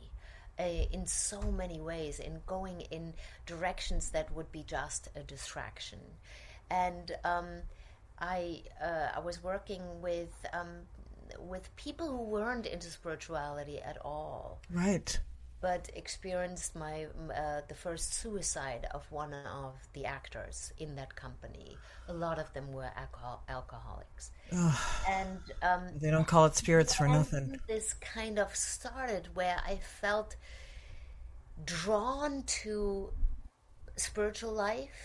uh, 0.59 0.63
in 0.91 1.05
so 1.05 1.41
many 1.51 1.79
ways 1.81 2.19
in 2.19 2.39
going 2.45 2.81
in 2.91 3.13
directions 3.45 4.09
that 4.11 4.31
would 4.33 4.51
be 4.51 4.63
just 4.63 5.09
a 5.15 5.21
distraction 5.21 5.99
and 6.69 7.11
um, 7.23 7.47
I 8.19 8.63
uh, 8.81 9.09
I 9.15 9.19
was 9.19 9.43
working 9.43 9.81
with 10.01 10.33
um, 10.53 10.87
with 11.39 11.75
people 11.75 12.07
who 12.07 12.23
weren't 12.23 12.65
into 12.65 12.87
spirituality 12.89 13.79
at 13.79 13.97
all 14.03 14.59
Right. 14.71 15.19
But 15.64 15.89
experienced 15.95 16.76
my 16.76 16.95
uh, 17.41 17.61
the 17.70 17.78
first 17.86 18.14
suicide 18.22 18.84
of 18.97 19.03
one 19.11 19.34
of 19.34 19.76
the 19.93 20.03
actors 20.05 20.74
in 20.78 20.95
that 20.99 21.16
company. 21.16 21.78
A 22.09 22.14
lot 22.26 22.38
of 22.43 22.51
them 22.53 22.68
were 22.74 22.91
alcohol- 23.03 23.43
alcoholics, 23.47 24.32
and 25.09 25.39
um, 25.70 25.84
They 26.01 26.11
don't 26.11 26.28
call 26.28 26.45
it 26.49 26.55
spirits 26.64 26.93
for 26.93 27.07
nothing. 27.07 27.45
This 27.76 27.93
kind 28.18 28.38
of 28.45 28.53
started 28.53 29.30
where 29.39 29.59
I 29.66 29.76
felt 30.01 30.36
drawn 31.66 32.43
to 32.64 33.14
spiritual 33.95 34.51
life. 34.51 35.01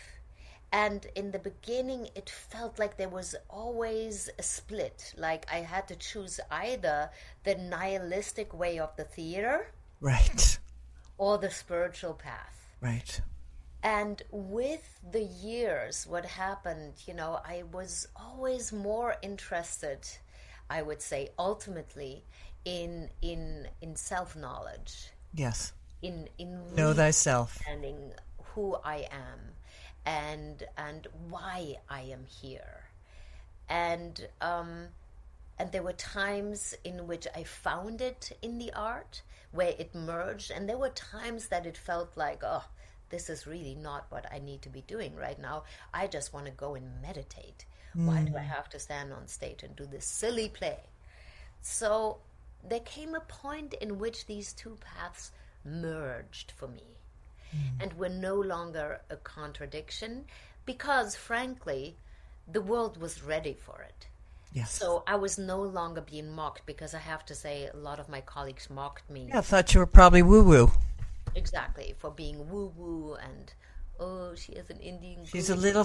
And 0.71 1.07
in 1.15 1.31
the 1.31 1.39
beginning, 1.39 2.03
it 2.15 2.29
felt 2.29 2.79
like 2.79 2.99
there 2.99 3.09
was 3.21 3.35
always 3.49 4.29
a 4.39 4.43
split. 4.43 5.15
Like 5.17 5.47
I 5.51 5.61
had 5.75 5.89
to 5.89 5.97
choose 5.97 6.41
either 6.51 7.11
the 7.45 7.55
nihilistic 7.55 8.53
way 8.53 8.79
of 8.79 8.91
the 8.97 9.05
theater 9.05 9.73
Right. 10.01 10.59
or 11.19 11.39
the 11.39 11.51
spiritual 11.51 12.15
path. 12.15 12.69
Right. 12.81 13.21
And 13.83 14.23
with 14.31 15.01
the 15.11 15.23
years, 15.23 16.07
what 16.07 16.25
happened, 16.25 16.95
you 17.07 17.15
know, 17.15 17.41
I 17.45 17.63
was 17.73 18.09
always 18.17 18.73
more 18.73 19.17
interested, 19.23 20.01
I 20.71 20.83
would 20.83 21.01
say, 21.03 21.31
ultimately, 21.39 22.25
in 22.65 23.11
in 23.23 23.69
in 23.81 23.97
self 23.97 24.35
knowledge, 24.37 25.11
Yes. 25.33 25.73
in 26.03 26.29
in 26.39 26.75
Know 26.75 26.93
thyself. 26.93 27.57
understanding 27.69 28.13
who 28.55 28.77
I 28.85 29.07
am, 29.13 29.41
and 30.05 30.63
and 30.77 31.07
why 31.29 31.77
I 31.89 32.03
am 32.03 32.25
here, 32.27 32.85
and 33.69 34.29
um, 34.41 34.89
and 35.59 35.71
there 35.73 35.83
were 35.83 35.93
times 35.93 36.75
in 36.85 37.07
which 37.07 37.27
I 37.35 37.45
found 37.45 38.01
it 38.01 38.37
in 38.43 38.59
the 38.59 38.73
art 38.73 39.23
where 39.53 39.75
it 39.79 39.95
merged, 39.95 40.51
and 40.51 40.69
there 40.69 40.79
were 40.79 40.91
times 40.91 41.49
that 41.49 41.67
it 41.67 41.77
felt 41.77 42.17
like, 42.17 42.43
oh, 42.45 42.65
this 43.11 43.31
is 43.31 43.47
really 43.47 43.75
not 43.75 44.07
what 44.11 44.27
I 44.33 44.39
need 44.39 44.63
to 44.63 44.69
be 44.69 44.83
doing 44.83 45.15
right 45.17 45.39
now. 45.39 45.65
I 45.95 46.07
just 46.07 46.33
want 46.33 46.47
to 46.47 46.53
go 46.53 46.75
and 46.75 47.01
meditate. 47.03 47.65
Why 47.95 48.23
do 48.23 48.37
I 48.37 48.41
hmm. 48.41 48.49
have 48.49 48.69
to 48.71 48.79
stand 48.79 49.13
on 49.13 49.27
stage 49.27 49.63
and 49.63 49.75
do 49.75 49.87
this 49.87 50.05
silly 50.05 50.49
play? 50.49 50.79
So 51.63 52.19
there 52.69 52.81
came 52.81 53.15
a 53.15 53.21
point 53.21 53.75
in 53.75 53.99
which 53.99 54.27
these 54.27 54.53
two 54.53 54.77
paths 54.81 55.33
merged 55.65 56.53
for 56.57 56.69
me 56.69 56.85
hmm. 57.51 57.81
and 57.81 57.93
were 57.95 58.09
no 58.09 58.37
longer 58.37 59.01
a 59.11 59.17
contradiction 59.17 60.27
because, 60.67 61.17
frankly, 61.17 61.97
the 62.51 62.61
world 62.61 63.01
was 63.01 63.23
ready 63.23 63.55
for 63.55 63.81
it. 63.81 64.07
Yes. 64.53 64.73
So 64.73 65.03
I 65.07 65.17
was 65.17 65.39
no 65.39 65.61
longer 65.63 66.01
being 66.01 66.31
mocked 66.33 66.65
because 66.67 66.95
I 66.95 66.99
have 66.99 67.25
to 67.27 67.35
say 67.35 67.69
a 67.73 67.77
lot 67.77 68.01
of 68.01 68.09
my 68.09 68.21
colleagues 68.21 68.69
mocked 68.71 69.09
me 69.11 69.31
I 69.33 69.41
thought 69.43 69.75
you 69.75 69.81
were 69.81 69.87
probably 69.87 70.23
woo 70.23 70.43
woo. 70.43 70.73
exactly 71.35 71.95
for 71.99 72.11
being 72.11 72.49
woo 72.49 72.73
woo 72.77 73.15
and 73.15 73.53
oh 74.01 74.35
she 74.35 74.53
is 74.53 74.71
an 74.71 74.81
Indian. 74.81 75.25
She's 75.25 75.51
a 75.51 75.57
little 75.57 75.85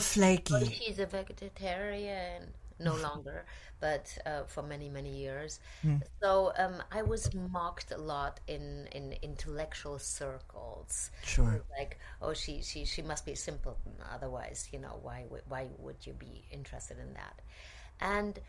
Oh, 0.52 0.66
flaky. 0.66 0.66
she's 0.66 1.00
a 1.00 1.06
vegetarian. 1.06 2.54
No 2.80 2.96
longer, 2.96 3.46
but 3.80 4.18
uh, 4.26 4.44
for 4.46 4.64
many 4.64 4.90
many 4.90 5.16
years. 5.16 5.60
Hmm. 5.84 5.98
So 6.22 6.52
um, 6.58 6.82
I 6.92 7.04
was 7.04 7.30
mocked 7.34 7.92
a 7.92 7.98
lot 7.98 8.40
in 8.48 8.88
in 8.92 9.14
intellectual 9.22 10.00
circles. 10.00 11.12
Sure. 11.24 11.64
Like 11.78 12.00
oh 12.22 12.34
she 12.34 12.62
she 12.62 12.84
she 12.86 13.02
must 13.02 13.26
be 13.26 13.34
a 13.34 13.36
simpleton. 13.36 13.94
Otherwise 14.14 14.70
you 14.72 14.80
know 14.80 15.00
why 15.02 15.26
why 15.48 15.70
would 15.78 16.06
you 16.08 16.14
be 16.14 16.46
interested 16.52 16.98
in 17.00 17.14
that? 17.14 17.42
And 18.04 18.40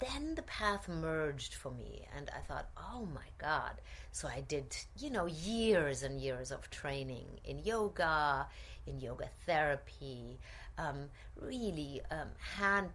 then 0.00 0.34
the 0.34 0.42
path 0.42 0.88
merged 0.88 1.54
for 1.54 1.70
me 1.70 2.06
and 2.16 2.28
i 2.36 2.40
thought 2.40 2.68
oh 2.76 3.06
my 3.14 3.28
god. 3.38 3.80
So 4.10 4.28
i 4.28 4.40
did 4.40 4.76
you 4.98 5.10
know 5.10 5.26
years 5.26 6.02
and 6.02 6.20
years 6.20 6.50
of 6.50 6.70
training 6.70 7.26
in 7.44 7.58
yoga 7.60 8.46
in 8.86 9.00
yoga 9.00 9.28
therapy 9.46 10.38
um, 10.78 11.08
really 11.40 12.00
um, 12.10 12.28
hand 12.56 12.88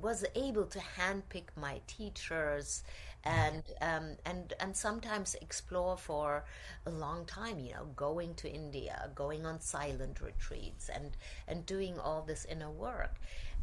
was 0.00 0.24
able 0.34 0.66
to 0.66 0.78
handpick 0.78 1.48
my 1.56 1.80
teachers 1.86 2.84
and 3.24 3.62
um, 3.80 4.16
and 4.24 4.52
and 4.60 4.76
sometimes 4.76 5.34
explore 5.40 5.96
for 5.96 6.44
a 6.86 6.90
long 6.90 7.24
time 7.24 7.58
you 7.58 7.72
know 7.72 7.86
going 7.96 8.34
to 8.34 8.48
india 8.48 9.10
going 9.14 9.44
on 9.46 9.60
silent 9.60 10.20
retreats 10.20 10.88
and 10.94 11.16
and 11.48 11.66
doing 11.66 11.98
all 11.98 12.22
this 12.22 12.44
inner 12.44 12.70
work. 12.70 13.14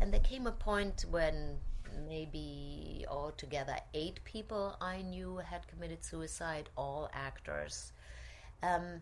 And 0.01 0.11
there 0.11 0.19
came 0.19 0.47
a 0.47 0.51
point 0.51 1.05
when 1.09 1.59
maybe 2.07 3.05
altogether 3.09 3.75
eight 3.93 4.19
people 4.23 4.75
I 4.81 5.01
knew 5.01 5.37
had 5.37 5.67
committed 5.67 6.03
suicide, 6.03 6.69
all 6.77 7.09
actors, 7.13 7.91
um, 8.61 9.01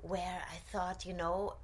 where 0.00 0.42
I 0.52 0.56
thought, 0.72 1.04
you 1.04 1.14
know, 1.14 1.54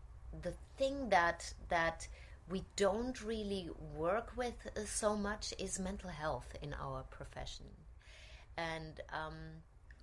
the 0.42 0.54
thing 0.78 1.08
that 1.10 1.52
that 1.68 2.06
we 2.50 2.64
don't 2.76 3.22
really 3.22 3.70
work 3.96 4.32
with 4.36 4.54
uh, 4.76 4.80
so 4.86 5.16
much 5.16 5.54
is 5.58 5.78
mental 5.78 6.10
health 6.10 6.54
in 6.62 6.74
our 6.74 7.02
profession, 7.10 7.66
and 8.56 9.00
um, 9.12 9.34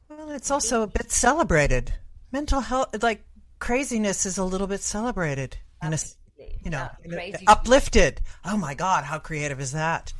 Well, 0.09 0.31
it's 0.31 0.51
also 0.51 0.81
a 0.83 0.87
bit 0.87 1.11
celebrated. 1.11 1.93
Mental 2.31 2.61
health, 2.61 3.01
like 3.01 3.23
craziness, 3.59 4.25
is 4.25 4.37
a 4.37 4.43
little 4.43 4.67
bit 4.67 4.81
celebrated. 4.81 5.57
And 5.81 5.93
you 6.63 6.71
know, 6.71 6.89
Yeah, 7.05 7.37
uplifted. 7.47 8.21
Oh 8.45 8.57
my 8.57 8.73
God, 8.73 9.03
how 9.03 9.19
creative 9.19 9.59
is 9.59 9.71
that? 9.71 10.13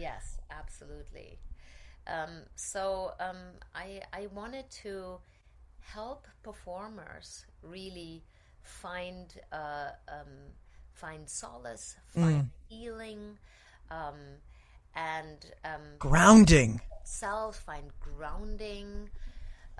Yes, 0.00 0.38
absolutely. 0.50 1.38
Um, 2.06 2.44
so 2.56 3.12
um, 3.20 3.36
I 3.74 4.00
I 4.12 4.28
wanted 4.34 4.70
to 4.82 5.18
help 5.80 6.26
performers 6.42 7.44
really 7.62 8.22
find 8.62 9.26
uh, 9.52 9.90
um, 10.08 10.32
find 10.94 11.28
solace, 11.28 11.96
find 12.08 12.50
healing, 12.68 13.38
um, 13.90 14.16
and 14.96 15.38
um, 15.64 15.82
Grounding. 15.98 16.80
self, 17.04 17.56
find 17.56 17.90
grounding 18.00 19.10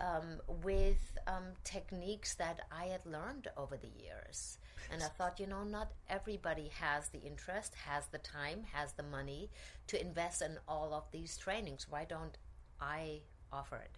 um, 0.01 0.41
with 0.63 1.19
um, 1.27 1.45
techniques 1.65 2.35
that 2.35 2.61
I 2.73 2.87
had 2.87 3.05
learned 3.07 3.49
over 3.57 3.77
the 3.77 3.91
years. 4.03 4.59
And 4.93 5.03
I 5.03 5.07
thought, 5.07 5.39
you 5.39 5.47
know, 5.47 5.63
not 5.63 5.93
everybody 6.09 6.71
has 6.81 7.09
the 7.09 7.21
interest, 7.21 7.75
has 7.87 8.07
the 8.07 8.19
time, 8.19 8.65
has 8.73 8.93
the 8.95 9.03
money 9.03 9.51
to 9.89 10.01
invest 10.01 10.43
in 10.43 10.59
all 10.67 10.93
of 10.95 11.05
these 11.13 11.37
trainings. 11.37 11.87
Why 11.89 12.05
don't 12.09 12.37
I 12.81 13.21
offer 13.53 13.77
it? 13.77 13.91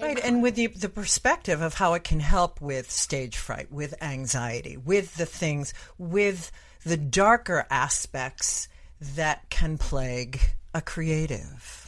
Right, 0.00 0.18
out- 0.18 0.24
and 0.24 0.42
with 0.42 0.54
the, 0.54 0.68
the 0.68 0.88
perspective 0.88 1.60
of 1.60 1.74
how 1.74 1.94
it 1.94 2.04
can 2.04 2.20
help 2.20 2.60
with 2.60 2.90
stage 2.90 3.36
fright, 3.36 3.70
with 3.70 3.94
anxiety, 4.02 4.76
with 4.76 5.16
the 5.16 5.26
things, 5.26 5.74
with 5.98 6.50
the 6.84 6.96
darker 6.96 7.66
aspects 7.70 8.68
that 9.00 9.50
can 9.50 9.78
plague 9.78 10.40
a 10.74 10.80
creative. 10.80 11.81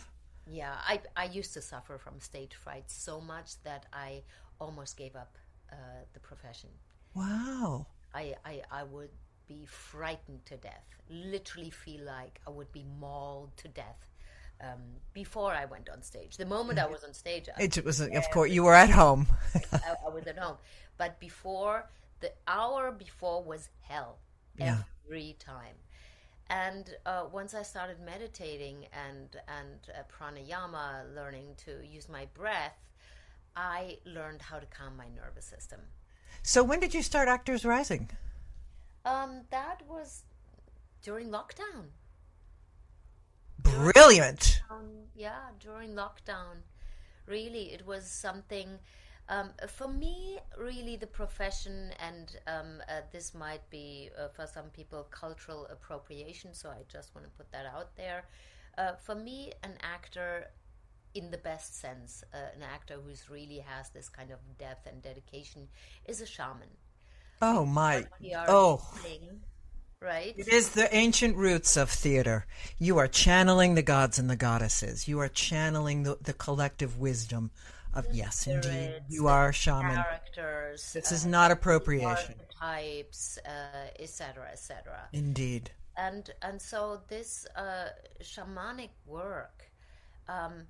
Yeah, 0.55 0.75
I, 0.87 1.01
I 1.17 1.25
used 1.25 1.53
to 1.55 1.61
suffer 1.63 1.99
from 1.99 2.21
stage 2.21 2.55
fright 2.55 2.85
so 2.87 3.21
much 3.21 3.61
that 3.65 3.87
I 3.93 4.23
almost 4.61 4.97
gave 4.97 5.17
up 5.17 5.37
uh, 5.73 5.77
the 6.13 6.21
profession. 6.21 6.71
Wow. 7.15 7.87
I, 8.15 8.35
I, 8.45 8.63
I 8.71 8.85
would 8.85 9.11
be 9.49 9.67
frightened 9.67 10.47
to 10.47 10.57
death, 10.57 10.87
literally 11.11 11.71
feel 11.71 12.05
like 12.05 12.41
I 12.47 12.51
would 12.51 12.71
be 12.71 12.85
mauled 13.01 13.57
to 13.59 13.69
death 13.69 14.07
um, 14.61 14.79
before 15.13 15.53
I 15.53 15.65
went 15.65 15.89
on 15.91 16.03
stage. 16.03 16.37
The 16.37 16.47
moment 16.47 16.79
I 16.79 16.87
was 16.87 17.03
on 17.03 17.13
stage, 17.15 17.49
I, 17.57 17.63
It 17.65 17.85
was, 17.85 18.01
of 18.01 18.31
course, 18.31 18.51
you 18.53 18.63
were 18.63 18.75
at 18.75 18.91
home. 18.91 19.27
I, 19.73 19.97
I 20.07 20.09
was 20.09 20.27
at 20.29 20.39
home. 20.39 20.57
But 20.97 21.19
before, 21.19 21.91
the 22.21 22.31
hour 22.47 22.93
before 22.93 23.43
was 23.43 23.69
hell 23.81 24.19
Yeah. 24.57 24.79
every 25.09 25.37
time. 25.41 25.75
And 26.51 26.95
uh, 27.07 27.25
once 27.33 27.55
I 27.55 27.63
started 27.63 27.97
meditating 28.05 28.87
and 28.93 29.29
and 29.49 29.81
uh, 29.89 30.03
pranayama, 30.13 31.15
learning 31.15 31.55
to 31.65 31.87
use 31.87 32.09
my 32.09 32.27
breath, 32.35 32.77
I 33.57 33.99
learned 34.05 34.43
how 34.43 34.59
to 34.59 34.67
calm 34.67 34.97
my 34.97 35.09
nervous 35.09 35.47
system. 35.47 35.81
so, 36.43 36.63
when 36.63 36.81
did 36.81 36.93
you 36.95 37.03
start 37.03 37.29
Actors 37.29 37.65
Rising? 37.65 38.11
Um, 39.05 39.43
that 39.51 39.83
was 39.89 40.25
during 41.03 41.29
lockdown. 41.29 41.93
Brilliant. 43.59 44.63
Um, 44.71 45.09
yeah, 45.15 45.51
during 45.61 45.95
lockdown, 45.95 46.63
really, 47.27 47.73
it 47.73 47.87
was 47.87 48.05
something. 48.05 48.79
Um, 49.29 49.51
for 49.69 49.89
me, 49.89 50.39
really, 50.59 50.97
the 50.97 51.07
profession, 51.07 51.93
and 51.99 52.37
um, 52.47 52.83
uh, 52.89 53.01
this 53.11 53.35
might 53.35 53.69
be 53.71 54.11
uh, 54.19 54.29
for 54.29 54.47
some 54.47 54.67
people 54.67 55.07
cultural 55.11 55.67
appropriation, 55.71 56.53
so 56.53 56.69
I 56.69 56.83
just 56.93 57.15
want 57.15 57.27
to 57.27 57.33
put 57.33 57.51
that 57.53 57.65
out 57.65 57.97
there. 57.97 58.25
Uh, 58.77 58.93
for 59.03 59.15
me, 59.15 59.53
an 59.63 59.75
actor, 59.83 60.51
in 61.15 61.31
the 61.31 61.39
best 61.39 61.81
sense, 61.81 62.23
uh, 62.35 62.37
an 62.55 62.63
actor 62.63 62.99
who's 63.03 63.31
really 63.31 63.61
has 63.61 63.89
this 63.91 64.11
kind 64.11 64.31
of 64.31 64.39
depth 64.59 64.87
and 64.87 65.01
dedication, 65.01 65.69
is 66.07 66.21
a 66.21 66.27
shaman. 66.27 66.69
Oh, 67.41 67.65
my. 67.65 68.07
Oh. 68.47 68.87
right? 70.03 70.35
It 70.37 70.49
is 70.49 70.71
the 70.71 70.95
ancient 70.95 71.37
roots 71.37 71.77
of 71.77 71.89
theater. 71.89 72.47
You 72.79 72.99
are 72.99 73.09
channeling 73.09 73.75
the 73.75 73.83
gods 73.83 74.19
and 74.19 74.29
the 74.29 74.37
goddesses. 74.37 75.09
You 75.09 75.19
are 75.21 75.29
channeling 75.29 76.03
the, 76.03 76.19
the 76.21 76.35
collective 76.35 76.99
wisdom 76.99 77.51
of, 77.95 78.07
yes, 78.13 78.47
indeed. 78.47 79.03
You 79.09 79.29
are 79.29 79.49
a 79.51 79.53
shaman. 79.53 79.97
characters. 79.97 80.93
This 80.93 81.13
is 81.13 81.25
uh, 81.25 81.29
not 81.29 81.51
appropriation. 81.51 82.35
Archetypes, 82.61 83.39
uh, 83.47 83.89
etc., 84.01 84.49
etc. 84.53 85.09
Indeed. 85.13 85.71
And 85.97 86.31
and 86.43 86.61
so 86.61 87.03
this 87.09 87.47
uh, 87.57 87.91
shamanic 88.21 88.91
work 89.07 89.71
um, 90.29 90.67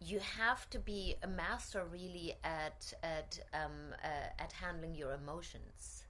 you 0.00 0.20
have 0.20 0.68
to 0.70 0.78
be 0.78 1.16
a 1.22 1.26
master 1.26 1.84
really 1.90 2.34
at 2.44 2.92
at 3.02 3.38
um, 3.52 3.94
uh, 4.04 4.42
at 4.42 4.52
handling 4.52 4.94
your 4.94 5.14
emotions, 5.14 6.04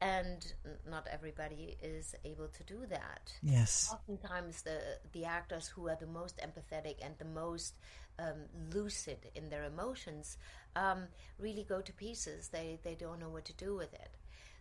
and 0.00 0.52
not 0.88 1.06
everybody 1.10 1.76
is 1.82 2.14
able 2.24 2.48
to 2.48 2.64
do 2.64 2.84
that. 2.90 3.32
Yes. 3.42 3.88
Oftentimes, 3.92 4.62
the 4.62 4.80
the 5.12 5.24
actors 5.24 5.68
who 5.68 5.88
are 5.88 5.96
the 5.98 6.06
most 6.06 6.38
empathetic 6.38 6.96
and 7.02 7.14
the 7.18 7.24
most 7.24 7.74
um, 8.18 8.46
lucid 8.72 9.30
in 9.34 9.48
their 9.48 9.64
emotions 9.64 10.38
um, 10.76 11.04
really 11.38 11.64
go 11.64 11.80
to 11.80 11.92
pieces. 11.92 12.48
They 12.48 12.78
they 12.82 12.94
don't 12.94 13.18
know 13.20 13.28
what 13.28 13.44
to 13.46 13.52
do 13.54 13.76
with 13.76 13.92
it. 13.94 14.10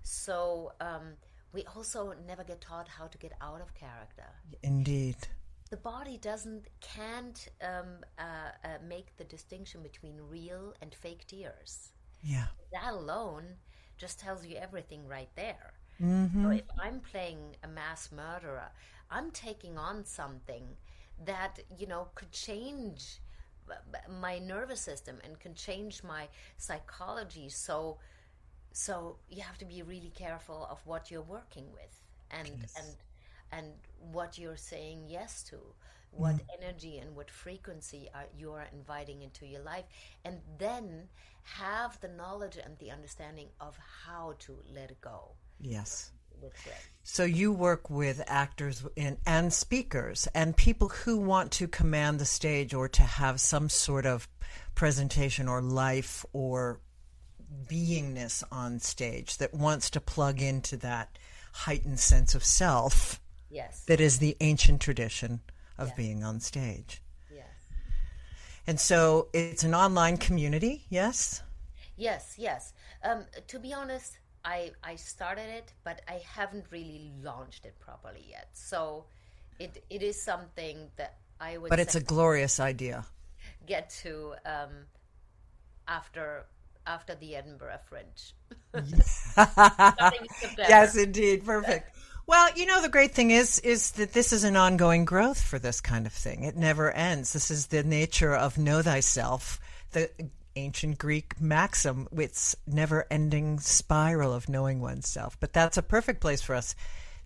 So 0.03 0.73
um, 0.81 1.13
we 1.53 1.63
also 1.75 2.13
never 2.27 2.43
get 2.43 2.61
taught 2.61 2.87
how 2.87 3.07
to 3.07 3.17
get 3.17 3.33
out 3.41 3.61
of 3.61 3.73
character 3.73 4.27
Indeed. 4.63 5.15
the 5.69 5.77
body 5.77 6.17
doesn't 6.17 6.67
can't 6.81 7.47
um, 7.61 8.03
uh, 8.19 8.23
uh, 8.63 8.67
make 8.87 9.15
the 9.17 9.23
distinction 9.23 9.81
between 9.81 10.15
real 10.29 10.73
and 10.81 10.93
fake 10.93 11.25
tears. 11.27 11.91
Yeah. 12.21 12.47
That 12.73 12.93
alone 12.93 13.43
just 13.97 14.19
tells 14.19 14.45
you 14.45 14.55
everything 14.57 15.07
right 15.07 15.29
there. 15.35 15.73
Mm-hmm. 16.01 16.43
So 16.43 16.49
if 16.51 16.63
I'm 16.83 16.99
playing 16.99 17.55
a 17.63 17.67
mass 17.67 18.11
murderer, 18.11 18.71
I'm 19.09 19.31
taking 19.31 19.77
on 19.77 20.05
something 20.05 20.65
that 21.25 21.59
you 21.77 21.87
know 21.87 22.07
could 22.15 22.31
change 22.31 23.19
my 24.19 24.39
nervous 24.39 24.81
system 24.81 25.17
and 25.23 25.39
can 25.39 25.53
change 25.55 26.03
my 26.03 26.27
psychology. 26.57 27.49
So, 27.49 27.97
so 28.71 29.17
you 29.29 29.41
have 29.41 29.57
to 29.59 29.65
be 29.65 29.81
really 29.81 30.11
careful 30.15 30.67
of 30.69 30.79
what 30.85 31.11
you're 31.11 31.21
working 31.21 31.65
with 31.73 32.01
and 32.31 32.49
and 32.77 32.87
and 33.51 33.67
what 34.11 34.37
you're 34.39 34.57
saying 34.57 35.03
yes 35.07 35.43
to 35.43 35.55
mm. 35.55 35.61
what 36.11 36.35
energy 36.59 36.97
and 36.97 37.15
what 37.15 37.29
frequency 37.29 38.09
are 38.15 38.25
you 38.35 38.51
are 38.51 38.67
inviting 38.73 39.21
into 39.21 39.45
your 39.45 39.61
life 39.61 39.85
and 40.25 40.39
then 40.57 41.07
have 41.43 41.99
the 42.01 42.07
knowledge 42.07 42.57
and 42.57 42.75
the 42.79 42.89
understanding 42.89 43.47
of 43.61 43.77
how 44.07 44.33
to 44.39 44.57
let 44.73 44.89
it 44.89 44.99
go 45.01 45.29
Yes. 45.63 46.11
With 46.41 46.67
it. 46.67 46.75
So 47.03 47.23
you 47.25 47.51
work 47.51 47.89
with 47.89 48.21
actors 48.27 48.83
in, 48.95 49.17
and 49.25 49.51
speakers 49.53 50.27
and 50.33 50.55
people 50.55 50.87
who 50.89 51.17
want 51.17 51.51
to 51.53 51.67
command 51.67 52.19
the 52.19 52.25
stage 52.25 52.73
or 52.73 52.87
to 52.89 53.01
have 53.01 53.41
some 53.41 53.67
sort 53.69 54.05
of 54.05 54.27
presentation 54.73 55.47
or 55.49 55.61
life 55.61 56.25
or 56.33 56.79
beingness 57.69 58.43
on 58.51 58.79
stage 58.79 59.37
that 59.37 59.53
wants 59.53 59.89
to 59.91 59.99
plug 60.01 60.41
into 60.41 60.77
that 60.77 61.17
heightened 61.53 61.99
sense 61.99 62.33
of 62.35 62.43
self 62.43 63.19
yes 63.49 63.83
that 63.85 63.99
is 64.01 64.17
the 64.19 64.35
ancient 64.39 64.81
tradition 64.81 65.41
of 65.77 65.89
Yes. 65.89 65.97
being 65.97 66.23
on 66.23 66.39
stage. 66.39 67.01
yes 67.31 67.45
And 68.65 68.79
so 68.79 69.27
it's 69.33 69.63
an 69.63 69.75
online 69.75 70.17
community, 70.17 70.85
yes? 70.89 71.43
yes 71.95 72.33
yes 72.37 72.73
um, 73.03 73.25
to 73.47 73.59
be 73.59 73.71
honest 73.73 74.17
I, 74.45 74.71
I 74.83 74.95
started 74.95 75.49
it 75.49 75.71
but 75.83 76.01
i 76.07 76.21
haven't 76.35 76.65
really 76.71 77.11
launched 77.23 77.65
it 77.65 77.79
properly 77.79 78.25
yet 78.29 78.49
so 78.53 79.05
it, 79.59 79.83
it 79.89 80.03
is 80.03 80.21
something 80.21 80.89
that 80.97 81.17
i 81.39 81.57
would 81.57 81.69
But 81.69 81.79
it's 81.79 81.95
a 81.95 82.01
glorious 82.01 82.59
idea. 82.59 83.05
get 83.65 83.89
to 84.03 84.33
um, 84.45 84.69
after 85.87 86.45
after 86.85 87.15
the 87.15 87.35
edinburgh 87.35 87.79
fringe 87.89 88.33
Starting 88.73 90.19
in 90.21 90.27
September. 90.29 90.65
yes, 90.69 90.95
indeed. 90.97 91.45
Perfect. 91.45 91.89
Well, 92.25 92.49
you 92.55 92.65
know 92.65 92.81
the 92.81 92.89
great 92.89 93.13
thing 93.13 93.31
is 93.31 93.59
is 93.59 93.91
that 93.91 94.13
this 94.13 94.33
is 94.33 94.43
an 94.43 94.55
ongoing 94.55 95.05
growth 95.05 95.41
for 95.41 95.59
this 95.59 95.81
kind 95.81 96.05
of 96.05 96.13
thing. 96.13 96.43
It 96.43 96.55
never 96.55 96.91
ends. 96.91 97.33
This 97.33 97.51
is 97.51 97.67
the 97.67 97.83
nature 97.83 98.33
of 98.35 98.57
know 98.57 98.81
thyself, 98.81 99.59
the 99.91 100.09
ancient 100.55 100.97
Greek 100.97 101.39
maxim, 101.39 102.07
its 102.11 102.55
never-ending 102.67 103.59
spiral 103.59 104.33
of 104.33 104.49
knowing 104.49 104.81
oneself. 104.81 105.37
But 105.39 105.53
that's 105.53 105.77
a 105.77 105.83
perfect 105.83 106.21
place 106.21 106.41
for 106.41 106.55
us 106.55 106.75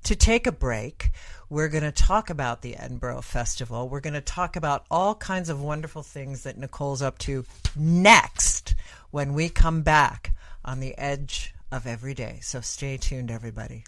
to 0.03 0.15
take 0.15 0.47
a 0.47 0.51
break. 0.51 1.11
We're 1.49 1.69
going 1.69 1.83
to 1.83 1.91
talk 1.91 2.29
about 2.29 2.61
the 2.61 2.75
Edinburgh 2.75 3.21
Festival. 3.21 3.89
We're 3.89 3.99
going 3.99 4.13
to 4.13 4.21
talk 4.21 4.55
about 4.55 4.85
all 4.91 5.15
kinds 5.15 5.49
of 5.49 5.61
wonderful 5.61 6.03
things 6.03 6.43
that 6.43 6.57
Nicole's 6.57 7.01
up 7.01 7.17
to 7.19 7.45
next 7.75 8.75
when 9.11 9.33
we 9.33 9.49
come 9.49 9.81
back 9.81 10.33
on 10.63 10.79
the 10.79 10.97
edge 10.97 11.53
of 11.71 11.87
every 11.87 12.13
day. 12.13 12.39
So 12.41 12.61
stay 12.61 12.97
tuned, 12.97 13.31
everybody. 13.31 13.83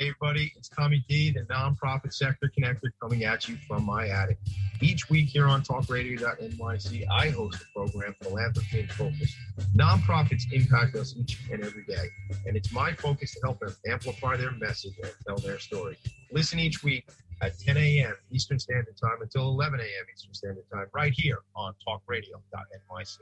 Hey, 0.00 0.14
everybody, 0.18 0.50
it's 0.56 0.70
Tommy 0.70 1.04
D, 1.10 1.30
the 1.30 1.40
nonprofit 1.52 2.14
sector 2.14 2.50
connector, 2.58 2.88
coming 3.02 3.24
at 3.24 3.46
you 3.46 3.58
from 3.68 3.84
my 3.84 4.08
attic. 4.08 4.38
Each 4.80 5.10
week 5.10 5.28
here 5.28 5.46
on 5.46 5.62
talkradio.nyc, 5.62 7.04
I 7.10 7.28
host 7.28 7.58
a 7.60 7.78
program, 7.78 8.14
Philanthropy 8.22 8.80
and 8.80 8.90
Focus. 8.92 9.36
Nonprofits 9.76 10.50
impact 10.52 10.96
us 10.96 11.14
each 11.18 11.38
and 11.52 11.62
every 11.62 11.84
day, 11.84 12.06
and 12.46 12.56
it's 12.56 12.72
my 12.72 12.94
focus 12.94 13.34
to 13.34 13.40
help 13.44 13.60
them 13.60 13.76
amplify 13.88 14.38
their 14.38 14.52
message 14.52 14.94
and 15.02 15.12
tell 15.26 15.36
their 15.36 15.58
story. 15.58 15.98
Listen 16.32 16.58
each 16.58 16.82
week 16.82 17.06
at 17.42 17.58
10 17.58 17.76
a.m. 17.76 18.14
Eastern 18.30 18.58
Standard 18.58 18.96
Time 18.98 19.20
until 19.20 19.48
11 19.48 19.80
a.m. 19.80 20.04
Eastern 20.14 20.32
Standard 20.32 20.64
Time, 20.72 20.86
right 20.94 21.12
here 21.14 21.40
on 21.54 21.74
talkradio.nyc. 21.86 23.18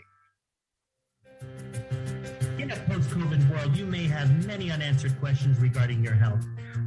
In 2.61 2.70
a 2.70 2.76
post 2.87 3.11
COVID 3.11 3.51
world, 3.51 3.76
you 3.76 3.87
may 3.87 4.07
have 4.09 4.47
many 4.47 4.70
unanswered 4.70 5.18
questions 5.20 5.59
regarding 5.59 6.03
your 6.03 6.14
health. 6.14 6.45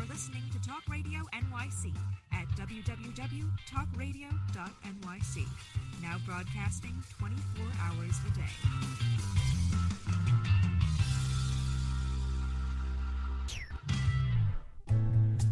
You're 0.00 0.08
listening 0.08 0.42
to 0.52 0.58
Talk 0.66 0.82
Radio 0.88 1.20
NYC 1.34 1.92
at 2.32 2.48
www.talkradio.nyc. 2.56 5.46
Now 6.02 6.16
broadcasting 6.24 6.94
24 7.18 7.66
hours 7.82 8.18
a 8.26 8.30
day. 8.38 8.54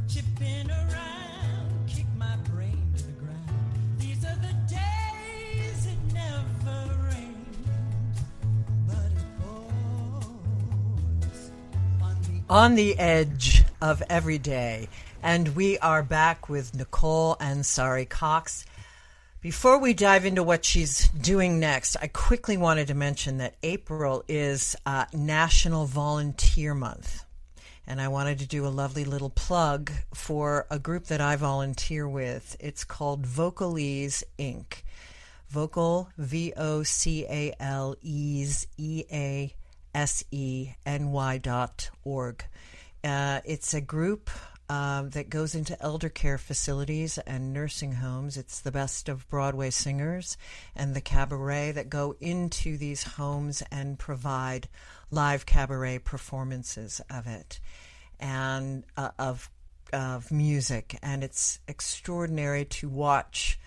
Chipping 0.08 0.70
around, 0.70 1.86
kick 1.86 2.06
my 2.16 2.34
brain 2.50 2.90
to 2.96 3.04
the 3.04 3.12
ground. 3.12 3.50
These 3.98 4.24
are 4.24 4.36
the 4.36 4.54
days 4.66 5.86
it 5.88 5.98
never 6.14 6.96
rained, 7.04 7.68
but 8.86 9.12
it 9.12 9.26
pours 9.42 10.24
on 12.00 12.16
the 12.22 12.40
On 12.48 12.74
the 12.76 12.98
edge 12.98 13.66
of 13.80 14.02
every 14.08 14.38
day. 14.38 14.88
And 15.22 15.54
we 15.56 15.78
are 15.78 16.02
back 16.02 16.48
with 16.48 16.74
Nicole 16.74 17.36
Ansari 17.36 18.08
Cox. 18.08 18.64
Before 19.40 19.78
we 19.78 19.94
dive 19.94 20.24
into 20.24 20.42
what 20.42 20.64
she's 20.64 21.08
doing 21.08 21.60
next, 21.60 21.96
I 22.02 22.08
quickly 22.08 22.56
wanted 22.56 22.88
to 22.88 22.94
mention 22.94 23.38
that 23.38 23.56
April 23.62 24.24
is 24.28 24.74
uh, 24.84 25.06
National 25.12 25.86
Volunteer 25.86 26.74
Month. 26.74 27.24
And 27.86 28.00
I 28.00 28.08
wanted 28.08 28.40
to 28.40 28.46
do 28.46 28.66
a 28.66 28.68
lovely 28.68 29.04
little 29.04 29.30
plug 29.30 29.90
for 30.12 30.66
a 30.70 30.78
group 30.78 31.04
that 31.06 31.20
I 31.20 31.36
volunteer 31.36 32.08
with. 32.08 32.56
It's 32.60 32.84
called 32.84 33.24
Vocalese 33.26 34.24
Inc. 34.38 34.82
Vocal, 35.48 36.10
V 36.18 36.52
O 36.56 36.82
C 36.82 37.24
A 37.24 37.54
L 37.58 37.96
E's 38.02 38.66
E 38.76 39.04
A 39.10 39.54
S 39.94 40.22
E 40.30 40.70
N 40.84 41.10
Y 41.10 41.38
dot 41.38 41.90
org. 42.04 42.44
Uh, 43.08 43.40
it's 43.46 43.72
a 43.72 43.80
group 43.80 44.28
um, 44.68 45.08
that 45.10 45.30
goes 45.30 45.54
into 45.54 45.80
elder 45.82 46.10
care 46.10 46.36
facilities 46.36 47.16
and 47.16 47.54
nursing 47.54 47.92
homes. 47.92 48.36
It's 48.36 48.60
the 48.60 48.70
best 48.70 49.08
of 49.08 49.26
Broadway 49.30 49.70
singers 49.70 50.36
and 50.76 50.94
the 50.94 51.00
cabaret 51.00 51.72
that 51.72 51.88
go 51.88 52.16
into 52.20 52.76
these 52.76 53.02
homes 53.02 53.62
and 53.72 53.98
provide 53.98 54.68
live 55.10 55.46
cabaret 55.46 56.00
performances 56.00 57.00
of 57.08 57.26
it 57.26 57.60
and 58.20 58.84
uh, 58.98 59.10
of 59.18 59.50
of 59.90 60.30
music. 60.30 60.98
And 61.02 61.24
it's 61.24 61.60
extraordinary 61.66 62.66
to 62.66 62.90
watch 62.90 63.58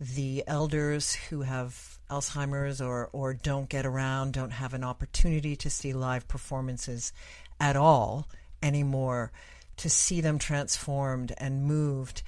the 0.00 0.42
elders 0.46 1.14
who 1.14 1.42
have 1.42 1.98
Alzheimer's 2.10 2.80
or, 2.80 3.10
or 3.12 3.34
don't 3.34 3.68
get 3.68 3.84
around, 3.84 4.32
don't 4.32 4.52
have 4.52 4.72
an 4.72 4.84
opportunity 4.84 5.54
to 5.56 5.68
see 5.68 5.92
live 5.92 6.26
performances 6.28 7.12
at 7.60 7.76
all 7.76 8.26
anymore, 8.62 9.32
to 9.78 9.90
see 9.90 10.20
them 10.20 10.38
transformed 10.38 11.32
and 11.38 11.64
moved. 11.64 12.22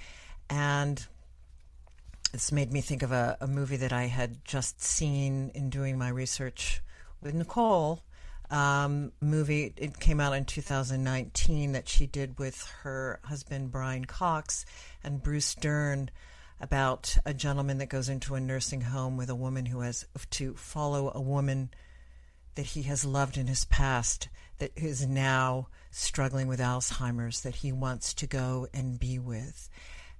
And 0.50 1.04
this 2.32 2.52
made 2.52 2.72
me 2.72 2.80
think 2.80 3.02
of 3.02 3.12
a, 3.12 3.36
a 3.40 3.46
movie 3.46 3.76
that 3.76 3.92
I 3.92 4.04
had 4.04 4.44
just 4.44 4.82
seen 4.82 5.50
in 5.54 5.70
doing 5.70 5.98
my 5.98 6.08
research 6.08 6.82
with 7.22 7.34
Nicole. 7.34 8.02
Um, 8.50 9.12
movie 9.20 9.74
it 9.76 10.00
came 10.00 10.20
out 10.20 10.32
in 10.32 10.46
2019 10.46 11.72
that 11.72 11.86
she 11.86 12.06
did 12.06 12.38
with 12.38 12.66
her 12.82 13.20
husband 13.24 13.70
Brian 13.70 14.06
Cox 14.06 14.64
and 15.04 15.22
Bruce 15.22 15.54
Dern 15.54 16.10
about 16.60 17.18
a 17.26 17.34
gentleman 17.34 17.78
that 17.78 17.90
goes 17.90 18.08
into 18.08 18.34
a 18.34 18.40
nursing 18.40 18.80
home 18.80 19.16
with 19.16 19.28
a 19.28 19.34
woman 19.34 19.66
who 19.66 19.80
has 19.80 20.06
to 20.30 20.54
follow 20.54 21.12
a 21.14 21.20
woman 21.20 21.70
that 22.54 22.66
he 22.66 22.82
has 22.82 23.04
loved 23.04 23.36
in 23.36 23.46
his 23.46 23.64
past 23.66 24.28
that 24.58 24.72
is 24.74 25.06
now 25.06 25.68
struggling 25.90 26.48
with 26.48 26.60
Alzheimer's 26.60 27.40
that 27.42 27.56
he 27.56 27.72
wants 27.72 28.14
to 28.14 28.26
go 28.26 28.68
and 28.72 28.98
be 28.98 29.18
with. 29.18 29.68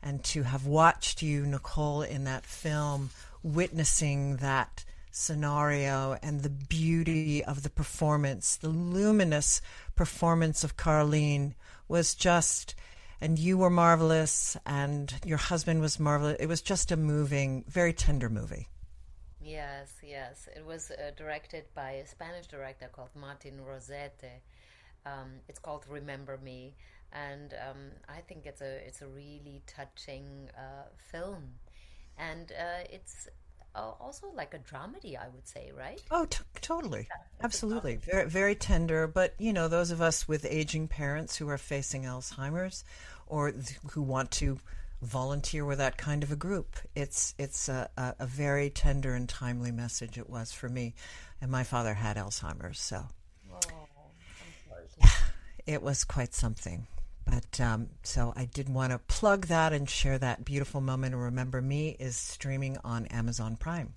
And 0.02 0.22
to 0.24 0.44
have 0.44 0.66
watched 0.66 1.22
you, 1.22 1.44
Nicole, 1.44 2.02
in 2.02 2.24
that 2.24 2.46
film, 2.46 3.10
witnessing 3.42 4.36
that 4.36 4.84
scenario 5.10 6.16
and 6.22 6.42
the 6.42 6.50
beauty 6.50 7.44
of 7.44 7.62
the 7.62 7.70
performance, 7.70 8.56
the 8.56 8.68
luminous 8.68 9.60
performance 9.96 10.62
of 10.62 10.76
Carlene 10.76 11.54
was 11.88 12.14
just, 12.14 12.74
and 13.20 13.38
you 13.38 13.58
were 13.58 13.70
marvelous, 13.70 14.56
and 14.64 15.12
your 15.24 15.38
husband 15.38 15.80
was 15.80 15.98
marvelous. 15.98 16.36
It 16.38 16.46
was 16.46 16.62
just 16.62 16.92
a 16.92 16.96
moving, 16.96 17.64
very 17.66 17.92
tender 17.92 18.28
movie. 18.28 18.68
Yes, 19.40 19.94
yes. 20.02 20.48
It 20.54 20.64
was 20.64 20.90
uh, 20.90 21.10
directed 21.16 21.64
by 21.74 21.92
a 21.92 22.06
Spanish 22.06 22.46
director 22.46 22.88
called 22.92 23.10
Martin 23.14 23.60
Rosete. 23.66 24.40
Um, 25.08 25.30
it's 25.48 25.58
called 25.58 25.84
Remember 25.88 26.38
Me, 26.42 26.74
and 27.12 27.54
um, 27.54 27.80
I 28.08 28.20
think 28.20 28.46
it's 28.46 28.60
a 28.60 28.86
it's 28.86 29.02
a 29.02 29.06
really 29.06 29.62
touching 29.66 30.50
uh, 30.56 30.88
film, 31.10 31.42
and 32.18 32.52
uh, 32.52 32.84
it's 32.90 33.28
uh, 33.74 33.92
also 34.00 34.26
like 34.34 34.54
a 34.54 34.58
dramedy, 34.58 35.16
I 35.16 35.28
would 35.28 35.46
say, 35.46 35.72
right? 35.76 36.00
Oh, 36.10 36.26
t- 36.26 36.44
totally, 36.60 37.08
absolutely, 37.42 37.96
very 37.96 38.28
very 38.28 38.54
tender. 38.54 39.06
But 39.06 39.34
you 39.38 39.52
know, 39.52 39.68
those 39.68 39.90
of 39.90 40.00
us 40.00 40.28
with 40.28 40.44
aging 40.44 40.88
parents 40.88 41.36
who 41.36 41.48
are 41.48 41.58
facing 41.58 42.02
Alzheimer's, 42.02 42.84
or 43.26 43.52
th- 43.52 43.78
who 43.92 44.02
want 44.02 44.30
to 44.32 44.58
volunteer 45.00 45.64
with 45.64 45.78
that 45.78 45.96
kind 45.96 46.22
of 46.22 46.32
a 46.32 46.36
group, 46.36 46.76
it's 46.94 47.34
it's 47.38 47.68
a, 47.68 47.88
a, 47.96 48.14
a 48.20 48.26
very 48.26 48.68
tender 48.68 49.14
and 49.14 49.28
timely 49.28 49.70
message. 49.70 50.18
It 50.18 50.28
was 50.28 50.52
for 50.52 50.68
me, 50.68 50.94
and 51.40 51.50
my 51.50 51.64
father 51.64 51.94
had 51.94 52.16
Alzheimer's, 52.16 52.80
so 52.80 53.06
it 55.66 55.82
was 55.82 56.04
quite 56.04 56.34
something. 56.34 56.86
But 57.24 57.60
um, 57.60 57.88
so 58.02 58.32
I 58.34 58.46
did 58.46 58.68
want 58.68 58.92
to 58.92 58.98
plug 58.98 59.46
that 59.46 59.72
and 59.72 59.88
share 59.88 60.18
that 60.18 60.44
beautiful 60.44 60.80
moment. 60.80 61.14
And 61.14 61.22
remember, 61.22 61.60
me 61.60 61.96
is 61.98 62.16
streaming 62.16 62.78
on 62.84 63.06
Amazon 63.06 63.56
Prime. 63.56 63.92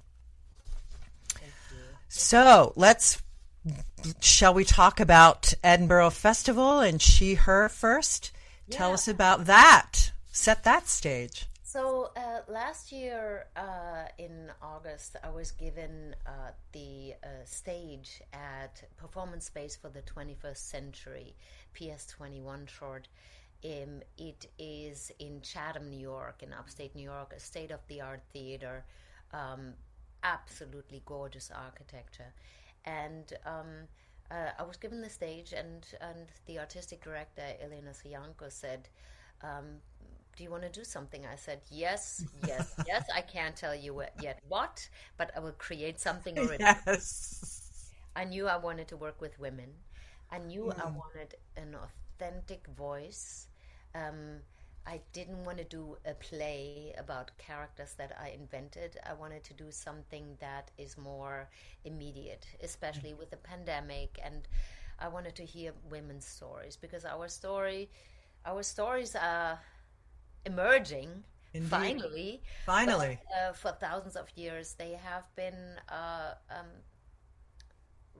So 2.10 2.74
let's 2.76 3.22
shall 4.20 4.54
we 4.54 4.66
talk 4.66 5.00
about 5.00 5.54
Edinburgh 5.64 6.10
Festival 6.10 6.80
and 6.80 7.02
she 7.02 7.36
her 7.36 7.70
first? 7.70 8.32
Tell 8.70 8.94
us 8.94 9.08
about 9.08 9.46
that. 9.46 10.12
Set 10.32 10.64
that 10.64 10.88
stage. 10.88 11.46
So 11.72 12.12
uh, 12.18 12.42
last 12.50 12.92
year 12.92 13.46
uh, 13.56 14.10
in 14.18 14.52
August, 14.62 15.16
I 15.24 15.30
was 15.30 15.52
given 15.52 16.14
uh, 16.28 16.52
the 16.74 17.14
uh, 17.24 17.28
stage 17.46 18.22
at 18.34 18.84
Performance 18.98 19.46
Space 19.46 19.78
for 19.78 19.88
the 19.88 20.02
21st 20.02 20.58
Century, 20.58 21.34
PS21 21.74 22.68
short. 22.68 23.08
Um, 23.64 24.02
it 24.18 24.48
is 24.60 25.14
in 25.20 25.40
Chatham, 25.44 25.90
New 25.90 25.98
York, 25.98 26.44
in 26.44 26.52
upstate 26.52 26.94
New 26.94 27.10
York, 27.10 27.32
a 27.34 27.40
state 27.40 27.72
of 27.72 27.80
the 27.88 28.02
art 28.02 28.24
theater, 28.34 28.84
um, 29.32 29.72
absolutely 30.24 31.02
gorgeous 31.06 31.52
architecture. 31.56 32.34
And 32.84 33.32
um, 33.46 33.88
uh, 34.30 34.50
I 34.60 34.64
was 34.64 34.76
given 34.76 35.00
the 35.00 35.10
stage, 35.10 35.54
and, 35.54 35.88
and 36.02 36.28
the 36.48 36.60
artistic 36.60 37.02
director, 37.02 37.44
Elena 37.64 37.92
Siyanko, 37.92 38.52
said, 38.52 38.90
um, 39.42 39.80
do 40.42 40.46
you 40.46 40.54
want 40.54 40.74
to 40.74 40.82
do 40.82 40.86
something? 40.86 41.28
I 41.32 41.38
said, 41.38 41.62
yes, 41.72 42.36
yes, 42.44 42.78
yes. 42.88 43.10
I 43.16 43.22
can't 43.22 43.56
tell 43.58 43.76
you 43.76 44.04
yet 44.20 44.40
what, 44.50 44.90
but 45.18 45.32
I 45.38 45.40
will 45.40 45.54
create 45.54 46.00
something 46.00 46.40
original. 46.40 46.84
Yes. 46.88 47.92
I 48.16 48.26
knew 48.26 48.48
I 48.48 48.58
wanted 48.58 48.88
to 48.90 48.98
work 48.98 49.22
with 49.22 49.40
women. 49.40 49.74
I 50.32 50.40
knew 50.40 50.72
I 50.72 50.86
Mm. 50.86 51.02
wanted 51.02 51.36
an 51.58 51.76
authentic 51.76 52.68
voice. 52.68 53.48
Um, 53.96 54.42
I 54.88 55.02
didn't 55.14 55.46
want 55.46 55.60
to 55.60 55.66
do 55.66 55.98
a 56.06 56.14
play 56.16 56.88
about 56.98 57.38
characters 57.38 57.94
that 57.98 58.18
I 58.20 58.30
invented. 58.30 58.98
I 59.08 59.14
wanted 59.14 59.44
to 59.46 59.54
do 59.54 59.72
something 59.72 60.38
that 60.40 60.72
is 60.78 60.98
more 60.98 61.50
immediate, 61.86 62.48
especially 62.62 63.14
with 63.14 63.30
the 63.32 63.38
pandemic. 63.38 64.20
And 64.24 64.48
I 65.00 65.08
wanted 65.10 65.36
to 65.36 65.46
hear 65.46 65.74
women's 65.90 66.26
stories 66.26 66.78
because 66.78 67.06
our 67.06 67.28
story, 67.30 67.90
our 68.46 68.64
stories 68.64 69.16
are 69.16 69.60
emerging. 70.46 71.24
Indeed. 71.54 71.70
Finally, 71.70 72.42
Finally. 72.66 73.20
But, 73.28 73.50
uh, 73.50 73.54
for 73.54 73.72
thousands 73.72 74.16
of 74.16 74.28
years, 74.36 74.76
they 74.78 74.94
have 75.04 75.24
been 75.36 75.76
uh, 75.90 76.34
um, 76.50 76.68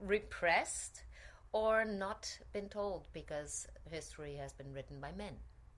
repressed 0.00 1.04
or 1.52 1.84
not 1.84 2.38
been 2.52 2.68
told 2.68 3.08
because 3.12 3.66
history 3.90 4.36
has 4.36 4.52
been 4.52 4.72
written 4.72 5.00
by 5.00 5.12
men. 5.12 5.34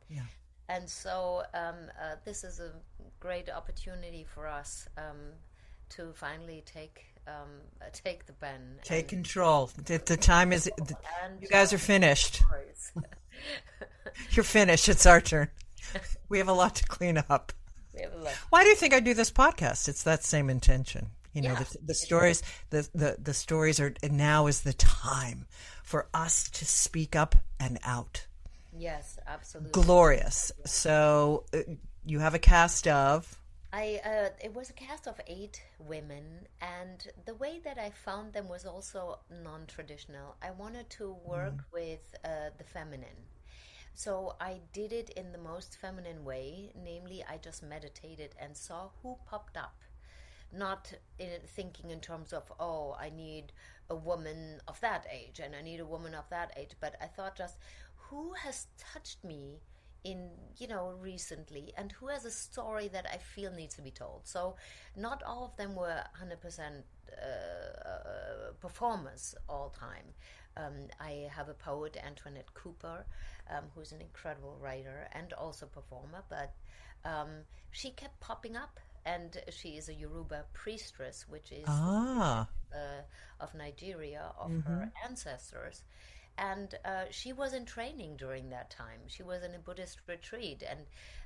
Yeah. 0.08 0.22
And 0.68 0.88
so 0.88 1.42
um, 1.52 1.74
uh, 2.00 2.16
this 2.24 2.42
is 2.42 2.58
a 2.58 2.72
great 3.20 3.50
opportunity 3.50 4.24
for 4.24 4.46
us 4.46 4.88
um, 4.96 5.34
to 5.90 6.12
finally 6.14 6.62
take 6.64 7.04
um, 7.26 7.48
uh, 7.80 7.86
take 7.92 8.26
the 8.26 8.32
pen. 8.34 8.78
Take 8.82 9.08
control. 9.08 9.70
The, 9.84 9.98
the 10.04 10.16
time 10.16 10.52
is. 10.52 10.64
The, 10.64 10.96
and 11.22 11.40
you 11.40 11.48
guys 11.48 11.72
are 11.72 11.78
finished. 11.78 12.42
You're 14.30 14.44
finished. 14.44 14.88
It's 14.88 15.06
our 15.06 15.20
turn. 15.20 15.48
We 16.28 16.38
have 16.38 16.48
a 16.48 16.52
lot 16.52 16.74
to 16.76 16.86
clean 16.86 17.22
up. 17.28 17.52
We 17.94 18.02
have 18.02 18.12
a 18.14 18.18
lot. 18.18 18.34
Why 18.50 18.62
do 18.64 18.68
you 18.70 18.76
think 18.76 18.94
I 18.94 19.00
do 19.00 19.14
this 19.14 19.30
podcast? 19.30 19.88
It's 19.88 20.02
that 20.04 20.24
same 20.24 20.50
intention. 20.50 21.10
You 21.32 21.42
know, 21.42 21.52
Yeah. 21.52 21.62
the, 21.64 21.78
the 21.86 21.94
stories, 21.94 22.42
the, 22.70 22.88
the, 22.94 23.16
the 23.22 23.34
stories 23.34 23.80
are, 23.80 23.92
and 24.02 24.16
now 24.16 24.46
is 24.46 24.60
the 24.62 24.72
time 24.72 25.46
for 25.82 26.06
us 26.14 26.48
to 26.50 26.64
speak 26.64 27.14
up 27.16 27.34
and 27.60 27.78
out. 27.84 28.26
Yes, 28.76 29.18
absolutely. 29.26 29.70
Glorious. 29.72 30.52
So 30.64 31.44
uh, 31.52 31.58
you 32.04 32.18
have 32.20 32.34
a 32.34 32.38
cast 32.38 32.86
of. 32.88 33.38
I 33.72 34.00
uh, 34.04 34.28
it 34.44 34.54
was 34.54 34.70
a 34.70 34.72
cast 34.72 35.08
of 35.08 35.20
eight 35.26 35.60
women, 35.80 36.46
and 36.60 37.06
the 37.26 37.34
way 37.34 37.60
that 37.64 37.76
I 37.78 37.90
found 37.90 38.32
them 38.32 38.48
was 38.48 38.64
also 38.64 39.18
non-traditional. 39.42 40.36
I 40.42 40.52
wanted 40.52 40.88
to 40.90 41.16
work 41.24 41.58
with 41.72 42.14
uh, 42.24 42.28
the 42.58 42.62
feminine, 42.64 43.18
so 43.94 44.36
I 44.40 44.60
did 44.72 44.92
it 44.92 45.10
in 45.10 45.32
the 45.32 45.38
most 45.38 45.76
feminine 45.76 46.24
way. 46.24 46.72
Namely, 46.74 47.24
I 47.28 47.38
just 47.38 47.62
meditated 47.62 48.34
and 48.38 48.56
saw 48.56 48.90
who 49.02 49.16
popped 49.26 49.56
up, 49.56 49.82
not 50.52 50.92
in 51.18 51.30
thinking 51.46 51.90
in 51.90 52.00
terms 52.00 52.32
of 52.32 52.50
oh, 52.58 52.96
I 52.98 53.10
need 53.10 53.52
a 53.90 53.94
woman 53.94 54.60
of 54.66 54.80
that 54.80 55.06
age 55.12 55.40
and 55.40 55.54
I 55.54 55.62
need 55.62 55.80
a 55.80 55.86
woman 55.86 56.14
of 56.14 56.28
that 56.30 56.52
age, 56.56 56.72
but 56.80 56.96
I 57.00 57.06
thought 57.06 57.36
just 57.36 57.58
who 57.96 58.32
has 58.32 58.66
touched 58.78 59.22
me 59.24 59.60
in 60.04 60.28
you 60.58 60.68
know 60.68 60.92
recently 61.00 61.72
and 61.76 61.92
who 61.92 62.08
has 62.08 62.26
a 62.26 62.30
story 62.30 62.88
that 62.88 63.06
i 63.10 63.16
feel 63.16 63.50
needs 63.50 63.74
to 63.74 63.82
be 63.82 63.90
told 63.90 64.20
so 64.24 64.54
not 64.96 65.22
all 65.22 65.46
of 65.46 65.56
them 65.56 65.74
were 65.74 66.02
100% 66.20 66.60
uh, 66.60 67.88
uh, 67.88 68.52
performers 68.60 69.34
all 69.48 69.70
time 69.70 70.04
um, 70.56 70.88
i 71.00 71.26
have 71.30 71.48
a 71.48 71.54
poet 71.54 71.96
antoinette 72.04 72.52
cooper 72.54 73.04
um, 73.50 73.64
who's 73.74 73.92
an 73.92 74.00
incredible 74.00 74.56
writer 74.60 75.08
and 75.12 75.32
also 75.34 75.66
performer 75.66 76.22
but 76.28 76.54
um, 77.04 77.28
she 77.70 77.90
kept 77.90 78.18
popping 78.20 78.56
up 78.56 78.80
and 79.06 79.38
she 79.50 79.70
is 79.76 79.88
a 79.88 79.94
yoruba 79.94 80.44
priestess 80.52 81.26
which 81.28 81.52
is 81.52 81.64
Ah. 81.68 82.48
uh, 82.72 83.02
of 83.40 83.54
nigeria 83.54 84.32
of 84.38 84.50
her 84.64 84.90
ancestors 85.08 85.82
And 86.38 86.74
uh, 86.84 87.04
she 87.10 87.32
was 87.32 87.52
in 87.54 87.64
training 87.64 88.16
during 88.16 88.50
that 88.50 88.70
time. 88.70 89.00
She 89.06 89.22
was 89.22 89.42
in 89.44 89.54
a 89.54 89.58
Buddhist 89.58 90.00
retreat, 90.08 90.62
and 90.68 90.80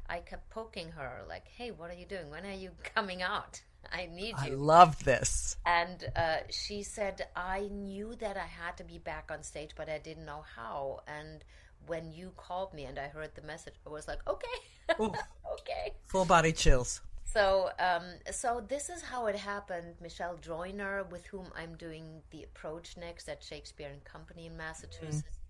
I 0.08 0.20
kept 0.20 0.50
poking 0.50 0.92
her, 0.92 1.22
like, 1.26 1.48
"Hey, 1.48 1.70
what 1.70 1.90
are 1.90 1.94
you 1.94 2.06
doing? 2.06 2.30
When 2.30 2.44
are 2.44 2.52
you 2.64 2.72
coming 2.94 3.22
out? 3.22 3.62
I 3.92 4.06
need 4.06 4.34
you. 4.44 4.52
I 4.52 4.56
love 4.56 5.04
this. 5.04 5.56
And 5.64 6.04
uh, 6.14 6.38
she 6.50 6.82
said, 6.82 7.26
I 7.34 7.68
knew 7.72 8.14
that 8.16 8.36
I 8.36 8.46
had 8.46 8.76
to 8.78 8.84
be 8.84 8.98
back 8.98 9.30
on 9.32 9.42
stage, 9.42 9.70
but 9.76 9.88
I 9.88 9.98
didn't 9.98 10.24
know 10.24 10.44
how. 10.56 11.00
And 11.06 11.44
when 11.86 12.12
you 12.12 12.32
called 12.36 12.74
me 12.74 12.84
and 12.84 12.98
I 12.98 13.08
heard 13.08 13.34
the 13.34 13.42
message, 13.42 13.74
I 13.86 13.90
was 13.90 14.06
like, 14.06 14.20
okay, 14.28 14.46
okay. 15.00 15.94
Full 16.06 16.24
body 16.24 16.52
chills. 16.52 17.00
So, 17.24 17.70
um, 17.78 18.04
so 18.30 18.64
this 18.66 18.88
is 18.88 19.02
how 19.02 19.26
it 19.26 19.36
happened. 19.36 19.94
Michelle 20.00 20.36
Joyner, 20.38 21.04
with 21.10 21.26
whom 21.26 21.46
I'm 21.56 21.74
doing 21.76 22.22
the 22.30 22.42
approach 22.42 22.96
next 22.96 23.28
at 23.28 23.42
Shakespeare 23.42 23.90
and 23.90 24.02
Company 24.04 24.46
in 24.46 24.56
Massachusetts, 24.56 25.40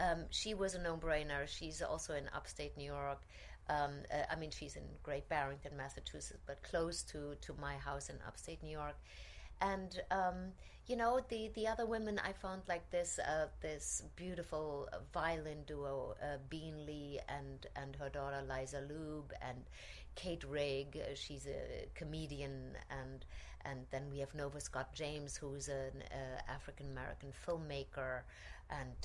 um, 0.00 0.24
she 0.30 0.54
was 0.54 0.74
a 0.74 0.80
no-brainer. 0.80 1.46
She's 1.46 1.82
also 1.82 2.14
in 2.14 2.24
upstate 2.34 2.76
New 2.76 2.84
York. 2.84 3.20
Um, 3.70 3.92
uh, 4.12 4.24
I 4.32 4.36
mean, 4.36 4.50
she's 4.50 4.76
in 4.76 4.82
Great 5.02 5.28
Barrington, 5.28 5.76
Massachusetts, 5.76 6.40
but 6.46 6.62
close 6.62 7.02
to 7.12 7.20
to 7.46 7.54
my 7.60 7.76
house 7.76 8.08
in 8.10 8.16
upstate 8.26 8.62
New 8.62 8.76
York. 8.82 8.96
And 9.60 9.92
um, 10.10 10.38
you 10.86 10.96
know, 10.96 11.20
the 11.28 11.50
the 11.54 11.66
other 11.68 11.86
women 11.86 12.18
I 12.18 12.32
found 12.32 12.62
like 12.68 12.90
this 12.90 13.18
uh, 13.18 13.46
this 13.60 14.02
beautiful 14.16 14.88
uh, 14.92 14.98
violin 15.12 15.62
duo, 15.66 16.14
uh, 16.22 16.38
Bean 16.48 16.86
Lee 16.86 17.20
and 17.28 17.66
and 17.76 17.96
her 17.96 18.08
daughter 18.08 18.42
Liza 18.48 18.80
Lube 18.88 19.32
and 19.42 19.58
Kate 20.16 20.44
Rigg. 20.44 20.96
uh, 20.96 21.14
She's 21.14 21.46
a 21.46 21.86
comedian 21.94 22.76
and. 22.90 23.24
And 23.62 23.80
then 23.90 24.04
we 24.10 24.20
have 24.20 24.34
Nova 24.34 24.58
Scott 24.58 24.94
James, 24.94 25.36
who's 25.36 25.68
an 25.68 26.02
uh, 26.10 26.40
African 26.50 26.86
American 26.92 27.30
filmmaker, 27.46 28.22
and 28.70 28.96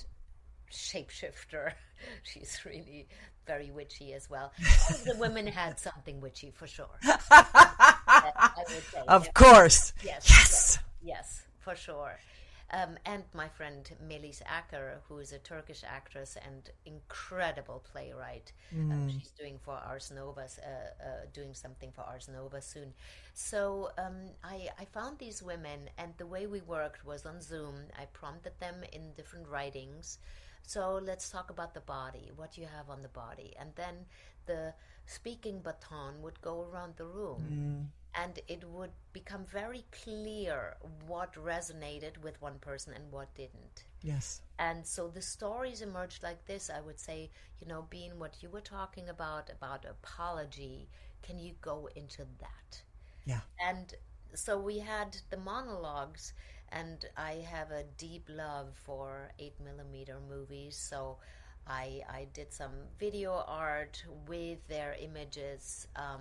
shapeshifter. 0.72 1.72
She's 2.22 2.60
really 2.64 3.06
very 3.46 3.70
witchy 3.70 4.12
as 4.14 4.28
well. 4.30 4.52
The 5.04 5.16
women 5.18 5.46
had 5.46 5.78
something 5.78 6.20
witchy 6.20 6.50
for 6.50 6.66
sure. 6.66 6.96
I 7.02 8.64
would 8.68 8.82
say. 8.92 9.02
Of 9.08 9.26
Yeah. 9.26 9.32
course. 9.32 9.92
Yes. 10.04 10.24
Yes. 10.28 10.78
Yes, 11.02 11.46
for 11.60 11.76
sure. 11.76 12.18
Um, 12.72 12.98
and 13.06 13.22
my 13.32 13.48
friend 13.48 13.88
Melis 14.08 14.42
Aker, 14.58 14.94
who 15.08 15.18
is 15.18 15.32
a 15.32 15.38
Turkish 15.38 15.84
actress 15.86 16.36
and 16.44 16.68
incredible 16.84 17.84
playwright. 17.92 18.52
Um, 18.72 18.90
Mm. 19.06 19.12
she's 19.12 19.30
doing 19.30 19.56
for 19.64 19.74
Ars 19.74 20.10
Nova, 20.10 20.40
uh, 20.40 20.68
uh, 20.68 21.26
doing 21.32 21.54
something 21.54 21.92
for 21.92 22.00
Ars 22.02 22.26
Nova 22.28 22.60
soon. 22.60 22.92
So 23.34 23.90
um, 23.98 24.16
I, 24.42 24.68
I 24.80 24.84
found 24.86 25.18
these 25.20 25.44
women, 25.44 25.88
and 25.96 26.12
the 26.18 26.26
way 26.26 26.48
we 26.48 26.60
worked 26.62 27.04
was 27.04 27.24
on 27.24 27.40
Zoom. 27.40 27.76
I 27.96 28.06
prompted 28.06 28.58
them 28.58 28.82
in 28.92 29.12
different 29.14 29.46
writings. 29.46 30.18
So 30.66 31.00
let's 31.02 31.30
talk 31.30 31.50
about 31.50 31.74
the 31.74 31.80
body. 31.80 32.32
What 32.36 32.58
you 32.58 32.66
have 32.66 32.90
on 32.90 33.02
the 33.02 33.08
body? 33.08 33.54
And 33.60 33.72
then 33.76 34.06
the 34.46 34.74
speaking 35.06 35.60
baton 35.60 36.22
would 36.22 36.42
go 36.42 36.62
around 36.62 36.96
the 36.96 37.06
room 37.06 37.42
Mm. 37.50 37.92
and 38.14 38.40
it 38.48 38.64
would 38.68 38.92
become 39.12 39.44
very 39.46 39.84
clear 39.92 40.76
what 41.06 41.34
resonated 41.34 42.18
with 42.18 42.42
one 42.42 42.58
person 42.60 42.94
and 42.94 43.12
what 43.12 43.34
didn't. 43.34 43.84
Yes. 44.02 44.42
And 44.58 44.86
so 44.86 45.08
the 45.08 45.22
stories 45.22 45.82
emerged 45.82 46.22
like 46.22 46.46
this. 46.46 46.70
I 46.70 46.80
would 46.80 46.98
say, 47.00 47.30
you 47.60 47.66
know, 47.68 47.82
being 47.90 48.18
what 48.18 48.42
you 48.42 48.50
were 48.50 48.60
talking 48.60 49.08
about, 49.08 49.50
about 49.50 49.84
apology, 49.86 50.88
can 51.22 51.38
you 51.38 51.54
go 51.62 51.88
into 51.96 52.24
that? 52.40 52.82
Yeah. 53.26 53.40
And 53.64 53.94
so 54.34 54.58
we 54.58 54.78
had 54.80 55.18
the 55.30 55.36
monologues, 55.36 56.32
and 56.70 57.04
I 57.16 57.44
have 57.50 57.70
a 57.70 57.84
deep 57.96 58.28
love 58.28 58.68
for 58.84 59.32
8 59.38 59.54
millimeter 59.64 60.18
movies. 60.28 60.76
So 60.76 61.18
I, 61.66 62.02
I 62.08 62.26
did 62.32 62.52
some 62.52 62.72
video 62.98 63.44
art 63.46 64.04
with 64.28 64.66
their 64.68 64.96
images. 65.00 65.86
Um, 65.96 66.20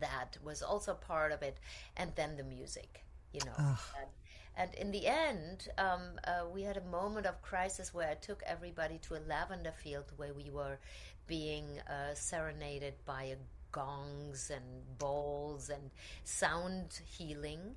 that 0.00 0.36
was 0.42 0.62
also 0.62 0.94
part 0.94 1.32
of 1.32 1.42
it, 1.42 1.58
and 1.96 2.12
then 2.16 2.36
the 2.36 2.42
music, 2.42 3.04
you 3.32 3.40
know. 3.44 3.52
And, 4.00 4.10
and 4.56 4.74
in 4.74 4.90
the 4.90 5.06
end, 5.06 5.68
um, 5.78 6.00
uh, 6.26 6.46
we 6.52 6.62
had 6.62 6.76
a 6.76 6.84
moment 6.84 7.26
of 7.26 7.40
crisis 7.42 7.94
where 7.94 8.08
I 8.08 8.14
took 8.14 8.42
everybody 8.46 8.98
to 9.08 9.14
a 9.14 9.22
lavender 9.28 9.72
field 9.72 10.06
where 10.16 10.34
we 10.34 10.50
were 10.50 10.78
being 11.26 11.64
uh, 11.88 12.14
serenaded 12.14 12.94
by 13.06 13.36
gongs 13.72 14.50
and 14.54 14.98
bowls 14.98 15.70
and 15.70 15.90
sound 16.24 17.00
healing. 17.04 17.76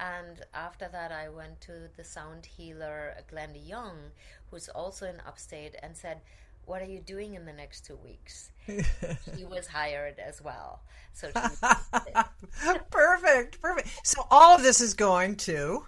And 0.00 0.44
after 0.54 0.88
that, 0.88 1.10
I 1.10 1.28
went 1.28 1.60
to 1.62 1.88
the 1.96 2.04
sound 2.04 2.46
healer, 2.46 3.14
Glenda 3.32 3.66
Young, 3.66 3.96
who's 4.50 4.68
also 4.68 5.06
in 5.06 5.20
upstate, 5.26 5.74
and 5.82 5.96
said, 5.96 6.20
What 6.66 6.82
are 6.82 6.86
you 6.86 7.00
doing 7.00 7.34
in 7.34 7.44
the 7.44 7.52
next 7.52 7.84
two 7.84 7.96
weeks? 7.96 8.50
she 8.66 9.44
was 9.44 9.66
hired 9.66 10.18
as 10.18 10.40
well. 10.42 10.82
So 11.12 11.30
she 11.34 12.12
perfect, 12.90 13.60
perfect. 13.60 13.88
So 14.04 14.26
all 14.30 14.54
of 14.54 14.62
this 14.62 14.80
is 14.80 14.94
going 14.94 15.36
to. 15.36 15.86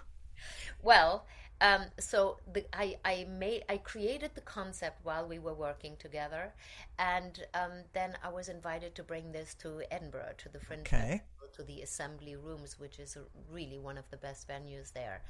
Well, 0.81 1.25
um, 1.61 1.85
so 1.99 2.37
the, 2.51 2.65
I, 2.73 2.97
I 3.05 3.27
made 3.29 3.63
I 3.69 3.77
created 3.77 4.31
the 4.33 4.41
concept 4.41 4.99
while 5.03 5.27
we 5.27 5.37
were 5.37 5.53
working 5.53 5.95
together, 5.97 6.53
and 6.97 7.45
um, 7.53 7.83
then 7.93 8.17
I 8.23 8.29
was 8.29 8.49
invited 8.49 8.95
to 8.95 9.03
bring 9.03 9.31
this 9.31 9.53
to 9.55 9.83
Edinburgh 9.91 10.33
to 10.39 10.49
the 10.49 10.59
Fringe 10.59 10.81
Okay. 10.81 11.21
To 11.53 11.63
the 11.63 11.81
Assembly 11.81 12.35
Rooms, 12.35 12.79
which 12.79 12.99
is 12.99 13.17
really 13.51 13.79
one 13.79 13.97
of 13.97 14.09
the 14.09 14.17
best 14.17 14.47
venues 14.47 14.93
there, 14.93 15.21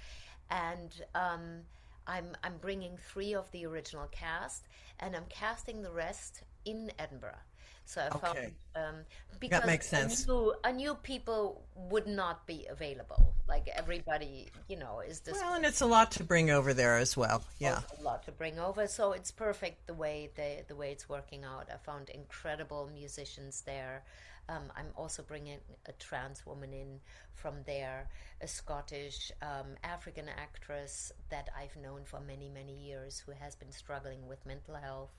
and. 0.50 1.02
Um, 1.16 1.62
I'm 2.08 2.36
I'm 2.44 2.58
bringing 2.58 2.98
three 2.98 3.36
of 3.36 3.50
the 3.52 3.66
original 3.68 4.08
cast, 4.12 4.68
and 5.00 5.16
I'm 5.16 5.26
casting 5.30 5.84
the 5.84 5.92
rest 5.92 6.42
in 6.66 6.92
Edinburgh. 6.98 7.38
So 7.86 8.02
I 8.02 8.10
found 8.18 8.38
Okay. 8.38 8.54
um, 8.76 8.96
because 9.40 9.66
makes 9.66 9.94
I 9.94 9.98
sense. 9.98 10.28
knew, 10.28 10.54
I 10.64 10.72
knew 10.72 10.96
people 10.96 11.64
would 11.76 12.08
not 12.08 12.46
be 12.48 12.66
available. 12.70 13.34
Like 13.48 13.68
everybody, 13.68 14.50
you 14.68 14.78
know, 14.78 15.02
is 15.02 15.20
just 15.20 15.42
Well, 15.42 15.54
and 15.56 15.66
it's 15.66 15.82
a 15.82 15.86
lot 15.86 16.12
to 16.12 16.24
bring 16.24 16.50
over 16.52 16.74
there 16.74 16.98
as 16.98 17.18
well. 17.18 17.44
Yeah. 17.60 17.82
a 18.00 18.02
lot 18.02 18.24
to 18.24 18.32
bring 18.32 18.60
over. 18.60 18.88
So 18.88 19.12
it's 19.12 19.32
perfect 19.32 19.88
the 19.88 19.94
way 19.94 20.32
the 20.36 20.64
the 20.68 20.76
way 20.76 20.92
it's 20.92 21.10
working 21.10 21.44
out. 21.44 21.70
I 21.74 21.78
found 21.78 22.10
incredible 22.10 22.90
musicians 22.94 23.62
there. 23.62 24.04
Um, 24.52 24.66
I'm 24.76 24.92
also 24.98 25.24
bringing 25.24 25.60
a 25.88 25.94
trans 25.94 26.46
woman 26.46 26.74
in 26.74 27.00
from 27.34 27.56
there, 27.66 28.10
a 28.42 28.48
Scottish 28.48 29.32
um, 29.42 29.70
African 29.84 30.28
actress 30.30 31.12
that 31.30 31.50
I've 31.60 31.78
known 31.82 32.02
for 32.06 32.20
many 32.22 32.50
many 32.50 32.76
years 32.90 33.20
who 33.26 33.32
has 33.34 33.56
been 33.56 33.72
struggling 33.72 34.28
with 34.28 34.46
mental 34.46 34.76
health. 34.76 35.14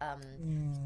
Um, 0.00 0.22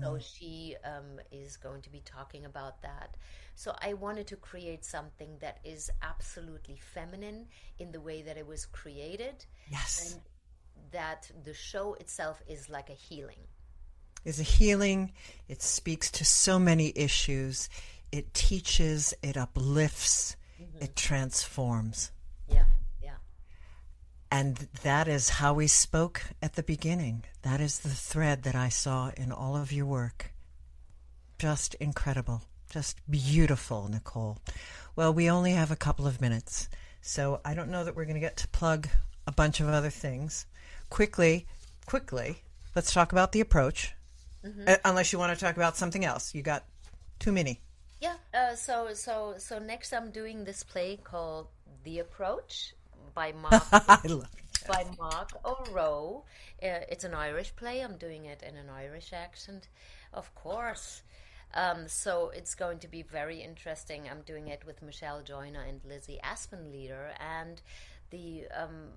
So 0.02 0.18
Mm. 0.18 0.20
she 0.20 0.76
um, 0.84 1.20
is 1.32 1.56
going 1.56 1.82
to 1.82 1.90
be 1.90 2.00
talking 2.04 2.44
about 2.44 2.82
that. 2.82 3.16
So 3.54 3.74
I 3.88 3.94
wanted 3.94 4.26
to 4.28 4.36
create 4.36 4.84
something 4.84 5.38
that 5.40 5.58
is 5.64 5.90
absolutely 6.02 6.76
feminine 6.76 7.48
in 7.78 7.92
the 7.92 8.00
way 8.00 8.22
that 8.22 8.36
it 8.36 8.46
was 8.46 8.66
created. 8.66 9.46
Yes. 9.70 10.12
And 10.12 10.20
that 10.92 11.30
the 11.44 11.54
show 11.54 11.94
itself 11.94 12.42
is 12.48 12.68
like 12.68 12.90
a 12.90 12.94
healing. 13.08 13.46
Is 14.26 14.40
a 14.40 14.42
healing. 14.42 15.12
It 15.48 15.62
speaks 15.62 16.10
to 16.10 16.24
so 16.24 16.58
many 16.58 16.92
issues. 16.96 17.70
It 18.10 18.34
teaches, 18.34 19.14
it 19.22 19.36
uplifts, 19.36 20.36
mm-hmm. 20.60 20.82
it 20.84 20.96
transforms. 20.96 22.10
Yeah, 22.48 22.64
yeah. 23.00 23.18
And 24.30 24.56
that 24.82 25.06
is 25.06 25.28
how 25.30 25.54
we 25.54 25.68
spoke 25.68 26.22
at 26.42 26.54
the 26.54 26.64
beginning. 26.64 27.24
That 27.42 27.60
is 27.60 27.78
the 27.78 27.88
thread 27.88 28.42
that 28.42 28.56
I 28.56 28.68
saw 28.68 29.12
in 29.16 29.30
all 29.30 29.56
of 29.56 29.72
your 29.72 29.86
work. 29.86 30.32
Just 31.38 31.74
incredible. 31.74 32.42
Just 32.68 32.98
beautiful, 33.08 33.88
Nicole. 33.88 34.38
Well, 34.96 35.14
we 35.14 35.30
only 35.30 35.52
have 35.52 35.70
a 35.70 35.76
couple 35.76 36.06
of 36.06 36.20
minutes, 36.20 36.68
so 37.00 37.40
I 37.44 37.54
don't 37.54 37.70
know 37.70 37.84
that 37.84 37.94
we're 37.94 38.06
going 38.06 38.14
to 38.14 38.20
get 38.20 38.38
to 38.38 38.48
plug 38.48 38.88
a 39.24 39.32
bunch 39.32 39.60
of 39.60 39.68
other 39.68 39.90
things. 39.90 40.46
Quickly, 40.90 41.46
quickly, 41.84 42.42
let's 42.74 42.92
talk 42.92 43.12
about 43.12 43.30
the 43.30 43.40
approach. 43.40 43.94
Mhm. 44.46 44.68
Uh, 44.68 44.76
unless 44.84 45.12
you 45.12 45.18
want 45.18 45.36
to 45.36 45.44
talk 45.44 45.56
about 45.56 45.76
something 45.76 46.04
else. 46.04 46.34
You 46.34 46.42
got 46.42 46.64
too 47.18 47.32
many. 47.32 47.60
Yeah. 48.00 48.16
Uh, 48.32 48.54
so 48.54 48.94
so 48.94 49.34
so 49.38 49.58
next 49.58 49.92
I'm 49.92 50.10
doing 50.10 50.44
this 50.44 50.62
play 50.62 50.98
called 51.02 51.48
The 51.84 51.98
Approach 51.98 52.74
by 53.14 53.32
Mark 53.44 53.62
by 54.68 54.84
Mark 54.98 55.30
O'Rowe. 55.44 56.24
Uh, 56.62 56.80
it's 56.88 57.04
an 57.04 57.14
Irish 57.14 57.54
play. 57.56 57.80
I'm 57.80 57.96
doing 57.96 58.26
it 58.26 58.42
in 58.42 58.56
an 58.56 58.68
Irish 58.68 59.12
accent, 59.12 59.68
of 60.12 60.34
course. 60.34 61.02
Um, 61.54 61.88
so 61.88 62.30
it's 62.34 62.54
going 62.54 62.80
to 62.80 62.88
be 62.88 63.02
very 63.02 63.40
interesting. 63.40 64.08
I'm 64.10 64.22
doing 64.22 64.48
it 64.48 64.62
with 64.66 64.82
Michelle 64.82 65.22
Joyner 65.22 65.62
and 65.62 65.80
Lizzie 65.88 66.18
Aspenlieder 66.22 67.14
and 67.18 67.62
the 68.10 68.44
um, 68.54 68.88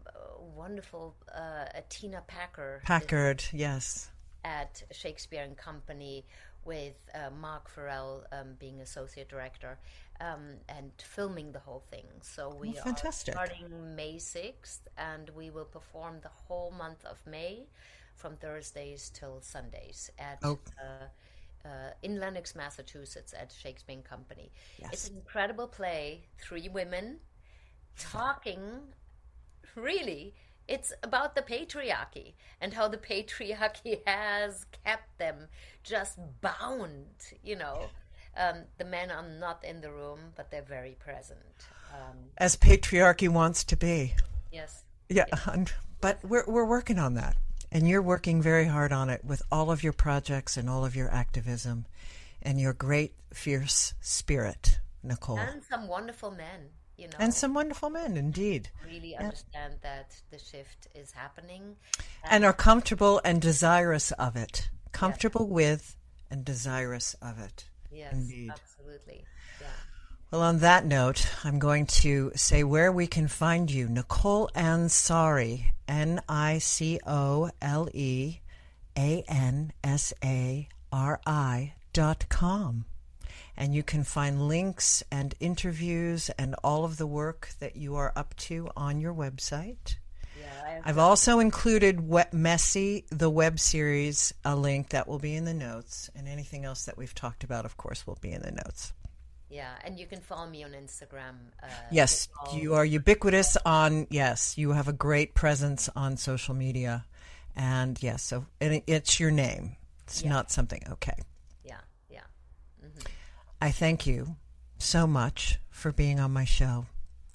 wonderful 0.55 1.15
uh, 1.33 1.65
Tina 1.89 2.21
Packer. 2.27 2.81
Packard, 2.83 3.43
yes. 3.53 4.09
At 4.43 4.83
Shakespeare 4.91 5.43
and 5.43 5.55
Company, 5.57 6.25
with 6.65 6.95
uh, 7.15 7.29
Mark 7.39 7.69
Farrell 7.69 8.23
um, 8.31 8.49
being 8.59 8.81
associate 8.81 9.29
director 9.29 9.79
um, 10.19 10.41
and 10.67 10.91
filming 10.97 11.51
the 11.53 11.59
whole 11.59 11.83
thing. 11.89 12.03
So 12.21 12.53
we 12.53 12.69
Oh, 12.77 12.83
fantastic. 12.83 13.35
are 13.35 13.45
starting 13.47 13.95
May 13.95 14.15
6th 14.17 14.79
and 14.97 15.29
we 15.31 15.49
will 15.49 15.65
perform 15.65 16.19
the 16.21 16.29
whole 16.29 16.71
month 16.77 17.05
of 17.05 17.17
May 17.25 17.63
from 18.15 18.35
Thursdays 18.35 19.09
till 19.13 19.39
Sundays 19.41 20.11
at 20.19 20.39
Oh. 20.43 20.59
uh, 20.79 21.67
uh, 21.67 21.91
in 22.03 22.19
Lenox, 22.19 22.55
Massachusetts 22.55 23.33
at 23.33 23.51
Shakespeare 23.51 23.95
and 23.95 24.03
Company. 24.03 24.51
Yes. 24.79 24.89
It's 24.93 25.09
an 25.09 25.15
incredible 25.15 25.67
play, 25.67 26.23
three 26.37 26.67
women 26.67 27.19
talking 27.97 28.61
really 29.75 30.33
it's 30.70 30.93
about 31.03 31.36
the 31.36 31.41
patriarchy 31.41 32.34
and 32.61 32.74
how 32.74 32.88
the 32.88 32.97
patriarchy 33.11 33.99
has 34.05 34.65
kept 34.86 35.17
them 35.17 35.47
just 35.84 36.17
bound 36.41 37.05
you 37.43 37.55
know. 37.55 37.89
Um, 38.38 38.57
the 38.78 38.86
men 38.86 39.11
are 39.11 39.28
not 39.28 39.63
in 39.65 39.82
the 39.82 39.91
room 39.91 40.20
but 40.36 40.51
they're 40.51 40.61
very 40.61 40.95
present. 40.99 41.39
Um, 41.93 42.17
As 42.38 42.55
patriarchy 42.55 43.28
wants 43.28 43.63
to 43.65 43.76
be. 43.76 44.13
yes. 44.51 44.84
Yeah, 45.09 45.26
and- 45.47 45.74
but 46.01 46.24
we're 46.24 46.45
we're 46.47 46.65
working 46.78 46.99
on 46.99 47.15
that, 47.15 47.36
and 47.72 47.86
you're 47.89 48.01
working 48.01 48.41
very 48.41 48.65
hard 48.65 48.93
on 48.93 49.09
it 49.09 49.26
with 49.26 49.41
all 49.51 49.70
of 49.72 49.84
your 49.84 49.91
projects 49.91 50.55
and 50.55 50.70
all 50.70 50.86
of 50.86 50.95
your 50.95 51.09
activism, 51.11 51.88
and 52.41 52.61
your 52.61 52.72
great 52.74 53.13
fierce 53.34 53.95
spirit, 53.99 54.80
Nicole, 55.03 55.39
and 55.39 55.61
some 55.63 55.88
wonderful 55.89 56.32
men 56.32 56.70
you 56.99 57.07
know 57.07 57.17
and 57.19 57.33
some 57.33 57.53
wonderful 57.53 57.89
men 57.89 58.17
indeed, 58.17 58.69
really 58.85 59.11
Yeah. 59.11 59.23
understand 59.23 59.75
that 59.81 60.07
the 60.31 60.39
shift 60.39 60.87
is 60.93 61.11
happening 61.13 61.77
and 62.23 62.43
are 62.45 62.53
comfortable 62.53 63.21
and 63.23 63.41
desirous 63.41 64.11
of 64.13 64.35
it, 64.35 64.69
comfortable 64.91 65.47
with 65.47 65.95
and 66.29 66.43
desirous 66.45 67.15
of 67.21 67.39
it. 67.39 67.65
yes 67.91 68.13
indeed. 68.13 68.51
absolutely 68.51 69.23
yeah 69.61 69.67
Well, 70.31 70.43
on 70.43 70.59
that 70.59 70.85
note, 70.85 71.27
I'm 71.43 71.57
going 71.57 71.85
to 72.03 72.31
say 72.35 72.63
where 72.63 72.91
we 72.91 73.07
can 73.07 73.27
find 73.27 73.71
you. 73.71 73.87
Nicole 73.89 74.47
Ansari, 74.53 75.71
N 75.87 76.21
I 76.29 76.59
C 76.59 76.99
O 77.07 77.49
L 77.61 77.89
E 77.93 78.39
A 78.95 79.23
N 79.27 79.73
S 79.83 80.13
A 80.23 80.67
R 80.91 81.19
I 81.25 81.73
dot 81.93 82.25
com. 82.29 82.85
And 83.60 83.76
you 83.76 83.84
can 83.84 84.03
find 84.05 84.47
links 84.47 85.03
and 85.12 85.36
interviews 85.41 86.30
and 86.39 86.55
all 86.64 86.86
of 86.86 86.95
the 86.97 87.05
work 87.05 87.49
that 87.60 87.76
you 87.76 87.95
are 87.97 88.14
up 88.16 88.34
to 88.47 88.70
on 88.78 89.01
your 89.01 89.14
website. 89.14 89.97
yeah 90.39 90.82
I've 90.86 90.97
also 90.97 91.39
included 91.39 91.99
we- 92.07 92.24
Messy, 92.32 93.05
the 93.12 93.30
web 93.30 93.60
series, 93.60 94.34
a 94.45 94.55
link 94.55 94.89
that 94.89 95.07
will 95.10 95.20
be 95.20 95.36
in 95.36 95.43
the 95.43 95.53
notes. 95.53 96.10
And 96.16 96.26
anything 96.28 96.64
else 96.64 96.86
that 96.86 96.97
we've 96.97 97.14
talked 97.14 97.43
about, 97.43 97.66
of 97.66 97.76
course, 97.76 98.07
will 98.07 98.18
be 98.22 98.32
in 98.32 98.41
the 98.41 98.51
notes. 98.64 98.93
yeah 99.51 99.74
and 99.84 99.99
you 99.99 100.05
can 100.07 100.22
follow 100.22 100.47
me 100.47 100.64
on 100.64 100.72
instagram 100.72 101.36
uh, 101.62 101.68
Yes, 101.91 102.30
you 102.53 102.76
are 102.76 102.86
ubiquitous 102.86 103.57
on. 103.66 104.07
Yes, 104.10 104.57
you 104.57 104.72
have 104.72 104.88
a 104.88 104.93
great 105.07 105.34
presence 105.34 105.89
on 105.95 106.16
social 106.18 106.55
media, 106.55 106.93
and 107.55 108.01
yes, 108.01 108.22
so 108.24 108.45
and 108.62 108.72
it- 108.76 108.84
it's 108.88 109.20
your 109.20 109.32
name. 109.32 109.76
It's 110.05 110.22
Yeah. 110.22 110.30
not 110.36 110.51
something. 110.51 110.82
Okay, 110.95 111.18
I 113.62 113.72
thank 113.72 114.07
you 114.07 114.36
so 114.78 115.05
much 115.05 115.60
for 115.70 115.91
being 115.91 116.20
on 116.20 116.32
my 116.32 116.45
show. 116.45 116.86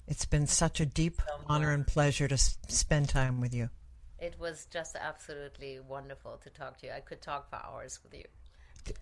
It's 0.07 0.25
been 0.25 0.47
such 0.47 0.79
a 0.79 0.85
deep 0.85 1.21
honor 1.47 1.71
and 1.71 1.85
pleasure 1.85 2.27
to 2.27 2.33
s- 2.33 2.57
spend 2.67 3.09
time 3.09 3.41
with 3.41 3.53
you. 3.53 3.69
It 4.19 4.35
was 4.39 4.65
just 4.71 4.95
absolutely 4.95 5.79
wonderful 5.79 6.37
to 6.43 6.49
talk 6.49 6.77
to 6.79 6.87
you. 6.87 6.93
I 6.93 6.99
could 6.99 7.21
talk 7.21 7.49
for 7.49 7.57
hours 7.57 7.99
with 8.03 8.13
you. 8.13 8.23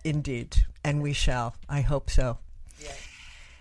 Indeed, 0.02 0.56
and 0.82 1.02
we 1.02 1.12
shall. 1.12 1.56
I 1.68 1.80
hope 1.82 2.10
so. 2.10 2.38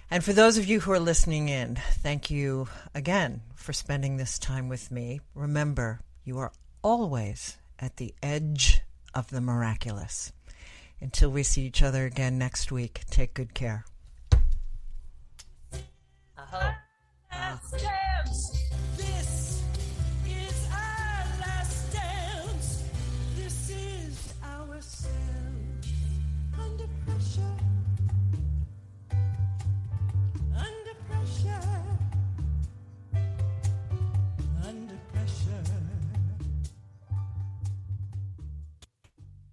And 0.10 0.24
for 0.24 0.34
those 0.34 0.58
of 0.58 0.66
you 0.66 0.80
who 0.82 0.92
are 0.92 1.00
listening 1.00 1.50
in, 1.50 1.76
thank 1.76 2.30
you 2.30 2.68
again 2.94 3.42
for 3.56 3.74
spending 3.74 4.18
this 4.18 4.38
time 4.38 4.70
with 4.70 4.92
me. 4.92 5.22
Remember, 5.34 6.02
you 6.24 6.38
are 6.40 6.52
always 6.84 7.58
at 7.80 7.98
the 7.98 8.14
edge 8.22 8.82
of 9.14 9.30
the 9.32 9.42
miraculous. 9.42 10.32
Until 11.04 11.32
we 11.32 11.44
see 11.44 11.64
each 11.64 11.84
other 11.84 12.06
again 12.06 12.38
next 12.38 12.72
week, 12.72 13.02
take 13.10 13.34
good 13.34 13.54
care. 13.54 13.84
Uh-huh. 16.38 16.72